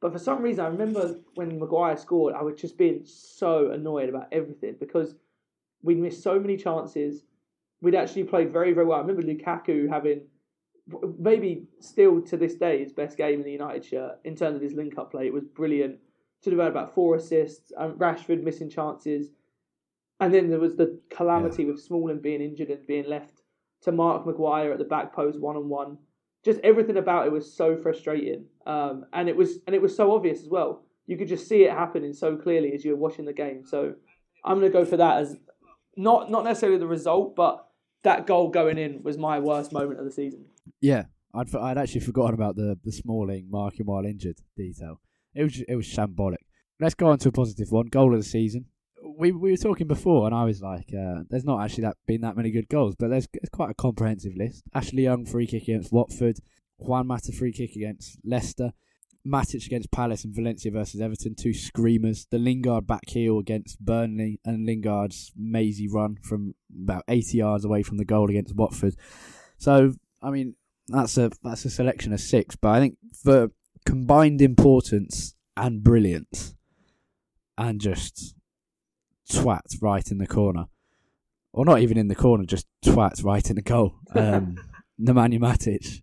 But 0.00 0.12
for 0.12 0.18
some 0.18 0.42
reason, 0.42 0.64
I 0.64 0.68
remember 0.68 1.16
when 1.34 1.58
Maguire 1.58 1.96
scored, 1.96 2.34
I 2.34 2.42
was 2.42 2.60
just 2.60 2.76
being 2.78 3.02
so 3.04 3.70
annoyed 3.70 4.08
about 4.08 4.28
everything 4.32 4.76
because 4.78 5.14
we'd 5.84 5.98
missed 5.98 6.22
so 6.22 6.40
many 6.40 6.56
chances. 6.56 7.22
We'd 7.80 7.94
actually 7.94 8.24
played 8.24 8.52
very, 8.52 8.72
very 8.72 8.86
well. 8.86 8.98
I 8.98 9.02
remember 9.02 9.22
Lukaku 9.22 9.88
having 9.88 10.22
maybe 11.18 11.66
still 11.80 12.20
to 12.22 12.36
this 12.36 12.56
day 12.56 12.80
his 12.80 12.92
best 12.92 13.16
game 13.16 13.40
in 13.40 13.44
the 13.44 13.52
United 13.52 13.84
shirt 13.84 14.18
in 14.24 14.34
terms 14.34 14.56
of 14.56 14.62
his 14.62 14.72
link 14.72 14.98
up 14.98 15.12
play. 15.12 15.26
It 15.26 15.32
was 15.32 15.44
brilliant. 15.44 15.98
Should 16.42 16.54
have 16.54 16.60
had 16.60 16.70
about 16.70 16.94
four 16.94 17.16
assists. 17.16 17.72
Um, 17.76 17.92
Rashford 17.92 18.42
missing 18.42 18.68
chances, 18.68 19.30
and 20.20 20.32
then 20.32 20.50
there 20.50 20.58
was 20.58 20.76
the 20.76 20.98
calamity 21.10 21.62
yeah. 21.62 21.70
with 21.70 21.82
Smalling 21.82 22.20
being 22.20 22.42
injured 22.42 22.68
and 22.68 22.86
being 22.86 23.08
left 23.08 23.42
to 23.82 23.92
Mark 23.92 24.26
Maguire 24.26 24.72
at 24.72 24.78
the 24.78 24.84
back 24.84 25.14
post 25.14 25.40
one 25.40 25.56
on 25.56 25.68
one. 25.68 25.96
Just 26.44 26.60
everything 26.62 26.98
about 26.98 27.26
it 27.26 27.32
was 27.32 27.50
so 27.50 27.76
frustrating, 27.76 28.44
um, 28.66 29.06
and 29.14 29.28
it 29.28 29.36
was 29.36 29.58
and 29.66 29.74
it 29.74 29.80
was 29.80 29.96
so 29.96 30.14
obvious 30.14 30.42
as 30.42 30.48
well. 30.48 30.82
You 31.06 31.16
could 31.16 31.28
just 31.28 31.48
see 31.48 31.64
it 31.64 31.70
happening 31.70 32.12
so 32.12 32.36
clearly 32.36 32.72
as 32.74 32.84
you 32.84 32.90
were 32.90 32.98
watching 32.98 33.24
the 33.24 33.32
game. 33.32 33.64
So 33.64 33.94
I'm 34.44 34.60
going 34.60 34.70
to 34.70 34.78
go 34.78 34.84
for 34.84 34.98
that 34.98 35.18
as 35.18 35.36
not 35.96 36.30
not 36.30 36.44
necessarily 36.44 36.78
the 36.78 36.86
result, 36.86 37.36
but 37.36 37.66
that 38.02 38.26
goal 38.26 38.48
going 38.48 38.78
in 38.78 39.02
was 39.02 39.18
my 39.18 39.38
worst 39.38 39.72
moment 39.72 39.98
of 39.98 40.04
the 40.04 40.12
season. 40.12 40.46
Yeah, 40.80 41.04
I'd 41.34 41.54
I'd 41.54 41.78
actually 41.78 42.00
forgotten 42.00 42.34
about 42.34 42.56
the 42.56 42.78
the 42.84 42.92
Smalling 42.92 43.48
marking 43.50 43.86
while 43.86 44.04
injured 44.04 44.38
detail. 44.56 45.00
It 45.34 45.42
was 45.42 45.60
it 45.68 45.74
was 45.74 45.86
shambolic. 45.86 46.44
Let's 46.80 46.94
go 46.94 47.08
on 47.08 47.18
to 47.18 47.28
a 47.28 47.32
positive 47.32 47.70
one. 47.70 47.86
Goal 47.86 48.14
of 48.14 48.20
the 48.20 48.28
season. 48.28 48.66
We 49.18 49.32
we 49.32 49.50
were 49.50 49.56
talking 49.56 49.86
before, 49.86 50.26
and 50.26 50.34
I 50.34 50.44
was 50.44 50.62
like, 50.62 50.88
uh, 50.96 51.22
"There's 51.28 51.44
not 51.44 51.62
actually 51.62 51.82
that 51.82 51.96
been 52.06 52.22
that 52.22 52.36
many 52.36 52.50
good 52.50 52.68
goals, 52.68 52.94
but 52.98 53.08
there's, 53.08 53.28
there's 53.32 53.50
quite 53.50 53.70
a 53.70 53.74
comprehensive 53.74 54.34
list." 54.36 54.64
Ashley 54.74 55.02
Young 55.02 55.26
free 55.26 55.46
kick 55.46 55.64
against 55.64 55.92
Watford, 55.92 56.38
Juan 56.78 57.06
Mata 57.06 57.32
free 57.32 57.52
kick 57.52 57.76
against 57.76 58.18
Leicester, 58.24 58.72
Matic 59.26 59.66
against 59.66 59.90
Palace 59.90 60.24
and 60.24 60.34
Valencia 60.34 60.70
versus 60.70 61.00
Everton, 61.00 61.34
two 61.34 61.54
screamers. 61.54 62.26
The 62.30 62.38
Lingard 62.38 62.86
back 62.86 63.08
heel 63.08 63.38
against 63.38 63.80
Burnley 63.80 64.38
and 64.44 64.66
Lingard's 64.66 65.32
mazy 65.36 65.88
run 65.88 66.18
from 66.22 66.54
about 66.82 67.04
80 67.08 67.38
yards 67.38 67.64
away 67.64 67.82
from 67.82 67.96
the 67.96 68.04
goal 68.04 68.28
against 68.28 68.54
Watford. 68.54 68.94
So, 69.56 69.94
I 70.22 70.30
mean, 70.30 70.56
that's 70.88 71.16
a 71.16 71.30
that's 71.42 71.64
a 71.64 71.70
selection 71.70 72.12
of 72.12 72.20
six, 72.20 72.56
but 72.56 72.68
I 72.68 72.80
think 72.80 72.98
for 73.14 73.50
combined 73.86 74.42
importance 74.42 75.34
and 75.56 75.82
brilliance, 75.82 76.54
and 77.56 77.80
just 77.80 78.34
twat 79.30 79.80
right 79.80 80.10
in 80.10 80.18
the 80.18 80.26
corner, 80.26 80.66
or 81.52 81.64
not 81.64 81.80
even 81.80 81.96
in 81.96 82.08
the 82.08 82.14
corner, 82.14 82.44
just 82.44 82.66
twat 82.84 83.24
right 83.24 83.48
in 83.48 83.56
the 83.56 83.62
goal. 83.62 83.94
Um, 84.14 84.56
Nemanja 85.00 85.40
Matic 85.40 86.02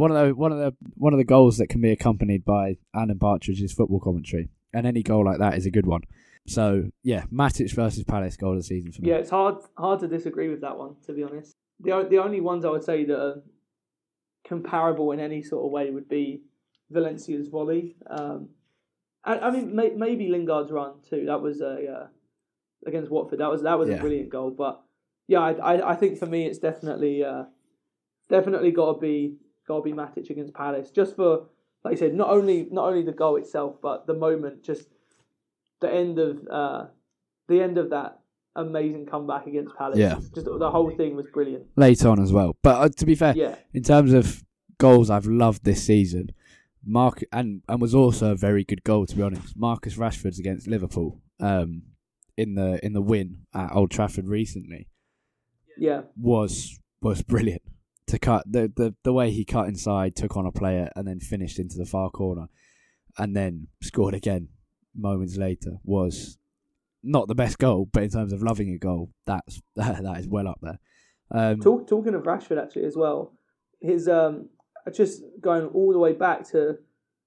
one 0.00 0.10
of 0.10 0.26
the 0.26 0.34
one 0.34 0.52
of 0.52 0.58
the 0.58 0.74
one 0.94 1.12
of 1.12 1.18
the 1.18 1.24
goals 1.24 1.58
that 1.58 1.68
can 1.68 1.80
be 1.80 1.92
accompanied 1.92 2.44
by 2.44 2.78
Alan 2.94 3.18
Partridge's 3.18 3.72
football 3.72 4.00
commentary, 4.00 4.48
and 4.72 4.86
any 4.86 5.02
goal 5.02 5.24
like 5.24 5.38
that 5.38 5.56
is 5.56 5.66
a 5.66 5.70
good 5.70 5.86
one. 5.86 6.02
So 6.46 6.90
yeah, 7.02 7.24
Matic 7.32 7.72
versus 7.74 8.04
Palace 8.04 8.36
goal 8.36 8.52
of 8.52 8.58
the 8.58 8.62
season 8.62 8.92
for 8.92 9.02
me. 9.02 9.10
Yeah, 9.10 9.16
it's 9.16 9.30
hard 9.30 9.56
hard 9.76 10.00
to 10.00 10.08
disagree 10.08 10.48
with 10.48 10.62
that 10.62 10.76
one. 10.76 10.96
To 11.06 11.12
be 11.12 11.22
honest, 11.22 11.54
the 11.78 12.06
the 12.08 12.18
only 12.18 12.40
ones 12.40 12.64
I 12.64 12.70
would 12.70 12.82
say 12.84 13.04
that 13.04 13.20
are 13.20 13.42
comparable 14.46 15.12
in 15.12 15.20
any 15.20 15.42
sort 15.42 15.64
of 15.64 15.70
way 15.70 15.90
would 15.90 16.08
be 16.08 16.42
Valencia's 16.90 17.48
volley. 17.48 17.96
Um, 18.08 18.48
I, 19.22 19.38
I 19.38 19.50
mean, 19.50 19.76
may, 19.76 19.90
maybe 19.90 20.28
Lingard's 20.28 20.72
run 20.72 20.94
too. 21.08 21.26
That 21.26 21.42
was 21.42 21.60
a 21.60 21.86
uh, 21.86 22.06
against 22.86 23.10
Watford. 23.10 23.40
That 23.40 23.50
was 23.50 23.62
that 23.62 23.78
was 23.78 23.88
yeah. 23.88 23.96
a 23.96 24.00
brilliant 24.00 24.30
goal. 24.30 24.50
But 24.50 24.80
yeah, 25.28 25.40
I, 25.40 25.52
I, 25.52 25.90
I 25.92 25.94
think 25.94 26.18
for 26.18 26.26
me 26.26 26.46
it's 26.46 26.58
definitely 26.58 27.22
uh, 27.22 27.44
definitely 28.30 28.72
got 28.72 28.94
to 28.94 29.00
be 29.00 29.36
to 29.70 29.90
Matic 29.90 30.30
against 30.30 30.54
Palace, 30.54 30.90
just 30.90 31.16
for 31.16 31.46
like 31.84 31.94
I 31.94 31.96
said, 31.96 32.14
not 32.14 32.30
only 32.30 32.68
not 32.70 32.88
only 32.88 33.02
the 33.02 33.12
goal 33.12 33.36
itself, 33.36 33.76
but 33.80 34.06
the 34.06 34.14
moment, 34.14 34.62
just 34.62 34.88
the 35.80 35.92
end 35.92 36.18
of 36.18 36.46
uh, 36.48 36.86
the 37.48 37.62
end 37.62 37.78
of 37.78 37.90
that 37.90 38.18
amazing 38.56 39.06
comeback 39.06 39.46
against 39.46 39.74
Palace. 39.76 39.98
Yeah, 39.98 40.18
just 40.34 40.46
the 40.46 40.70
whole 40.70 40.90
thing 40.90 41.16
was 41.16 41.26
brilliant. 41.32 41.66
Late 41.76 42.04
on 42.04 42.20
as 42.20 42.32
well, 42.32 42.56
but 42.62 42.80
uh, 42.80 42.88
to 42.88 43.06
be 43.06 43.14
fair, 43.14 43.34
yeah. 43.36 43.56
in 43.72 43.82
terms 43.82 44.12
of 44.12 44.42
goals 44.78 45.10
I've 45.10 45.26
loved 45.26 45.64
this 45.64 45.82
season, 45.82 46.30
Mark 46.84 47.22
and 47.32 47.62
and 47.68 47.80
was 47.80 47.94
also 47.94 48.32
a 48.32 48.36
very 48.36 48.64
good 48.64 48.84
goal 48.84 49.06
to 49.06 49.16
be 49.16 49.22
honest. 49.22 49.56
Marcus 49.56 49.96
Rashford's 49.96 50.38
against 50.38 50.66
Liverpool 50.66 51.20
um, 51.40 51.82
in 52.36 52.54
the 52.54 52.84
in 52.84 52.92
the 52.92 53.02
win 53.02 53.46
at 53.54 53.74
Old 53.74 53.90
Trafford 53.90 54.28
recently. 54.28 54.88
Yeah, 55.78 56.02
was 56.14 56.78
was 57.00 57.22
brilliant 57.22 57.62
to 58.10 58.18
cut 58.18 58.44
the, 58.50 58.72
the 58.74 58.94
the 59.02 59.12
way 59.12 59.30
he 59.30 59.44
cut 59.44 59.68
inside, 59.68 60.16
took 60.16 60.36
on 60.36 60.46
a 60.46 60.52
player, 60.52 60.90
and 60.96 61.06
then 61.06 61.20
finished 61.20 61.58
into 61.58 61.78
the 61.78 61.86
far 61.86 62.10
corner, 62.10 62.46
and 63.18 63.36
then 63.36 63.68
scored 63.82 64.14
again 64.14 64.48
moments 64.94 65.36
later 65.36 65.78
was 65.84 66.38
not 67.02 67.28
the 67.28 67.34
best 67.34 67.58
goal, 67.58 67.88
but 67.92 68.02
in 68.02 68.10
terms 68.10 68.32
of 68.32 68.42
loving 68.42 68.70
a 68.70 68.78
goal, 68.78 69.10
that's 69.26 69.60
that, 69.76 70.18
is 70.18 70.28
well 70.28 70.48
up 70.48 70.58
there. 70.60 70.78
Um, 71.32 71.60
Talk, 71.60 71.86
talking 71.86 72.14
of 72.14 72.22
Rashford, 72.24 72.60
actually 72.60 72.84
as 72.84 72.96
well, 72.96 73.32
his 73.80 74.08
um, 74.08 74.48
just 74.92 75.22
going 75.40 75.66
all 75.68 75.92
the 75.92 75.98
way 75.98 76.12
back 76.12 76.48
to 76.50 76.78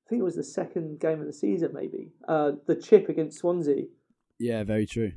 I 0.06 0.10
think 0.10 0.20
it 0.20 0.24
was 0.24 0.36
the 0.36 0.44
second 0.44 1.00
game 1.00 1.22
of 1.22 1.28
the 1.28 1.34
season, 1.34 1.72
maybe 1.74 2.12
uh, 2.28 2.52
the 2.68 2.76
chip 2.76 3.08
against 3.08 3.40
Swansea. 3.40 3.86
Yeah, 4.38 4.64
very 4.64 4.86
true. 4.86 5.14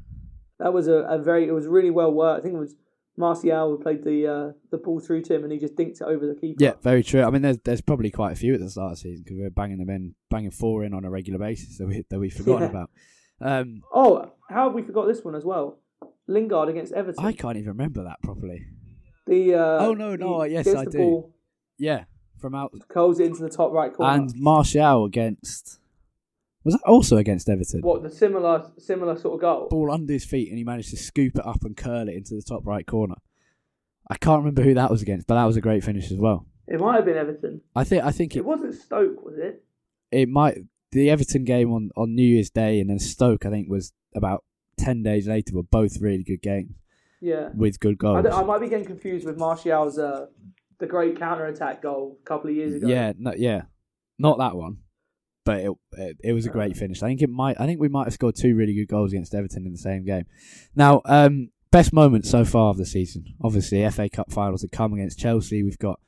That 0.61 0.73
was 0.73 0.87
a, 0.87 0.99
a 0.99 1.19
very 1.19 1.49
it 1.49 1.53
was 1.53 1.67
really 1.67 1.91
well 1.91 2.12
worked. 2.12 2.41
I 2.41 2.43
think 2.43 2.55
it 2.55 2.59
was 2.59 2.77
Martial 3.17 3.71
who 3.71 3.83
played 3.83 4.05
the 4.05 4.27
uh, 4.27 4.53
the 4.71 4.79
ball 4.79 5.01
through 5.01 5.23
to 5.23 5.35
him 5.35 5.43
and 5.45 5.53
he 5.53 5.59
just 5.59 5.75
dinked 5.75 6.01
it 6.01 6.03
over 6.03 6.27
the 6.27 6.35
keeper. 6.35 6.62
Yeah, 6.62 6.75
very 6.83 7.03
true. 7.03 7.23
I 7.23 7.31
mean, 7.31 7.43
there's 7.43 7.59
there's 7.64 7.81
probably 7.81 8.11
quite 8.11 8.33
a 8.33 8.37
few 8.37 8.55
at 8.55 8.61
the 8.61 8.69
start 8.71 8.93
of 8.93 8.99
the 8.99 9.03
season 9.03 9.23
because 9.25 9.39
we 9.39 9.45
are 9.45 9.51
banging 9.51 9.79
them 9.79 9.89
in, 9.91 10.14
banging 10.31 10.51
four 10.51 10.85
in 10.85 10.93
on 10.95 11.05
a 11.05 11.11
regular 11.11 11.39
basis 11.39 11.79
that 11.79 11.87
we 11.87 12.05
that 12.11 12.19
we 12.19 12.29
forgotten 12.31 12.62
Yeah. 12.64 12.69
about. 12.71 12.91
Um, 13.41 13.83
Oh, 13.93 14.31
how 14.51 14.64
have 14.64 14.75
we 14.75 14.83
forgot 14.83 15.07
this 15.07 15.25
one 15.25 15.35
as 15.35 15.45
well? 15.45 15.79
Lingard 16.27 16.69
against 16.69 16.93
Everton. 16.93 17.25
I 17.25 17.33
can't 17.33 17.57
even 17.57 17.69
remember 17.69 18.03
that 18.05 18.21
properly. 18.23 18.67
The 19.27 19.55
uh, 19.55 19.79
Oh, 19.87 19.95
no, 19.95 20.14
no, 20.17 20.45
yes, 20.45 20.67
I 20.75 20.85
do. 20.85 20.99
Ball, 20.99 21.35
Yeah, 21.79 22.05
from 22.39 22.55
out 22.55 22.73
curls 22.89 23.19
it 23.21 23.27
into 23.27 23.43
the 23.43 23.49
top 23.51 23.73
right 23.73 23.93
corner. 23.93 24.12
and 24.12 24.31
Martial 24.37 25.05
against 25.05 25.79
was 26.67 26.75
that 26.75 26.83
also 26.85 27.17
against 27.17 27.49
Everton? 27.49 27.81
what 27.81 28.03
the 28.03 28.11
similar 28.11 28.71
similar 28.79 29.17
sort 29.17 29.35
of 29.37 29.41
goal? 29.41 29.69
Ball 29.71 29.91
under 29.93 30.12
his 30.12 30.25
feet 30.27 30.49
and 30.51 30.59
he 30.59 30.64
managed 30.64 30.91
to 30.91 30.97
scoop 30.97 31.37
it 31.37 31.47
up 31.47 31.62
and 31.64 31.77
curl 31.77 32.09
it 32.09 32.14
into 32.14 32.35
the 32.35 32.43
top 32.43 32.67
right 32.67 32.87
corner. 32.87 33.14
I 34.11 34.17
can't 34.17 34.39
remember 34.41 34.62
who 34.62 34.75
that 34.75 34.91
was 34.91 35.01
against, 35.03 35.27
but 35.27 35.35
that 35.37 35.45
was 35.45 35.57
a 35.57 35.61
great 35.61 35.83
finish 35.83 36.11
as 36.12 36.19
well. 36.19 36.47
It 36.69 36.81
might 36.81 36.97
have 36.97 37.05
been 37.05 37.17
Everton. 37.17 37.61
I 37.75 37.85
think 37.85 38.05
I 38.05 38.11
think 38.12 38.35
It 38.37 38.41
it 38.41 38.45
wasn't 38.45 38.75
Stoke, 38.75 39.25
was 39.25 39.39
it? 39.39 39.64
it 40.12 40.29
might 40.29 40.59
the 40.93 41.11
Everton 41.11 41.45
game 41.45 41.73
on, 41.73 41.91
on 41.97 42.14
New 42.14 42.23
Year's 42.27 42.51
Day 42.51 42.81
and 42.81 42.89
then 42.91 42.99
Stoke 42.99 43.47
I 43.47 43.51
think 43.51 43.69
was 43.71 43.93
about 44.14 44.45
ten 44.77 45.03
days 45.03 45.27
later 45.27 45.55
were 45.55 45.62
both 45.62 46.01
really 46.01 46.23
good 46.25 46.43
games 46.43 46.73
Yeah. 47.21 47.51
with 47.55 47.81
good 47.81 47.95
I, 47.95 48.03
goals. 48.03 48.23
don't- 48.25 48.33
I 48.33 48.43
might 48.45 48.61
be 48.61 48.69
getting 48.69 48.87
confused 48.87 49.25
with 49.27 49.39
Martial's 49.39 49.99
uh, 49.99 50.27
the 50.79 50.87
great 50.87 51.19
counter 51.19 51.47
attack 51.47 51.83
goal 51.83 52.19
a 52.23 52.25
couple 52.27 52.51
of 52.51 52.57
years 52.57 52.75
ago. 52.75 52.87
Yeah, 52.87 53.12
no, 53.19 53.33
yeah, 53.37 53.62
not 54.19 54.39
that 54.39 54.55
one, 54.57 54.79
but 55.47 55.61
it, 55.61 55.71
it 55.93 56.17
it 56.25 56.33
was 56.35 56.45
a 56.45 56.51
great 56.51 56.77
finish. 56.77 57.03
I 57.03 57.07
think 57.07 57.23
it 57.23 57.31
might. 57.31 57.59
I 57.59 57.65
think 57.65 57.81
we 57.81 57.89
might 57.89 58.05
have 58.05 58.13
scored 58.13 58.35
two 58.35 58.55
really 58.55 58.75
good 58.75 58.89
goals 58.89 59.13
against 59.13 59.35
Everton 59.35 59.65
in 59.65 59.73
the 59.73 59.79
same 59.79 60.05
game. 60.05 60.25
Now, 60.75 61.01
um, 61.07 61.51
best 61.71 61.93
moment 61.93 62.27
so 62.27 62.45
far 62.45 62.71
of 62.71 62.77
the 62.77 62.85
season. 62.85 63.25
Obviously, 63.41 63.89
FA 63.91 64.11
Cup 64.11 64.33
finals 64.33 64.63
have 64.63 64.73
come 64.73 64.93
against 64.93 65.21
Chelsea. 65.21 65.63
We've 65.63 65.79
got 65.79 66.01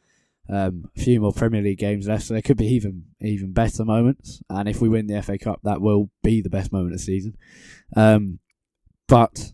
um, 0.51 0.91
a 0.97 1.01
few 1.01 1.21
more 1.21 1.33
Premier 1.33 1.63
League 1.63 1.79
games 1.79 2.09
left, 2.09 2.25
so 2.25 2.35
there 2.35 2.43
could 2.43 2.57
be 2.57 2.67
even 2.67 3.05
even 3.21 3.53
better 3.53 3.85
moments. 3.85 4.43
And 4.51 4.69
if 4.69 4.83
we 4.83 4.89
win 4.89 5.07
the 5.07 5.23
FA 5.23 5.39
Cup, 5.39 5.61
that 5.63 5.81
will 5.81 6.11
be 6.25 6.43
the 6.43 6.51
best 6.51 6.73
moment 6.73 6.93
of 6.93 6.99
the 6.99 7.05
season. 7.05 7.37
Um, 7.97 8.41
but 9.07 9.53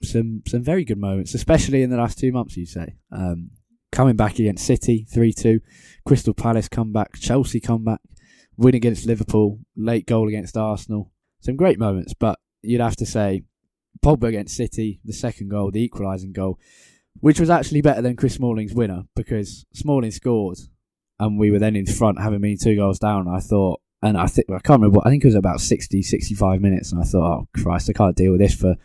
some 0.00 0.42
some 0.46 0.62
very 0.62 0.84
good 0.84 0.98
moments, 0.98 1.34
especially 1.34 1.82
in 1.82 1.90
the 1.90 1.96
last 1.96 2.20
two 2.20 2.30
months. 2.30 2.56
You 2.56 2.66
say 2.66 2.94
um, 3.10 3.50
coming 3.90 4.14
back 4.14 4.38
against 4.38 4.64
City 4.64 5.06
three 5.12 5.32
two, 5.32 5.60
Crystal 6.06 6.34
Palace 6.34 6.68
comeback, 6.68 7.14
Chelsea 7.18 7.58
come 7.58 7.82
back, 7.82 8.00
win 8.56 8.74
against 8.74 9.06
Liverpool, 9.06 9.58
late 9.76 10.06
goal 10.06 10.28
against 10.28 10.56
Arsenal. 10.56 11.10
Some 11.40 11.56
great 11.56 11.78
moments, 11.78 12.14
but 12.14 12.38
you'd 12.62 12.80
have 12.80 12.96
to 12.96 13.06
say 13.06 13.42
Pogba 14.04 14.28
against 14.28 14.56
City, 14.56 15.00
the 15.04 15.12
second 15.12 15.50
goal, 15.50 15.70
the 15.70 15.82
equalising 15.82 16.32
goal, 16.32 16.58
which 17.20 17.40
was 17.40 17.50
actually 17.50 17.82
better 17.82 18.02
than 18.02 18.16
Chris 18.16 18.34
Smalling's 18.34 18.74
winner 18.74 19.02
because 19.14 19.66
Smalling 19.72 20.10
scored 20.10 20.58
and 21.18 21.38
we 21.38 21.50
were 21.50 21.58
then 21.58 21.76
in 21.76 21.86
front 21.86 22.20
having 22.20 22.40
been 22.40 22.58
two 22.58 22.76
goals 22.76 22.98
down. 22.98 23.28
I 23.28 23.40
thought, 23.40 23.80
and 24.02 24.16
I 24.16 24.26
think 24.26 24.48
I 24.50 24.58
can't 24.58 24.80
remember. 24.80 25.00
I 25.04 25.10
think 25.10 25.24
it 25.24 25.28
was 25.28 25.34
about 25.34 25.60
60, 25.60 26.02
65 26.02 26.60
minutes, 26.60 26.92
and 26.92 27.00
I 27.00 27.04
thought, 27.04 27.40
oh 27.40 27.48
Christ, 27.56 27.90
I 27.90 27.92
can't 27.92 28.16
deal 28.16 28.32
with 28.32 28.40
this 28.40 28.54
for 28.54 28.76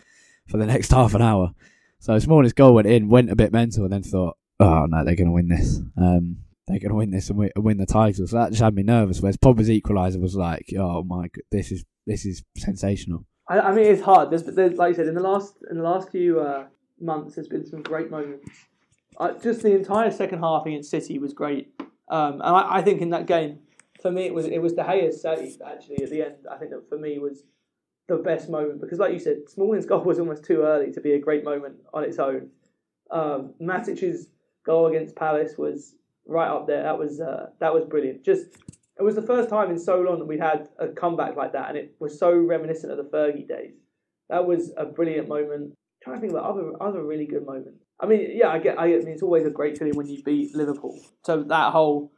for 0.47 0.57
the 0.57 0.65
next 0.65 0.91
half 0.93 1.13
an 1.13 1.21
hour. 1.21 1.51
So 1.99 2.17
Smalling's 2.19 2.53
goal 2.53 2.73
went 2.73 2.87
in, 2.87 3.09
went 3.09 3.31
a 3.31 3.35
bit 3.35 3.51
mental, 3.51 3.83
and 3.83 3.93
then 3.93 4.03
thought, 4.03 4.37
oh 4.59 4.85
no, 4.85 5.03
they're 5.03 5.15
going 5.15 5.27
to 5.27 5.33
win 5.33 5.49
this. 5.49 5.81
Um, 5.97 6.37
they're 6.69 6.79
going 6.79 6.89
to 6.89 6.95
win 6.95 7.09
this 7.09 7.29
and 7.31 7.51
win, 7.55 7.77
the 7.77 7.85
title. 7.87 8.27
So 8.27 8.37
that 8.37 8.51
just 8.51 8.61
had 8.61 8.75
me 8.75 8.83
nervous. 8.83 9.21
Whereas 9.21 9.37
Pogba's 9.37 9.69
equaliser 9.69 10.21
was 10.21 10.35
like, 10.35 10.71
oh 10.77 11.03
my, 11.03 11.23
god, 11.23 11.43
this 11.51 11.71
is 11.71 11.83
this 12.05 12.25
is 12.25 12.43
sensational. 12.57 13.25
I, 13.47 13.59
I 13.59 13.71
mean, 13.71 13.85
it's 13.85 14.03
hard. 14.03 14.29
There's, 14.29 14.43
there's, 14.43 14.77
like 14.77 14.89
you 14.89 14.95
said, 14.95 15.07
in 15.07 15.15
the 15.15 15.21
last 15.21 15.55
in 15.69 15.77
the 15.77 15.83
last 15.83 16.11
few 16.11 16.39
uh, 16.39 16.65
months, 17.01 17.35
there's 17.35 17.47
been 17.47 17.65
some 17.65 17.81
great 17.81 18.11
moments. 18.11 18.49
Uh, 19.17 19.33
just 19.41 19.63
the 19.63 19.75
entire 19.75 20.11
second 20.11 20.39
half 20.39 20.65
against 20.67 20.91
City 20.91 21.17
was 21.17 21.33
great, 21.33 21.73
um, 22.09 22.33
and 22.33 22.43
I, 22.43 22.77
I 22.77 22.81
think 22.83 23.01
in 23.01 23.09
that 23.09 23.25
game, 23.25 23.59
for 24.01 24.11
me, 24.11 24.27
it 24.27 24.33
was 24.33 24.45
it 24.45 24.59
was 24.59 24.73
De 24.73 24.83
Gea's 24.83 25.21
save 25.21 25.57
actually 25.65 26.03
at 26.03 26.11
the 26.11 26.21
end. 26.21 26.35
I 26.49 26.57
think 26.57 26.69
that 26.69 26.87
for 26.87 26.99
me 26.99 27.17
was 27.17 27.43
the 28.07 28.17
best 28.17 28.47
moment 28.47 28.79
because, 28.79 28.99
like 28.99 29.11
you 29.11 29.19
said, 29.19 29.49
Smalling's 29.49 29.85
goal 29.87 30.03
was 30.03 30.19
almost 30.19 30.43
too 30.43 30.61
early 30.61 30.91
to 30.91 31.01
be 31.01 31.13
a 31.13 31.19
great 31.19 31.43
moment 31.43 31.77
on 31.95 32.03
its 32.03 32.19
own. 32.19 32.49
Um, 33.09 33.55
Matic's 33.59 34.27
goal 34.63 34.85
against 34.85 35.15
Palace 35.15 35.57
was 35.57 35.95
right 36.29 36.49
up 36.49 36.67
there. 36.67 36.83
That 36.83 36.97
was 36.97 37.19
uh, 37.19 37.47
that 37.59 37.73
was 37.73 37.83
brilliant. 37.85 38.23
Just 38.23 38.45
it 38.97 39.03
was 39.03 39.15
the 39.15 39.21
first 39.21 39.49
time 39.49 39.71
in 39.71 39.79
so 39.79 39.99
long 39.99 40.19
that 40.19 40.25
we'd 40.25 40.39
had 40.39 40.69
a 40.77 40.87
comeback 40.89 41.35
like 41.35 41.53
that, 41.53 41.69
and 41.69 41.77
it 41.77 41.95
was 41.99 42.19
so 42.19 42.31
reminiscent 42.31 42.91
of 42.91 42.97
the 42.97 43.03
Fergie 43.03 43.47
days. 43.47 43.73
That 44.29 44.45
was 44.45 44.71
a 44.77 44.85
brilliant 44.85 45.27
moment. 45.27 45.71
I'm 45.71 46.03
trying 46.03 46.15
to 46.17 46.21
think 46.21 46.33
about 46.33 46.45
other 46.45 46.71
other 46.81 47.03
really 47.03 47.25
good 47.25 47.45
moments. 47.45 47.83
I 47.99 48.05
mean, 48.05 48.29
yeah, 48.33 48.49
I 48.49 48.59
get. 48.59 48.79
I, 48.79 48.87
mean, 48.87 49.09
it's 49.09 49.23
always 49.23 49.45
a 49.45 49.49
great 49.49 49.77
feeling 49.77 49.95
when 49.95 50.07
you 50.07 50.21
beat 50.23 50.55
Liverpool. 50.55 50.99
So 51.25 51.43
that 51.43 51.71
whole 51.71 52.11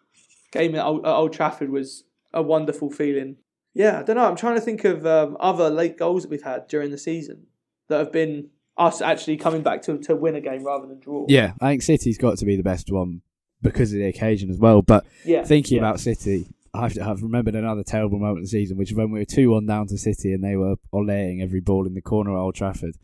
game 0.51 0.76
at 0.76 0.86
Old, 0.86 1.05
at 1.05 1.12
Old 1.12 1.34
Trafford 1.34 1.70
was 1.70 2.03
a 2.34 2.41
wonderful 2.41 2.91
feeling. 2.91 3.38
Yeah, 3.74 3.99
I 3.99 4.03
don't 4.03 4.18
know. 4.18 4.26
I'm 4.26 4.36
trying 4.36 4.55
to 4.55 4.62
think 4.62 4.84
of 4.84 5.05
um, 5.05 5.38
other 5.39 5.70
late 5.70 5.97
goals 5.97 6.24
that 6.24 6.30
we've 6.30 6.43
had 6.43 6.68
during 6.68 6.91
the 6.91 6.97
season 6.97 7.47
that 7.88 7.99
have 7.99 8.12
been 8.12 8.49
us 8.78 9.01
actually 9.01 9.38
coming 9.38 9.62
back 9.62 9.82
to 9.84 9.97
to 9.99 10.16
win 10.16 10.36
a 10.36 10.41
game 10.41 10.64
rather 10.64 10.88
than 10.88 10.99
draw. 10.99 11.26
Yeah, 11.30 11.53
I 11.62 11.70
think 11.70 11.84
City's 11.84 12.18
got 12.18 12.38
to 12.39 12.45
be 12.45 12.55
the 12.55 12.64
best 12.64 12.91
one 12.91 13.22
because 13.62 13.91
of 13.93 13.99
the 13.99 14.07
occasion 14.07 14.49
as 14.49 14.57
well. 14.57 14.82
But 14.82 15.05
yeah. 15.26 15.43
thinking 15.43 15.78
yeah. 15.78 15.84
about 15.84 15.99
City, 15.99 16.47
I've, 16.74 16.97
I've 16.99 17.22
remembered 17.22 17.55
another 17.55 17.84
terrible 17.84 18.20
moment 18.20 18.39
of 18.39 18.43
the 18.45 18.49
season, 18.49 18.78
which 18.78 18.91
is 18.91 18.97
when 18.97 19.12
we 19.12 19.20
were 19.20 19.26
2 19.26 19.51
1 19.51 19.66
down 19.66 19.88
to 19.88 19.97
City 19.97 20.34
and 20.34 20.43
they 20.43 20.55
were 20.55 20.76
olaying 20.93 21.41
every 21.41 21.59
ball 21.59 21.86
in 21.86 21.93
the 21.93 22.01
corner 22.01 22.32
at 22.36 22.39
Old 22.39 22.55
Trafford. 22.55 22.95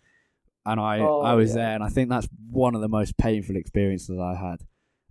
And 0.65 0.79
I, 0.79 0.99
Oh, 0.99 1.21
I 1.21 1.33
was 1.35 1.51
yeah. 1.51 1.55
there, 1.55 1.75
and 1.75 1.83
I 1.83 1.89
think 1.89 2.09
that's 2.09 2.27
one 2.49 2.75
of 2.75 2.81
the 2.81 2.89
most 2.89 3.17
painful 3.17 3.55
experiences 3.55 4.19
I 4.19 4.35
had 4.35 4.61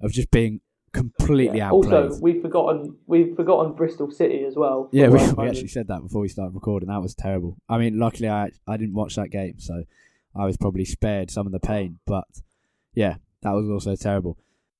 of 0.03 0.13
just 0.13 0.31
being 0.31 0.61
completely 0.93 1.59
Yeah. 1.59 1.69
outplayed. 1.71 2.05
Also, 2.11 2.21
we've 2.21 2.43
forgotten 2.43 2.97
we've 3.07 3.35
forgotten 3.37 3.73
Bristol 3.75 4.11
City 4.11 4.45
as 4.45 4.55
well. 4.57 4.89
yeah, 4.93 5.09
we, 5.09 5.19
we 5.39 5.49
actually 5.49 5.69
said 5.69 5.89
that 5.89 6.03
before 6.03 6.23
we 6.23 6.29
started 6.29 6.55
recording. 6.55 6.89
That 6.89 7.03
was 7.03 7.15
terrible. 7.15 7.57
I 7.69 7.79
mean, 7.79 7.99
luckily 7.99 8.29
I 8.29 8.51
I 8.67 8.77
didn't 8.77 8.95
watch 8.95 9.17
that 9.17 9.31
game, 9.31 9.59
so 9.59 9.85
I 10.35 10.45
was 10.45 10.57
probably 10.57 10.85
spared 10.85 11.31
some 11.31 11.47
of 11.47 11.53
the 11.53 11.61
pain. 11.61 11.99
But 12.07 12.27
yeah, 12.95 13.17
that 13.43 13.53
was 13.53 13.69
also 13.69 13.95
terrible. 13.97 14.39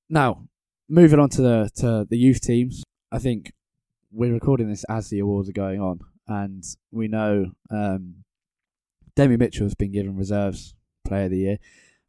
Now, 0.09 0.43
moving 0.89 1.19
on 1.19 1.29
to 1.29 1.41
the 1.41 1.69
to 1.75 2.05
the 2.09 2.17
youth 2.17 2.41
teams, 2.41 2.83
I 3.11 3.19
think 3.19 3.53
we're 4.11 4.33
recording 4.33 4.69
this 4.69 4.85
as 4.89 5.09
the 5.09 5.19
awards 5.19 5.49
are 5.49 5.53
going 5.53 5.81
on, 5.81 5.99
and 6.27 6.63
we 6.91 7.07
know 7.07 7.51
um, 7.69 8.23
Demi 9.15 9.37
Mitchell 9.37 9.65
has 9.65 9.75
been 9.75 9.91
given 9.91 10.17
reserves 10.17 10.75
player 11.05 11.25
of 11.25 11.31
the 11.31 11.37
year. 11.37 11.57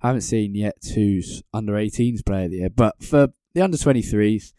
I 0.00 0.08
haven't 0.08 0.22
seen 0.22 0.54
yet 0.54 0.76
who's 0.94 1.42
under 1.52 1.72
18s 1.72 2.24
player 2.24 2.44
of 2.44 2.50
the 2.52 2.58
year, 2.58 2.70
but 2.70 3.02
for 3.02 3.28
the 3.52 3.62
under 3.62 3.76
23s, 3.76 4.52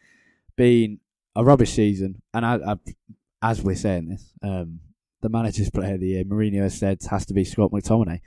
been 0.58 1.00
a 1.36 1.44
rubbish 1.44 1.72
season, 1.72 2.22
and 2.34 2.46
I, 2.46 2.56
I, 2.56 2.76
as 3.42 3.62
we're 3.62 3.76
saying 3.76 4.10
this, 4.10 4.34
um, 4.44 4.82
the 5.22 5.30
manager's 5.30 5.70
player 5.70 5.94
of 5.94 6.02
the 6.02 6.08
year, 6.08 6.24
Mourinho 6.26 6.64
has 6.64 6.78
said 6.78 7.00
has 7.10 7.26
to 7.28 7.34
be 7.34 7.46
Scott 7.46 7.72
McTominay, 7.72 8.20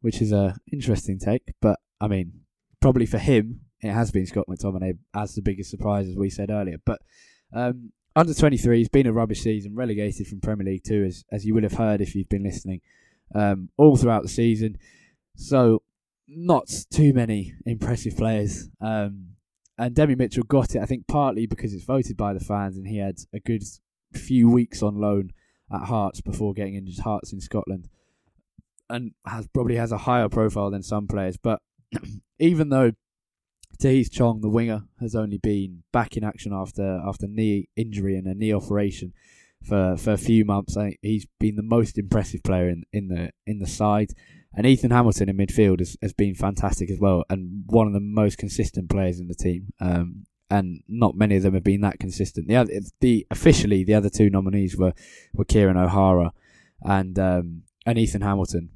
which 0.00 0.22
is 0.22 0.32
a 0.32 0.56
interesting 0.72 1.18
take. 1.18 1.52
But 1.60 1.78
I 2.00 2.08
mean, 2.08 2.40
probably 2.80 3.06
for 3.06 3.18
him, 3.18 3.60
it 3.80 3.92
has 3.92 4.10
been 4.10 4.26
Scott 4.26 4.46
McTominay 4.48 4.98
as 5.14 5.34
the 5.34 5.42
biggest 5.42 5.70
surprise, 5.70 6.08
as 6.08 6.16
we 6.16 6.30
said 6.30 6.50
earlier. 6.50 6.78
But 6.84 7.02
um, 7.52 7.92
under 8.14 8.32
23 8.32 8.78
has 8.78 8.88
been 8.88 9.06
a 9.06 9.12
rubbish 9.12 9.42
season, 9.42 9.74
relegated 9.74 10.26
from 10.26 10.40
Premier 10.40 10.66
League 10.66 10.84
Two, 10.84 11.04
as 11.04 11.24
as 11.30 11.44
you 11.44 11.54
would 11.54 11.62
have 11.62 11.74
heard 11.74 12.00
if 12.00 12.14
you've 12.14 12.28
been 12.28 12.42
listening, 12.44 12.80
um, 13.34 13.68
all 13.76 13.96
throughout 13.96 14.22
the 14.22 14.28
season. 14.28 14.76
So 15.36 15.82
not 16.26 16.72
too 16.90 17.12
many 17.12 17.54
impressive 17.64 18.16
players. 18.16 18.68
Um, 18.80 19.36
and 19.78 19.94
Demi 19.94 20.14
Mitchell 20.14 20.44
got 20.44 20.74
it, 20.74 20.80
I 20.80 20.86
think, 20.86 21.06
partly 21.06 21.46
because 21.46 21.74
it's 21.74 21.84
voted 21.84 22.16
by 22.16 22.32
the 22.32 22.40
fans, 22.40 22.78
and 22.78 22.86
he 22.86 22.98
had 22.98 23.18
a 23.34 23.40
good 23.40 23.62
few 24.12 24.48
weeks 24.48 24.82
on 24.82 24.98
loan 24.98 25.32
at 25.70 25.82
Hearts 25.82 26.22
before 26.22 26.54
getting 26.54 26.74
injured. 26.74 27.04
Hearts 27.04 27.32
in 27.32 27.40
Scotland, 27.40 27.88
and 28.88 29.12
has 29.26 29.46
probably 29.48 29.76
has 29.76 29.92
a 29.92 29.98
higher 29.98 30.30
profile 30.30 30.70
than 30.70 30.82
some 30.82 31.06
players. 31.06 31.36
But 31.36 31.60
even 32.38 32.70
though 32.70 32.92
Tahith 33.78 34.10
Chong, 34.10 34.40
the 34.40 34.48
winger, 34.48 34.84
has 35.00 35.14
only 35.14 35.38
been 35.38 35.82
back 35.92 36.16
in 36.16 36.24
action 36.24 36.52
after 36.52 37.00
after 37.06 37.26
knee 37.26 37.68
injury 37.76 38.16
and 38.16 38.26
a 38.26 38.34
knee 38.34 38.52
operation 38.52 39.12
for 39.66 39.96
for 39.96 40.12
a 40.12 40.18
few 40.18 40.44
months, 40.44 40.76
he's 41.02 41.26
been 41.38 41.56
the 41.56 41.62
most 41.62 41.98
impressive 41.98 42.42
player 42.42 42.68
in, 42.68 42.84
in 42.92 43.08
the 43.08 43.30
in 43.46 43.58
the 43.58 43.66
side. 43.66 44.12
And 44.54 44.66
Ethan 44.66 44.90
Hamilton 44.90 45.28
in 45.28 45.36
midfield 45.36 45.80
has, 45.80 45.98
has 46.00 46.14
been 46.14 46.34
fantastic 46.34 46.90
as 46.90 46.98
well, 46.98 47.24
and 47.28 47.64
one 47.66 47.86
of 47.86 47.92
the 47.92 48.00
most 48.00 48.38
consistent 48.38 48.88
players 48.88 49.20
in 49.20 49.28
the 49.28 49.34
team. 49.34 49.72
Um, 49.80 50.24
and 50.48 50.80
not 50.86 51.16
many 51.16 51.36
of 51.36 51.42
them 51.42 51.54
have 51.54 51.64
been 51.64 51.80
that 51.80 51.98
consistent. 51.98 52.46
The 52.46 52.54
other, 52.54 52.72
the 53.00 53.26
officially 53.32 53.82
the 53.82 53.94
other 53.94 54.08
two 54.08 54.30
nominees 54.30 54.76
were, 54.76 54.92
were 55.34 55.44
Kieran 55.44 55.76
O'Hara 55.76 56.32
and 56.82 57.18
um, 57.18 57.62
and 57.84 57.98
Ethan 57.98 58.22
Hamilton, 58.22 58.70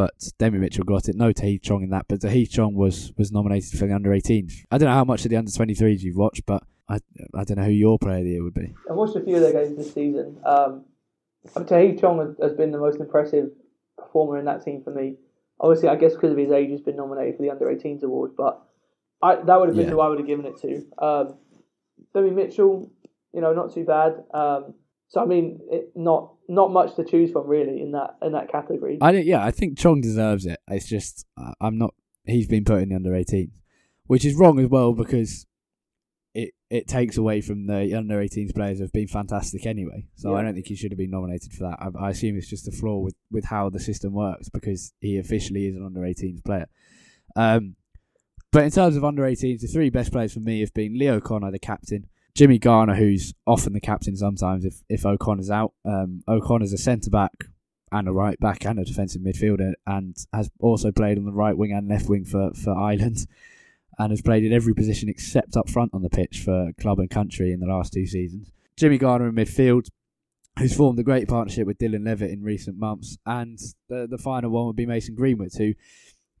but 0.00 0.14
Demi 0.38 0.56
Mitchell 0.56 0.84
got 0.84 1.10
it. 1.10 1.14
No 1.14 1.30
Tahith 1.30 1.60
Chong 1.60 1.82
in 1.82 1.90
that, 1.90 2.06
but 2.08 2.20
Tahith 2.20 2.48
Chong 2.52 2.72
was 2.74 3.12
was 3.18 3.30
nominated 3.30 3.78
for 3.78 3.86
the 3.86 3.94
under 3.94 4.08
18s. 4.08 4.64
I 4.70 4.78
don't 4.78 4.88
know 4.88 4.94
how 4.94 5.04
much 5.04 5.26
of 5.26 5.30
the 5.30 5.36
under 5.36 5.50
23s 5.50 6.00
you've 6.00 6.16
watched, 6.16 6.46
but 6.46 6.62
I 6.88 7.00
I 7.34 7.44
don't 7.44 7.58
know 7.58 7.64
who 7.64 7.70
your 7.70 7.98
player 7.98 8.16
of 8.20 8.24
the 8.24 8.30
year 8.30 8.42
would 8.42 8.54
be. 8.54 8.72
I've 8.88 8.96
watched 8.96 9.14
a 9.16 9.20
few 9.20 9.34
of 9.36 9.42
their 9.42 9.52
games 9.52 9.76
this 9.76 9.92
season. 9.92 10.38
Um, 10.42 10.86
Tahith 11.54 12.00
Chong 12.00 12.18
has, 12.18 12.34
has 12.40 12.56
been 12.56 12.70
the 12.70 12.78
most 12.78 12.98
impressive 12.98 13.50
performer 13.98 14.38
in 14.38 14.46
that 14.46 14.64
team 14.64 14.82
for 14.82 14.90
me. 14.90 15.16
Obviously, 15.60 15.90
I 15.90 15.96
guess 15.96 16.14
because 16.14 16.32
of 16.32 16.38
his 16.38 16.50
age, 16.50 16.70
he's 16.70 16.80
been 16.80 16.96
nominated 16.96 17.36
for 17.36 17.42
the 17.42 17.50
under 17.50 17.66
18s 17.66 18.02
award, 18.02 18.30
but 18.38 18.62
I, 19.20 19.34
that 19.36 19.60
would 19.60 19.68
have 19.68 19.76
been 19.76 19.84
Yeah. 19.84 19.90
who 19.92 20.00
I 20.00 20.08
would 20.08 20.16
have 20.18 20.26
given 20.26 20.46
it 20.46 20.56
to. 20.62 20.86
Um, 20.96 21.34
Demi 22.14 22.30
Mitchell, 22.30 22.90
you 23.34 23.42
know, 23.42 23.52
not 23.52 23.74
too 23.74 23.84
bad. 23.84 24.24
Um, 24.32 24.72
so 25.10 25.20
I 25.20 25.26
mean, 25.26 25.60
it, 25.70 25.92
not 25.94 26.32
not 26.48 26.72
much 26.72 26.96
to 26.96 27.04
choose 27.04 27.30
from 27.30 27.46
really 27.46 27.82
in 27.82 27.92
that 27.92 28.16
in 28.22 28.32
that 28.32 28.50
category. 28.50 28.98
I 29.00 29.12
don't- 29.12 29.26
yeah, 29.26 29.44
I 29.44 29.50
think 29.50 29.76
Chong 29.78 30.00
deserves 30.00 30.46
it. 30.46 30.58
It's 30.68 30.88
just 30.88 31.26
I'm 31.60 31.76
not. 31.78 31.94
He's 32.24 32.48
been 32.48 32.64
put 32.64 32.82
in 32.82 32.88
the 32.90 32.94
under 32.96 33.14
18, 33.14 33.50
which 34.06 34.24
is 34.24 34.34
wrong 34.34 34.58
as 34.58 34.68
well 34.68 34.92
because 34.92 35.46
it 36.34 36.54
it 36.70 36.86
takes 36.86 37.16
away 37.16 37.40
from 37.40 37.66
the 37.66 37.92
under 37.94 38.18
18s 38.18 38.54
players 38.54 38.78
who 38.78 38.84
have 38.84 38.92
been 38.92 39.08
fantastic 39.08 39.66
anyway. 39.66 40.06
So 40.14 40.36
I 40.36 40.42
don't 40.42 40.54
think 40.54 40.66
he 40.68 40.76
should 40.76 40.92
have 40.92 40.98
been 40.98 41.10
nominated 41.10 41.52
for 41.52 41.64
that. 41.64 41.78
I, 41.80 42.06
I 42.06 42.10
assume 42.10 42.36
it's 42.36 42.48
just 42.48 42.68
a 42.68 42.72
flaw 42.72 42.98
with 42.98 43.16
with 43.32 43.46
how 43.46 43.68
the 43.70 43.80
system 43.80 44.12
works 44.12 44.48
because 44.48 44.92
he 45.00 45.18
officially 45.18 45.66
is 45.66 45.74
an 45.76 45.84
under 45.84 46.00
18s 46.00 46.44
player. 46.44 46.68
Um, 47.34 47.74
but 48.52 48.64
in 48.64 48.70
terms 48.70 48.96
of 48.96 49.04
under 49.04 49.22
18s, 49.22 49.60
the 49.60 49.66
three 49.68 49.90
best 49.90 50.12
players 50.12 50.32
for 50.34 50.40
me 50.40 50.60
have 50.60 50.74
been 50.74 50.96
Lee 50.98 51.08
O'Connor, 51.08 51.50
the 51.52 51.58
captain. 51.58 52.08
Jimmy 52.34 52.58
Garner, 52.58 52.94
who's 52.94 53.34
often 53.46 53.72
the 53.72 53.80
captain 53.80 54.16
sometimes 54.16 54.64
if, 54.64 54.82
if 54.88 55.04
O'Connor's 55.04 55.50
out. 55.50 55.72
Um, 55.84 56.22
O'Connor's 56.28 56.72
a 56.72 56.78
centre 56.78 57.10
back 57.10 57.32
and 57.92 58.08
a 58.08 58.12
right 58.12 58.38
back 58.38 58.64
and 58.64 58.78
a 58.78 58.84
defensive 58.84 59.22
midfielder, 59.22 59.72
and 59.86 60.16
has 60.32 60.50
also 60.60 60.92
played 60.92 61.18
on 61.18 61.24
the 61.24 61.32
right 61.32 61.56
wing 61.56 61.72
and 61.72 61.88
left 61.88 62.08
wing 62.08 62.24
for, 62.24 62.52
for 62.54 62.72
Ireland, 62.72 63.26
and 63.98 64.10
has 64.10 64.22
played 64.22 64.44
in 64.44 64.52
every 64.52 64.74
position 64.74 65.08
except 65.08 65.56
up 65.56 65.68
front 65.68 65.92
on 65.92 66.02
the 66.02 66.10
pitch 66.10 66.42
for 66.44 66.72
club 66.80 67.00
and 67.00 67.10
country 67.10 67.52
in 67.52 67.60
the 67.60 67.66
last 67.66 67.92
two 67.92 68.06
seasons. 68.06 68.50
Jimmy 68.76 68.96
Garner 68.96 69.28
in 69.28 69.34
midfield, 69.34 69.88
who's 70.58 70.74
formed 70.74 70.98
a 70.98 71.02
great 71.02 71.28
partnership 71.28 71.66
with 71.66 71.78
Dylan 71.78 72.06
Levitt 72.06 72.30
in 72.30 72.42
recent 72.42 72.78
months, 72.78 73.18
and 73.26 73.58
the 73.88 74.06
the 74.08 74.18
final 74.18 74.50
one 74.50 74.66
would 74.66 74.76
be 74.76 74.86
Mason 74.86 75.14
Greenwood, 75.14 75.52
who 75.56 75.74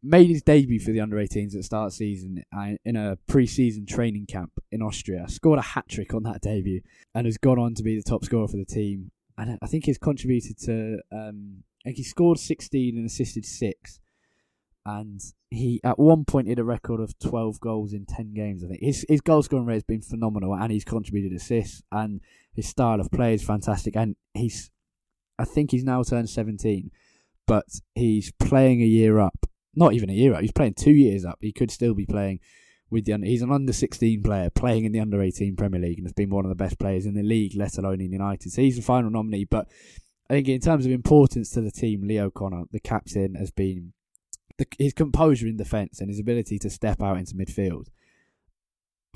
made 0.02 0.28
his 0.28 0.42
debut 0.42 0.80
for 0.80 0.92
the 0.92 1.00
under 1.00 1.16
18s 1.16 1.54
at 1.54 1.64
start 1.64 1.92
season 1.92 2.42
uh, 2.56 2.72
in 2.84 2.96
a 2.96 3.16
pre-season 3.28 3.86
training 3.86 4.26
camp 4.26 4.52
in 4.70 4.82
Austria. 4.82 5.28
Scored 5.28 5.58
a 5.58 5.62
hat 5.62 5.88
trick 5.88 6.14
on 6.14 6.22
that 6.22 6.40
debut 6.40 6.80
and 7.14 7.26
has 7.26 7.38
gone 7.38 7.58
on 7.58 7.74
to 7.74 7.82
be 7.82 7.96
the 7.96 8.02
top 8.02 8.24
scorer 8.24 8.48
for 8.48 8.56
the 8.56 8.64
team. 8.64 9.10
And 9.36 9.58
I 9.62 9.66
think 9.66 9.86
he's 9.86 9.98
contributed 9.98 10.58
to. 10.64 10.98
Um, 11.12 11.64
I 11.84 11.88
think 11.88 11.96
he 11.96 12.02
scored 12.02 12.38
16 12.38 12.96
and 12.96 13.06
assisted 13.06 13.44
six. 13.46 14.00
And 14.86 15.20
he 15.50 15.80
at 15.84 15.98
one 15.98 16.24
point 16.24 16.48
hit 16.48 16.58
a 16.58 16.64
record 16.64 17.00
of 17.00 17.18
12 17.18 17.60
goals 17.60 17.92
in 17.92 18.06
10 18.06 18.32
games. 18.32 18.64
I 18.64 18.68
think 18.68 18.80
his 18.82 19.04
his 19.08 19.20
goal 19.20 19.42
scoring 19.42 19.66
rate 19.66 19.74
has 19.74 19.84
been 19.84 20.00
phenomenal, 20.00 20.54
and 20.54 20.72
he's 20.72 20.84
contributed 20.84 21.36
assists, 21.36 21.82
and 21.92 22.20
his 22.54 22.66
style 22.66 23.00
of 23.00 23.10
play 23.10 23.34
is 23.34 23.42
fantastic. 23.42 23.94
And 23.94 24.16
he's, 24.32 24.70
I 25.38 25.44
think 25.44 25.70
he's 25.70 25.84
now 25.84 26.02
turned 26.02 26.30
17, 26.30 26.90
but 27.46 27.66
he's 27.94 28.32
playing 28.32 28.80
a 28.80 28.86
year 28.86 29.18
up 29.18 29.49
not 29.74 29.94
even 29.94 30.10
a 30.10 30.14
year 30.14 30.34
up. 30.34 30.40
He's 30.40 30.52
playing 30.52 30.74
two 30.74 30.92
years 30.92 31.24
up. 31.24 31.38
He 31.40 31.52
could 31.52 31.70
still 31.70 31.94
be 31.94 32.06
playing 32.06 32.40
with 32.90 33.04
the 33.04 33.12
under. 33.12 33.26
He's 33.26 33.42
an 33.42 33.52
under 33.52 33.72
sixteen 33.72 34.22
player 34.22 34.50
playing 34.50 34.84
in 34.84 34.92
the 34.92 35.00
under 35.00 35.22
eighteen 35.22 35.56
Premier 35.56 35.80
League 35.80 35.98
and 35.98 36.06
has 36.06 36.12
been 36.12 36.30
one 36.30 36.44
of 36.44 36.48
the 36.48 36.54
best 36.54 36.78
players 36.78 37.06
in 37.06 37.14
the 37.14 37.22
league, 37.22 37.54
let 37.54 37.78
alone 37.78 38.00
in 38.00 38.12
United. 38.12 38.52
So 38.52 38.62
he's 38.62 38.76
the 38.76 38.82
final 38.82 39.10
nominee. 39.10 39.44
But 39.44 39.68
I 40.28 40.34
think 40.34 40.48
in 40.48 40.60
terms 40.60 40.86
of 40.86 40.92
importance 40.92 41.50
to 41.50 41.60
the 41.60 41.70
team, 41.70 42.02
Lee 42.06 42.20
O'Connor, 42.20 42.64
the 42.70 42.80
captain, 42.80 43.34
has 43.34 43.50
been 43.50 43.92
the, 44.58 44.66
his 44.78 44.92
composure 44.92 45.46
in 45.46 45.56
defence 45.56 46.00
and 46.00 46.08
his 46.08 46.20
ability 46.20 46.58
to 46.60 46.70
step 46.70 47.00
out 47.02 47.16
into 47.16 47.34
midfield 47.34 47.86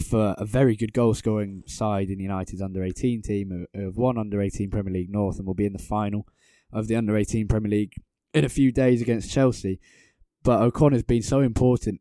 for 0.02 0.34
a 0.38 0.44
very 0.44 0.74
good 0.74 0.92
goal 0.92 1.14
scoring 1.14 1.62
side 1.66 2.08
in 2.10 2.18
United's 2.18 2.60
under 2.60 2.82
18 2.82 3.22
team 3.22 3.66
have 3.74 3.96
won 3.96 4.18
under 4.18 4.42
18 4.42 4.70
Premier 4.70 4.92
League 4.92 5.10
North 5.10 5.38
and 5.38 5.46
will 5.46 5.54
be 5.54 5.66
in 5.66 5.72
the 5.72 5.78
final 5.78 6.26
of 6.72 6.88
the 6.88 6.96
under 6.96 7.16
18 7.16 7.46
Premier 7.46 7.70
League 7.70 7.94
in 8.32 8.44
a 8.44 8.48
few 8.48 8.72
days 8.72 9.00
against 9.00 9.30
Chelsea. 9.30 9.78
But 10.44 10.60
O'Connor's 10.60 11.02
been 11.02 11.22
so 11.22 11.40
important 11.40 12.00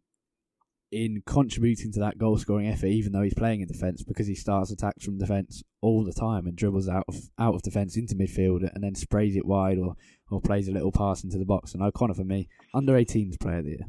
in 0.92 1.24
contributing 1.26 1.92
to 1.94 2.00
that 2.02 2.20
goal 2.20 2.38
scoring 2.38 2.68
effort, 2.68 2.88
even 2.88 3.14
though 3.14 3.24
he's 3.24 3.34
playing 3.34 3.62
in 3.62 3.68
defence, 3.68 4.04
because 4.04 4.28
he 4.28 4.36
starts 4.36 4.70
attacks 4.70 5.04
from 5.04 5.18
defence 5.18 5.64
all 5.82 6.04
the 6.04 6.14
time 6.14 6.46
and 6.46 6.56
dribbles 6.56 6.88
out 6.88 7.06
of 7.08 7.16
out 7.40 7.56
of 7.56 7.64
defence 7.64 7.98
into 7.98 8.14
midfield 8.14 8.70
and 8.76 8.84
then 8.84 8.94
sprays 8.94 9.36
it 9.36 9.46
wide 9.46 9.80
or, 9.80 9.96
or 10.30 10.40
plays 10.40 10.68
a 10.68 10.72
little 10.72 10.92
pass 10.92 11.24
into 11.24 11.40
the 11.40 11.46
box. 11.46 11.74
And 11.74 11.82
O'Connor 11.82 12.14
for 12.14 12.26
me, 12.26 12.50
under 12.76 12.94
18s 12.94 13.40
player 13.40 13.60
of 13.60 13.66
the 13.66 13.72
year. 13.72 13.88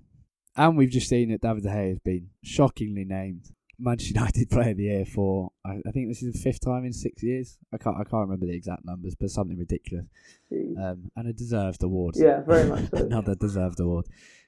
And 0.56 0.76
we've 0.76 0.90
just 0.90 1.08
seen 1.08 1.30
that 1.30 1.42
David 1.42 1.64
De 1.64 1.68
Gea 1.68 1.88
has 1.90 1.98
been 1.98 2.30
shockingly 2.42 3.04
named 3.04 3.50
Manchester 3.78 4.14
United 4.14 4.50
Player 4.50 4.70
of 4.70 4.76
the 4.76 4.84
Year 4.84 5.04
for 5.04 5.50
I, 5.64 5.80
I 5.86 5.90
think 5.92 6.08
this 6.08 6.22
is 6.22 6.32
the 6.32 6.38
fifth 6.38 6.64
time 6.64 6.84
in 6.84 6.92
six 6.92 7.22
years. 7.22 7.58
I 7.72 7.78
can't 7.78 7.96
I 7.96 8.04
can't 8.04 8.28
remember 8.28 8.46
the 8.46 8.54
exact 8.54 8.84
numbers, 8.84 9.14
but 9.14 9.30
something 9.30 9.58
ridiculous. 9.58 10.06
Um, 10.52 11.10
and 11.16 11.28
a 11.28 11.32
deserved 11.32 11.82
award. 11.82 12.14
Yeah, 12.16 12.40
very 12.42 12.68
much 12.68 12.90
so. 12.90 12.96
Another 13.04 13.34
deserved 13.34 13.80
award. 13.80 14.06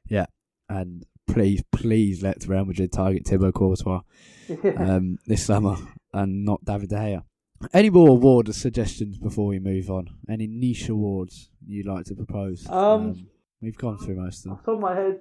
Yeah. 0.09 0.27
And 0.69 1.05
please, 1.29 1.63
please 1.71 2.23
let 2.23 2.47
Real 2.47 2.65
Madrid 2.65 2.93
target 2.93 3.27
Thibaut 3.27 3.55
Courtois 3.55 4.01
um, 4.79 5.19
this 5.27 5.45
summer 5.45 5.77
and 6.13 6.45
not 6.45 6.65
David 6.65 6.91
De 6.91 6.97
Gea. 6.97 7.23
Any 7.73 7.91
more 7.91 8.11
award 8.11 8.55
suggestions 8.55 9.19
before 9.19 9.47
we 9.47 9.59
move 9.59 9.91
on? 9.91 10.09
Any 10.29 10.47
niche 10.47 10.89
awards 10.89 11.51
you'd 11.67 11.87
like 11.87 12.05
to 12.07 12.15
propose? 12.15 12.69
Um, 12.69 13.29
we've 13.63 13.79
gone 13.79 13.99
through 13.99 14.17
most 14.17 14.39
of 14.39 14.43
them. 14.45 14.53
Off 14.53 14.65
top 14.65 14.75
of 14.75 14.81
my 14.81 14.95
head, 14.95 15.21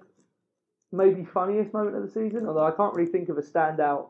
maybe 0.96 1.26
funniest 1.26 1.74
moment 1.74 1.96
of 1.96 2.04
the 2.04 2.12
season, 2.12 2.48
although 2.48 2.66
I 2.66 2.72
can't 2.72 2.94
really 2.96 3.12
think 3.12 3.30
of 3.30 3.38
a 3.38 3.42
standout 3.42 4.10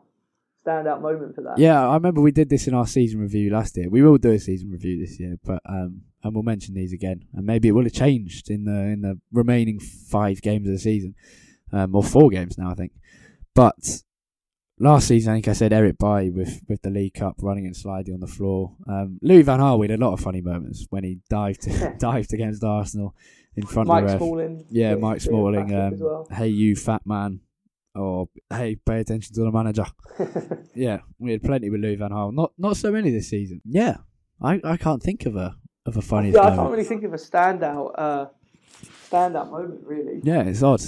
standout 0.66 1.00
moment 1.00 1.34
for 1.34 1.42
that. 1.42 1.58
Yeah, 1.58 1.86
I 1.88 1.94
remember 1.94 2.20
we 2.20 2.32
did 2.32 2.48
this 2.48 2.66
in 2.66 2.74
our 2.74 2.86
season 2.86 3.20
review 3.20 3.50
last 3.52 3.76
year. 3.76 3.88
We 3.88 4.02
will 4.02 4.18
do 4.18 4.32
a 4.32 4.38
season 4.38 4.70
review 4.70 4.98
this 5.00 5.18
year, 5.20 5.36
but 5.44 5.60
um, 5.68 6.02
and 6.22 6.34
we'll 6.34 6.42
mention 6.42 6.74
these 6.74 6.92
again, 6.92 7.24
and 7.34 7.46
maybe 7.46 7.68
it 7.68 7.72
will 7.72 7.84
have 7.84 7.92
changed 7.92 8.50
in 8.50 8.64
the 8.64 8.72
in 8.72 9.02
the 9.02 9.20
remaining 9.32 9.78
five 9.78 10.42
games 10.42 10.66
of 10.66 10.74
the 10.74 10.80
season, 10.80 11.14
um, 11.72 11.94
or 11.94 12.02
four 12.02 12.30
games 12.30 12.58
now, 12.58 12.70
I 12.70 12.74
think. 12.74 12.92
But 13.54 14.02
last 14.78 15.08
season, 15.08 15.32
I 15.32 15.36
think 15.36 15.48
I 15.48 15.52
said 15.52 15.72
Eric 15.72 15.98
Bailly 15.98 16.30
with 16.30 16.60
with 16.68 16.82
the 16.82 16.90
League 16.90 17.14
Cup 17.14 17.36
running 17.40 17.66
and 17.66 17.76
sliding 17.76 18.14
on 18.14 18.20
the 18.20 18.26
floor. 18.26 18.76
Um, 18.88 19.18
Louis 19.22 19.42
Van 19.42 19.60
Gaal 19.60 19.88
had 19.88 19.98
a 19.98 20.04
lot 20.04 20.12
of 20.14 20.20
funny 20.20 20.40
moments 20.40 20.86
when 20.90 21.04
he 21.04 21.20
dived 21.30 21.68
dived 21.98 22.32
against 22.32 22.64
Arsenal 22.64 23.14
in 23.56 23.66
front 23.66 23.88
Mike 23.88 24.04
of 24.04 24.08
the 24.08 24.14
ref. 24.14 24.18
Smalling. 24.20 24.66
Yeah, 24.70 24.94
Mike 24.96 25.20
Smalling. 25.20 25.66
back 25.68 25.74
up 25.76 25.92
as 25.94 26.00
Um, 26.00 26.06
well. 26.06 26.28
Hey, 26.30 26.48
you 26.48 26.76
fat 26.76 27.02
man. 27.06 27.40
Or 27.94 28.28
hey, 28.50 28.76
pay 28.76 29.00
attention 29.00 29.34
to 29.34 29.40
the 29.42 29.50
manager. 29.52 29.86
Yeah, 30.74 30.98
we 31.18 31.32
had 31.32 31.42
plenty 31.42 31.70
with 31.70 31.80
Louis 31.80 31.96
Van 31.96 32.10
Gaal. 32.10 32.34
Not 32.34 32.52
not 32.58 32.76
so 32.76 32.92
many 32.92 33.10
this 33.10 33.30
season. 33.30 33.62
Yeah, 33.64 33.96
I, 34.42 34.60
I 34.62 34.76
can't 34.76 35.02
think 35.02 35.24
of 35.24 35.34
a 35.34 35.56
of 35.86 35.96
a 35.96 36.02
funny. 36.02 36.30
yeah, 36.32 36.42
I 36.42 36.54
can't 36.54 36.70
really 36.70 36.84
think 36.84 37.02
of 37.04 37.14
a 37.14 37.16
standout 37.16 37.92
uh, 37.96 38.26
standout 39.10 39.50
moment 39.50 39.80
really. 39.84 40.20
Yeah, 40.22 40.42
it's 40.42 40.62
odd. 40.62 40.82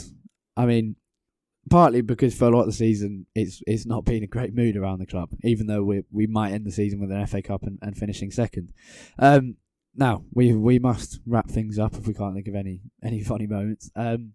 I 0.59 0.67
mean, 0.67 0.97
partly 1.71 2.03
because 2.03 2.35
for 2.35 2.45
a 2.47 2.51
lot 2.51 2.61
of 2.61 2.67
the 2.67 2.73
season, 2.73 3.25
it's 3.35 3.63
it's 3.67 3.87
not 3.87 4.05
been 4.05 4.23
a 4.23 4.27
great 4.27 4.55
mood 4.55 4.77
around 4.77 4.99
the 4.99 5.07
club. 5.07 5.31
Even 5.43 5.67
though 5.67 5.83
we 5.83 6.03
we 6.11 6.27
might 6.27 6.53
end 6.53 6.67
the 6.67 6.73
season 6.73 7.01
with 7.01 7.11
an 7.11 7.27
FA 7.27 7.41
Cup 7.41 7.63
and, 7.63 7.79
and 7.81 7.97
finishing 7.97 8.31
second. 8.31 8.73
Um, 9.19 9.57
now 9.99 10.25
we 10.33 10.53
we 10.55 10.79
must 10.79 11.21
wrap 11.27 11.49
things 11.51 11.79
up 11.79 11.95
if 11.95 12.07
we 12.07 12.15
can't 12.15 12.35
think 12.35 12.49
of 12.49 12.55
any 12.55 12.81
any 13.03 13.23
funny 13.23 13.47
moments. 13.47 13.91
Um, 13.97 14.33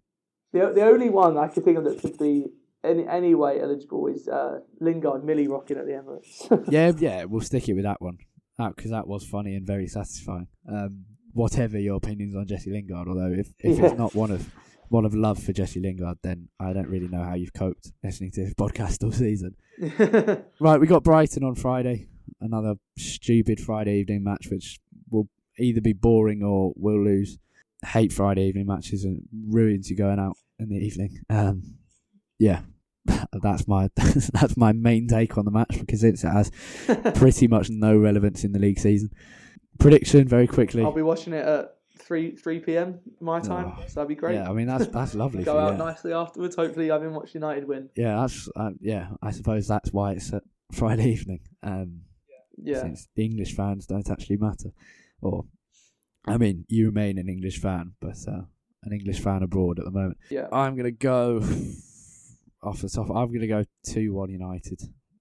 The 0.52 0.72
the 0.74 0.82
only 0.82 1.10
one 1.10 1.36
I 1.36 1.48
could 1.48 1.64
think 1.64 1.78
of 1.78 1.84
that 1.84 2.00
could 2.00 2.18
be 2.18 2.46
any 2.84 3.06
any 3.08 3.34
way 3.34 3.60
eligible 3.60 4.06
is 4.08 4.28
uh, 4.28 4.60
Lingard 4.80 5.24
Milly 5.24 5.48
rocking 5.48 5.78
at 5.78 5.86
the 5.86 5.92
Emirates. 5.92 6.68
yeah, 6.70 6.92
yeah, 6.98 7.24
we'll 7.24 7.40
stick 7.40 7.68
it 7.68 7.74
with 7.74 7.84
that 7.84 8.00
one. 8.00 8.18
because 8.58 8.90
that 8.90 9.06
was 9.08 9.26
funny 9.26 9.54
and 9.56 9.66
very 9.66 9.86
satisfying. 9.88 10.46
Um, 10.68 11.06
whatever 11.32 11.78
your 11.78 11.96
opinions 11.96 12.36
on 12.36 12.46
Jesse 12.46 12.70
Lingard, 12.70 13.08
although 13.08 13.32
if, 13.32 13.48
if 13.58 13.78
Yeah. 13.78 13.86
it's 13.86 13.98
not 13.98 14.14
one 14.14 14.30
of 14.30 14.52
one 14.90 15.04
of 15.06 15.14
love 15.14 15.42
for 15.42 15.52
Jesse 15.52 15.80
Lingard, 15.80 16.18
then 16.22 16.48
I 16.60 16.72
don't 16.72 16.88
really 16.88 17.08
know 17.08 17.24
how 17.24 17.34
you've 17.34 17.54
coped 17.54 17.90
listening 18.04 18.30
to 18.32 18.44
this 18.44 18.54
podcast 18.54 19.02
all 19.02 19.12
season. 19.12 19.56
Right, 20.60 20.78
we 20.80 20.86
got 20.86 21.02
Brighton 21.02 21.42
on 21.42 21.54
Friday. 21.56 22.06
Another 22.40 22.74
stupid 22.98 23.58
Friday 23.60 23.98
evening 24.00 24.22
match, 24.22 24.48
which 24.50 24.78
either 25.58 25.80
be 25.80 25.92
boring 25.92 26.42
or 26.42 26.72
we'll 26.76 27.02
lose. 27.02 27.38
Hate 27.84 28.12
Friday 28.12 28.44
evening 28.46 28.66
matches 28.66 29.04
and 29.04 29.22
ruins 29.46 29.90
you 29.90 29.96
going 29.96 30.18
out 30.18 30.36
in 30.58 30.70
the 30.70 30.76
evening. 30.76 31.20
Um, 31.28 31.74
yeah, 32.38 32.60
that's 33.42 33.68
my 33.68 33.90
that's 33.96 34.56
my 34.56 34.72
main 34.72 35.06
take 35.06 35.36
on 35.36 35.44
the 35.44 35.50
match 35.50 35.78
because 35.78 36.02
it 36.02 36.20
has 36.22 36.50
pretty 37.14 37.46
much 37.46 37.68
no 37.70 37.96
relevance 37.96 38.44
in 38.44 38.52
the 38.52 38.58
league 38.58 38.78
season. 38.78 39.10
Prediction 39.78 40.26
very 40.26 40.46
quickly. 40.46 40.82
I'll 40.82 40.92
be 40.92 41.02
watching 41.02 41.34
it 41.34 41.44
at 41.44 41.74
three 41.98 42.36
three 42.36 42.60
p.m. 42.60 43.00
my 43.20 43.40
time, 43.40 43.74
Oh, 43.76 43.82
so 43.86 43.94
that'd 43.96 44.08
be 44.08 44.14
great. 44.14 44.36
Yeah, 44.36 44.48
I 44.48 44.52
mean 44.52 44.66
that's 44.66 44.86
that's 44.86 45.14
lovely. 45.14 45.44
Go 45.44 45.58
out 45.58 45.72
yeah. 45.72 45.78
nicely 45.78 46.12
afterwards. 46.12 46.56
Hopefully, 46.56 46.90
I've 46.90 47.02
been 47.02 47.14
watching 47.14 47.42
United 47.42 47.66
win. 47.68 47.90
Yeah, 47.96 48.20
that's 48.20 48.48
uh, 48.56 48.70
yeah. 48.80 49.08
I 49.22 49.30
suppose 49.30 49.68
that's 49.68 49.92
why 49.92 50.12
it's 50.12 50.32
at 50.32 50.42
Friday 50.72 51.10
evening. 51.10 51.40
Um, 51.62 52.02
Yeah, 52.56 52.80
since 52.80 53.08
the 53.14 53.24
English 53.24 53.54
fans 53.56 53.86
don't 53.86 54.08
actually 54.10 54.36
matter. 54.36 54.70
Or, 55.24 55.44
I 56.26 56.38
mean, 56.38 56.64
you 56.68 56.86
remain 56.86 57.18
an 57.18 57.28
English 57.28 57.60
fan, 57.60 57.94
but 58.00 58.16
uh, 58.28 58.42
an 58.82 58.92
English 58.92 59.20
fan 59.20 59.42
abroad 59.42 59.78
at 59.78 59.84
the 59.84 59.90
moment. 59.90 60.18
yeah. 60.30 60.46
I'm 60.52 60.76
gonna 60.76 60.90
go 60.90 61.38
off 62.62 62.80
the 62.80 62.88
top. 62.88 63.10
I'm 63.10 63.32
gonna 63.32 63.46
go 63.46 63.64
two 63.84 64.12
one 64.12 64.30
United. 64.30 64.80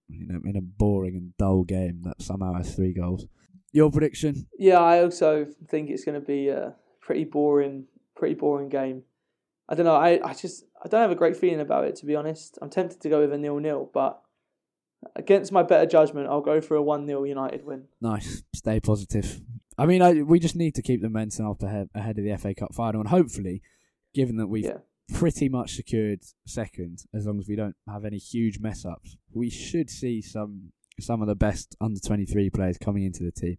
You 0.10 0.28
know, 0.28 0.42
in 0.46 0.56
a 0.56 0.62
boring 0.62 1.16
and 1.16 1.36
dull 1.38 1.64
game 1.64 2.02
that 2.04 2.22
somehow 2.22 2.54
has 2.54 2.76
three 2.76 2.94
goals. 2.94 3.26
Your 3.72 3.90
prediction? 3.90 4.48
Yeah, 4.60 4.80
I 4.80 5.02
also 5.02 5.48
think 5.68 5.90
it's 5.90 6.06
going 6.06 6.20
to 6.20 6.26
be 6.26 6.50
a 6.50 6.76
pretty 7.02 7.24
boring, 7.24 7.86
pretty 8.16 8.36
boring 8.36 8.70
game. 8.70 9.04
I 9.68 9.74
don't 9.74 9.86
know. 9.86 9.96
I, 9.96 10.20
I 10.24 10.34
just 10.34 10.66
I 10.84 10.88
don't 10.88 11.02
have 11.02 11.10
a 11.10 11.16
great 11.16 11.36
feeling 11.36 11.62
about 11.62 11.86
it 11.86 11.96
to 11.98 12.06
be 12.06 12.16
honest. 12.16 12.60
I'm 12.62 12.70
tempted 12.70 13.02
to 13.02 13.10
go 13.10 13.22
with 13.22 13.34
a 13.34 13.38
nil 13.38 13.58
nil, 13.58 13.90
but 13.92 14.22
against 15.16 15.52
my 15.52 15.64
better 15.64 15.86
judgment, 15.88 16.28
I'll 16.28 16.42
go 16.42 16.62
for 16.62 16.76
a 16.76 16.84
one 16.84 17.08
0 17.08 17.24
United 17.24 17.66
win. 17.66 17.86
Nice. 18.02 18.44
Stay 18.54 18.80
positive. 18.80 19.42
I 19.78 19.86
mean, 19.86 20.02
I, 20.02 20.22
we 20.22 20.40
just 20.40 20.56
need 20.56 20.76
to 20.76 20.82
keep 20.82 21.02
the 21.02 21.10
momentum 21.10 21.48
up 21.48 21.62
ahead, 21.64 21.90
ahead 21.96 22.18
of 22.18 22.24
the 22.26 22.36
FA 22.38 22.54
Cup 22.54 22.74
final, 22.74 23.02
and 23.02 23.10
hopefully, 23.10 23.62
given 24.14 24.38
that 24.38 24.48
we've 24.48 24.66
Yeah. 24.66 24.78
pretty 25.12 25.50
much 25.50 25.76
secured 25.76 26.20
second, 26.46 27.06
as 27.14 27.26
long 27.26 27.40
as 27.40 27.48
we 27.48 27.56
don't 27.56 27.76
have 27.88 28.06
any 28.06 28.18
huge 28.18 28.60
mess 28.60 28.86
ups, 28.86 29.18
we 29.32 29.50
should 29.50 29.90
see 29.90 30.22
some 30.22 30.72
some 31.00 31.22
of 31.24 31.28
the 31.28 31.36
best 31.36 31.76
under 31.82 32.00
twenty 32.00 32.26
three 32.26 32.50
players 32.52 32.78
coming 32.78 33.04
into 33.04 33.24
the 33.24 33.32
team. 33.32 33.58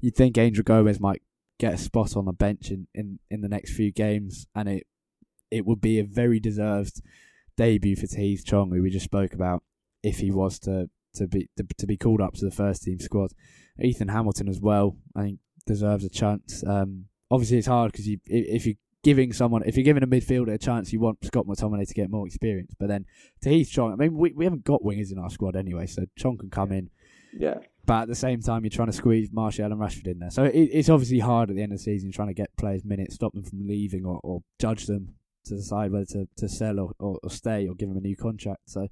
You'd 0.00 0.16
think 0.16 0.38
Angel 0.38 0.64
Gomes 0.64 0.98
might 0.98 1.20
get 1.58 1.74
a 1.74 1.78
spot 1.78 2.16
on 2.16 2.24
the 2.24 2.32
bench 2.32 2.70
in, 2.70 2.86
in, 2.94 3.18
in 3.30 3.42
the 3.42 3.48
next 3.48 3.74
few 3.74 3.92
games, 3.92 4.46
and 4.54 4.68
it 4.68 4.86
it 5.50 5.66
would 5.66 5.80
be 5.80 5.98
a 5.98 6.04
very 6.04 6.40
deserved 6.40 7.02
debut 7.56 7.96
for 7.96 8.06
Tahith 8.06 8.44
Chong, 8.46 8.70
who 8.70 8.82
we 8.82 8.88
just 8.90 9.04
spoke 9.04 9.34
about, 9.34 9.62
if 10.02 10.18
he 10.20 10.30
was 10.30 10.58
to 10.60 10.88
to 11.16 11.26
be 11.26 11.50
to, 11.58 11.66
to 11.76 11.86
be 11.86 11.98
called 11.98 12.20
up 12.22 12.34
to 12.34 12.44
the 12.46 12.50
first 12.50 12.82
team 12.84 12.98
squad. 12.98 13.32
Ethan 13.82 14.08
Hamilton 14.08 14.48
as 14.48 14.60
well, 14.60 14.96
I 15.16 15.22
think 15.22 15.38
deserves 15.66 16.04
a 16.04 16.08
chance. 16.08 16.64
Um, 16.66 17.06
obviously, 17.30 17.58
it's 17.58 17.66
hard 17.66 17.92
because 17.92 18.06
you 18.08 18.18
if 18.26 18.66
you're 18.66 18.76
giving 19.02 19.32
someone 19.32 19.62
if 19.64 19.76
you're 19.76 19.84
giving 19.84 20.02
a 20.02 20.06
midfielder 20.06 20.54
a 20.54 20.58
chance, 20.58 20.92
you 20.92 21.00
want 21.00 21.24
Scott 21.24 21.46
McTominay 21.46 21.86
to 21.88 21.94
get 21.94 22.10
more 22.10 22.26
experience. 22.26 22.74
But 22.78 22.88
then 22.88 23.06
to 23.42 23.50
Tahith 23.50 23.70
Chong, 23.70 23.92
I 23.92 23.96
mean, 23.96 24.16
we 24.16 24.32
we 24.32 24.44
haven't 24.44 24.64
got 24.64 24.82
wingers 24.82 25.12
in 25.12 25.18
our 25.18 25.30
squad 25.30 25.56
anyway, 25.56 25.86
so 25.86 26.04
Chong 26.16 26.38
can 26.38 26.50
come 26.50 26.72
in. 26.72 26.90
Yeah. 27.36 27.58
But 27.86 28.02
at 28.02 28.08
the 28.08 28.14
same 28.14 28.40
time, 28.40 28.64
you're 28.64 28.70
trying 28.70 28.88
to 28.90 28.92
squeeze 28.92 29.30
Martial 29.32 29.64
and 29.64 29.80
Rashford 29.80 30.06
in 30.06 30.18
there. 30.18 30.30
So 30.30 30.44
it, 30.44 30.54
it's 30.54 30.88
obviously 30.88 31.20
hard 31.20 31.50
at 31.50 31.56
the 31.56 31.62
end 31.62 31.72
of 31.72 31.78
the 31.78 31.82
season 31.84 32.12
trying 32.12 32.28
to 32.28 32.34
get 32.34 32.56
players 32.56 32.84
minutes, 32.84 33.14
stop 33.14 33.32
them 33.32 33.42
from 33.42 33.66
leaving, 33.66 34.04
or, 34.04 34.20
or 34.22 34.42
judge 34.58 34.86
them 34.86 35.14
to 35.46 35.56
decide 35.56 35.90
whether 35.90 36.04
to, 36.06 36.28
to 36.36 36.48
sell 36.48 36.78
or, 36.78 36.92
or, 36.98 37.18
or 37.22 37.30
stay 37.30 37.66
or 37.66 37.74
give 37.74 37.88
them 37.88 37.96
a 37.96 38.00
new 38.00 38.16
contract. 38.16 38.62
So 38.66 38.88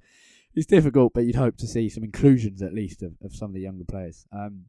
it's 0.55 0.65
difficult, 0.65 1.13
but 1.13 1.25
you'd 1.25 1.35
hope 1.35 1.57
to 1.57 1.67
see 1.67 1.89
some 1.89 2.03
inclusions 2.03 2.61
at 2.61 2.73
least 2.73 3.03
of, 3.03 3.13
of 3.23 3.33
some 3.33 3.49
of 3.49 3.53
the 3.53 3.61
younger 3.61 3.85
players. 3.85 4.25
Um, 4.33 4.65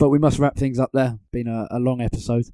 but 0.00 0.08
we 0.08 0.18
must 0.18 0.38
wrap 0.38 0.56
things 0.56 0.78
up 0.78 0.90
there. 0.92 1.18
Been 1.30 1.46
a, 1.46 1.68
a 1.70 1.78
long 1.78 2.00
episode. 2.00 2.46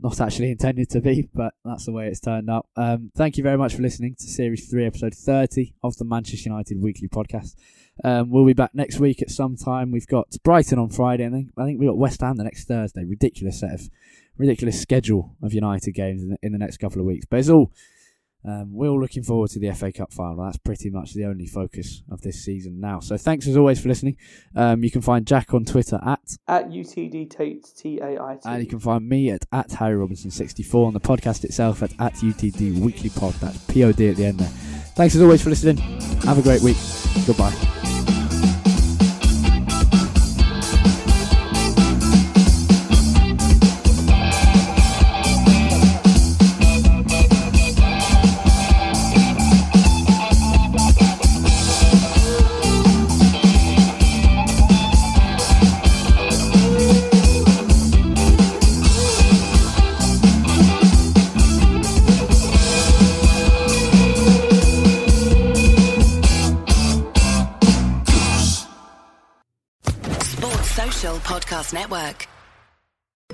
Not 0.00 0.20
actually 0.20 0.50
intended 0.50 0.90
to 0.90 1.00
be, 1.00 1.28
but 1.32 1.54
that's 1.64 1.86
the 1.86 1.92
way 1.92 2.08
it's 2.08 2.20
turned 2.20 2.50
out. 2.50 2.66
Um, 2.76 3.12
thank 3.16 3.36
you 3.36 3.44
very 3.44 3.56
much 3.56 3.76
for 3.76 3.82
listening 3.82 4.16
to 4.18 4.26
Series 4.26 4.68
3, 4.68 4.84
Episode 4.84 5.14
30 5.14 5.74
of 5.84 5.96
the 5.96 6.04
Manchester 6.04 6.50
United 6.50 6.82
Weekly 6.82 7.08
Podcast. 7.08 7.54
Um, 8.02 8.30
we'll 8.30 8.44
be 8.44 8.52
back 8.52 8.74
next 8.74 8.98
week 8.98 9.22
at 9.22 9.30
some 9.30 9.56
time. 9.56 9.92
We've 9.92 10.08
got 10.08 10.26
Brighton 10.42 10.80
on 10.80 10.90
Friday, 10.90 11.22
and 11.22 11.34
I 11.34 11.38
think, 11.38 11.50
I 11.56 11.64
think 11.64 11.80
we've 11.80 11.88
got 11.88 11.98
West 11.98 12.20
Ham 12.20 12.36
the 12.36 12.44
next 12.44 12.66
Thursday. 12.66 13.04
Ridiculous 13.04 13.60
set 13.60 13.74
of, 13.74 13.88
ridiculous 14.36 14.80
schedule 14.80 15.36
of 15.40 15.54
United 15.54 15.92
games 15.92 16.22
in 16.22 16.30
the, 16.30 16.38
in 16.42 16.52
the 16.52 16.58
next 16.58 16.78
couple 16.78 17.00
of 17.00 17.06
weeks. 17.06 17.26
But 17.30 17.38
it's 17.38 17.48
all, 17.48 17.72
um, 18.48 18.72
we're 18.72 18.88
all 18.88 19.00
looking 19.00 19.22
forward 19.22 19.50
to 19.50 19.58
the 19.58 19.70
FA 19.72 19.92
Cup 19.92 20.12
final. 20.12 20.44
That's 20.44 20.58
pretty 20.58 20.90
much 20.90 21.14
the 21.14 21.24
only 21.24 21.46
focus 21.46 22.02
of 22.10 22.22
this 22.22 22.44
season 22.44 22.80
now. 22.80 23.00
So 23.00 23.16
thanks 23.16 23.46
as 23.46 23.56
always 23.56 23.80
for 23.80 23.88
listening. 23.88 24.16
Um, 24.56 24.82
you 24.82 24.90
can 24.90 25.02
find 25.02 25.26
Jack 25.26 25.54
on 25.54 25.64
Twitter 25.64 26.00
at, 26.04 26.20
At 26.46 26.70
UTD 26.70 27.30
Tait 27.30 27.66
T 27.76 27.98
A 28.00 28.22
I 28.22 28.34
T. 28.36 28.40
and 28.48 28.62
you 28.62 28.68
can 28.68 28.78
find 28.78 29.08
me 29.08 29.30
at, 29.30 29.44
at 29.52 29.72
Harry 29.72 29.96
Robinson64 29.96 30.86
on 30.86 30.92
the 30.94 31.00
podcast 31.00 31.44
itself 31.44 31.82
at, 31.82 31.92
at 32.00 32.14
UTD 32.14 32.78
Weekly 32.80 33.10
Pod. 33.10 33.34
That's 33.34 33.58
P 33.66 33.84
O 33.84 33.92
D 33.92 34.08
at 34.08 34.16
the 34.16 34.26
end 34.26 34.38
there. 34.38 34.48
Thanks 34.94 35.14
as 35.14 35.22
always 35.22 35.42
for 35.42 35.50
listening. 35.50 35.76
Have 36.22 36.38
a 36.38 36.42
great 36.42 36.62
week. 36.62 36.76
Goodbye. 37.26 37.77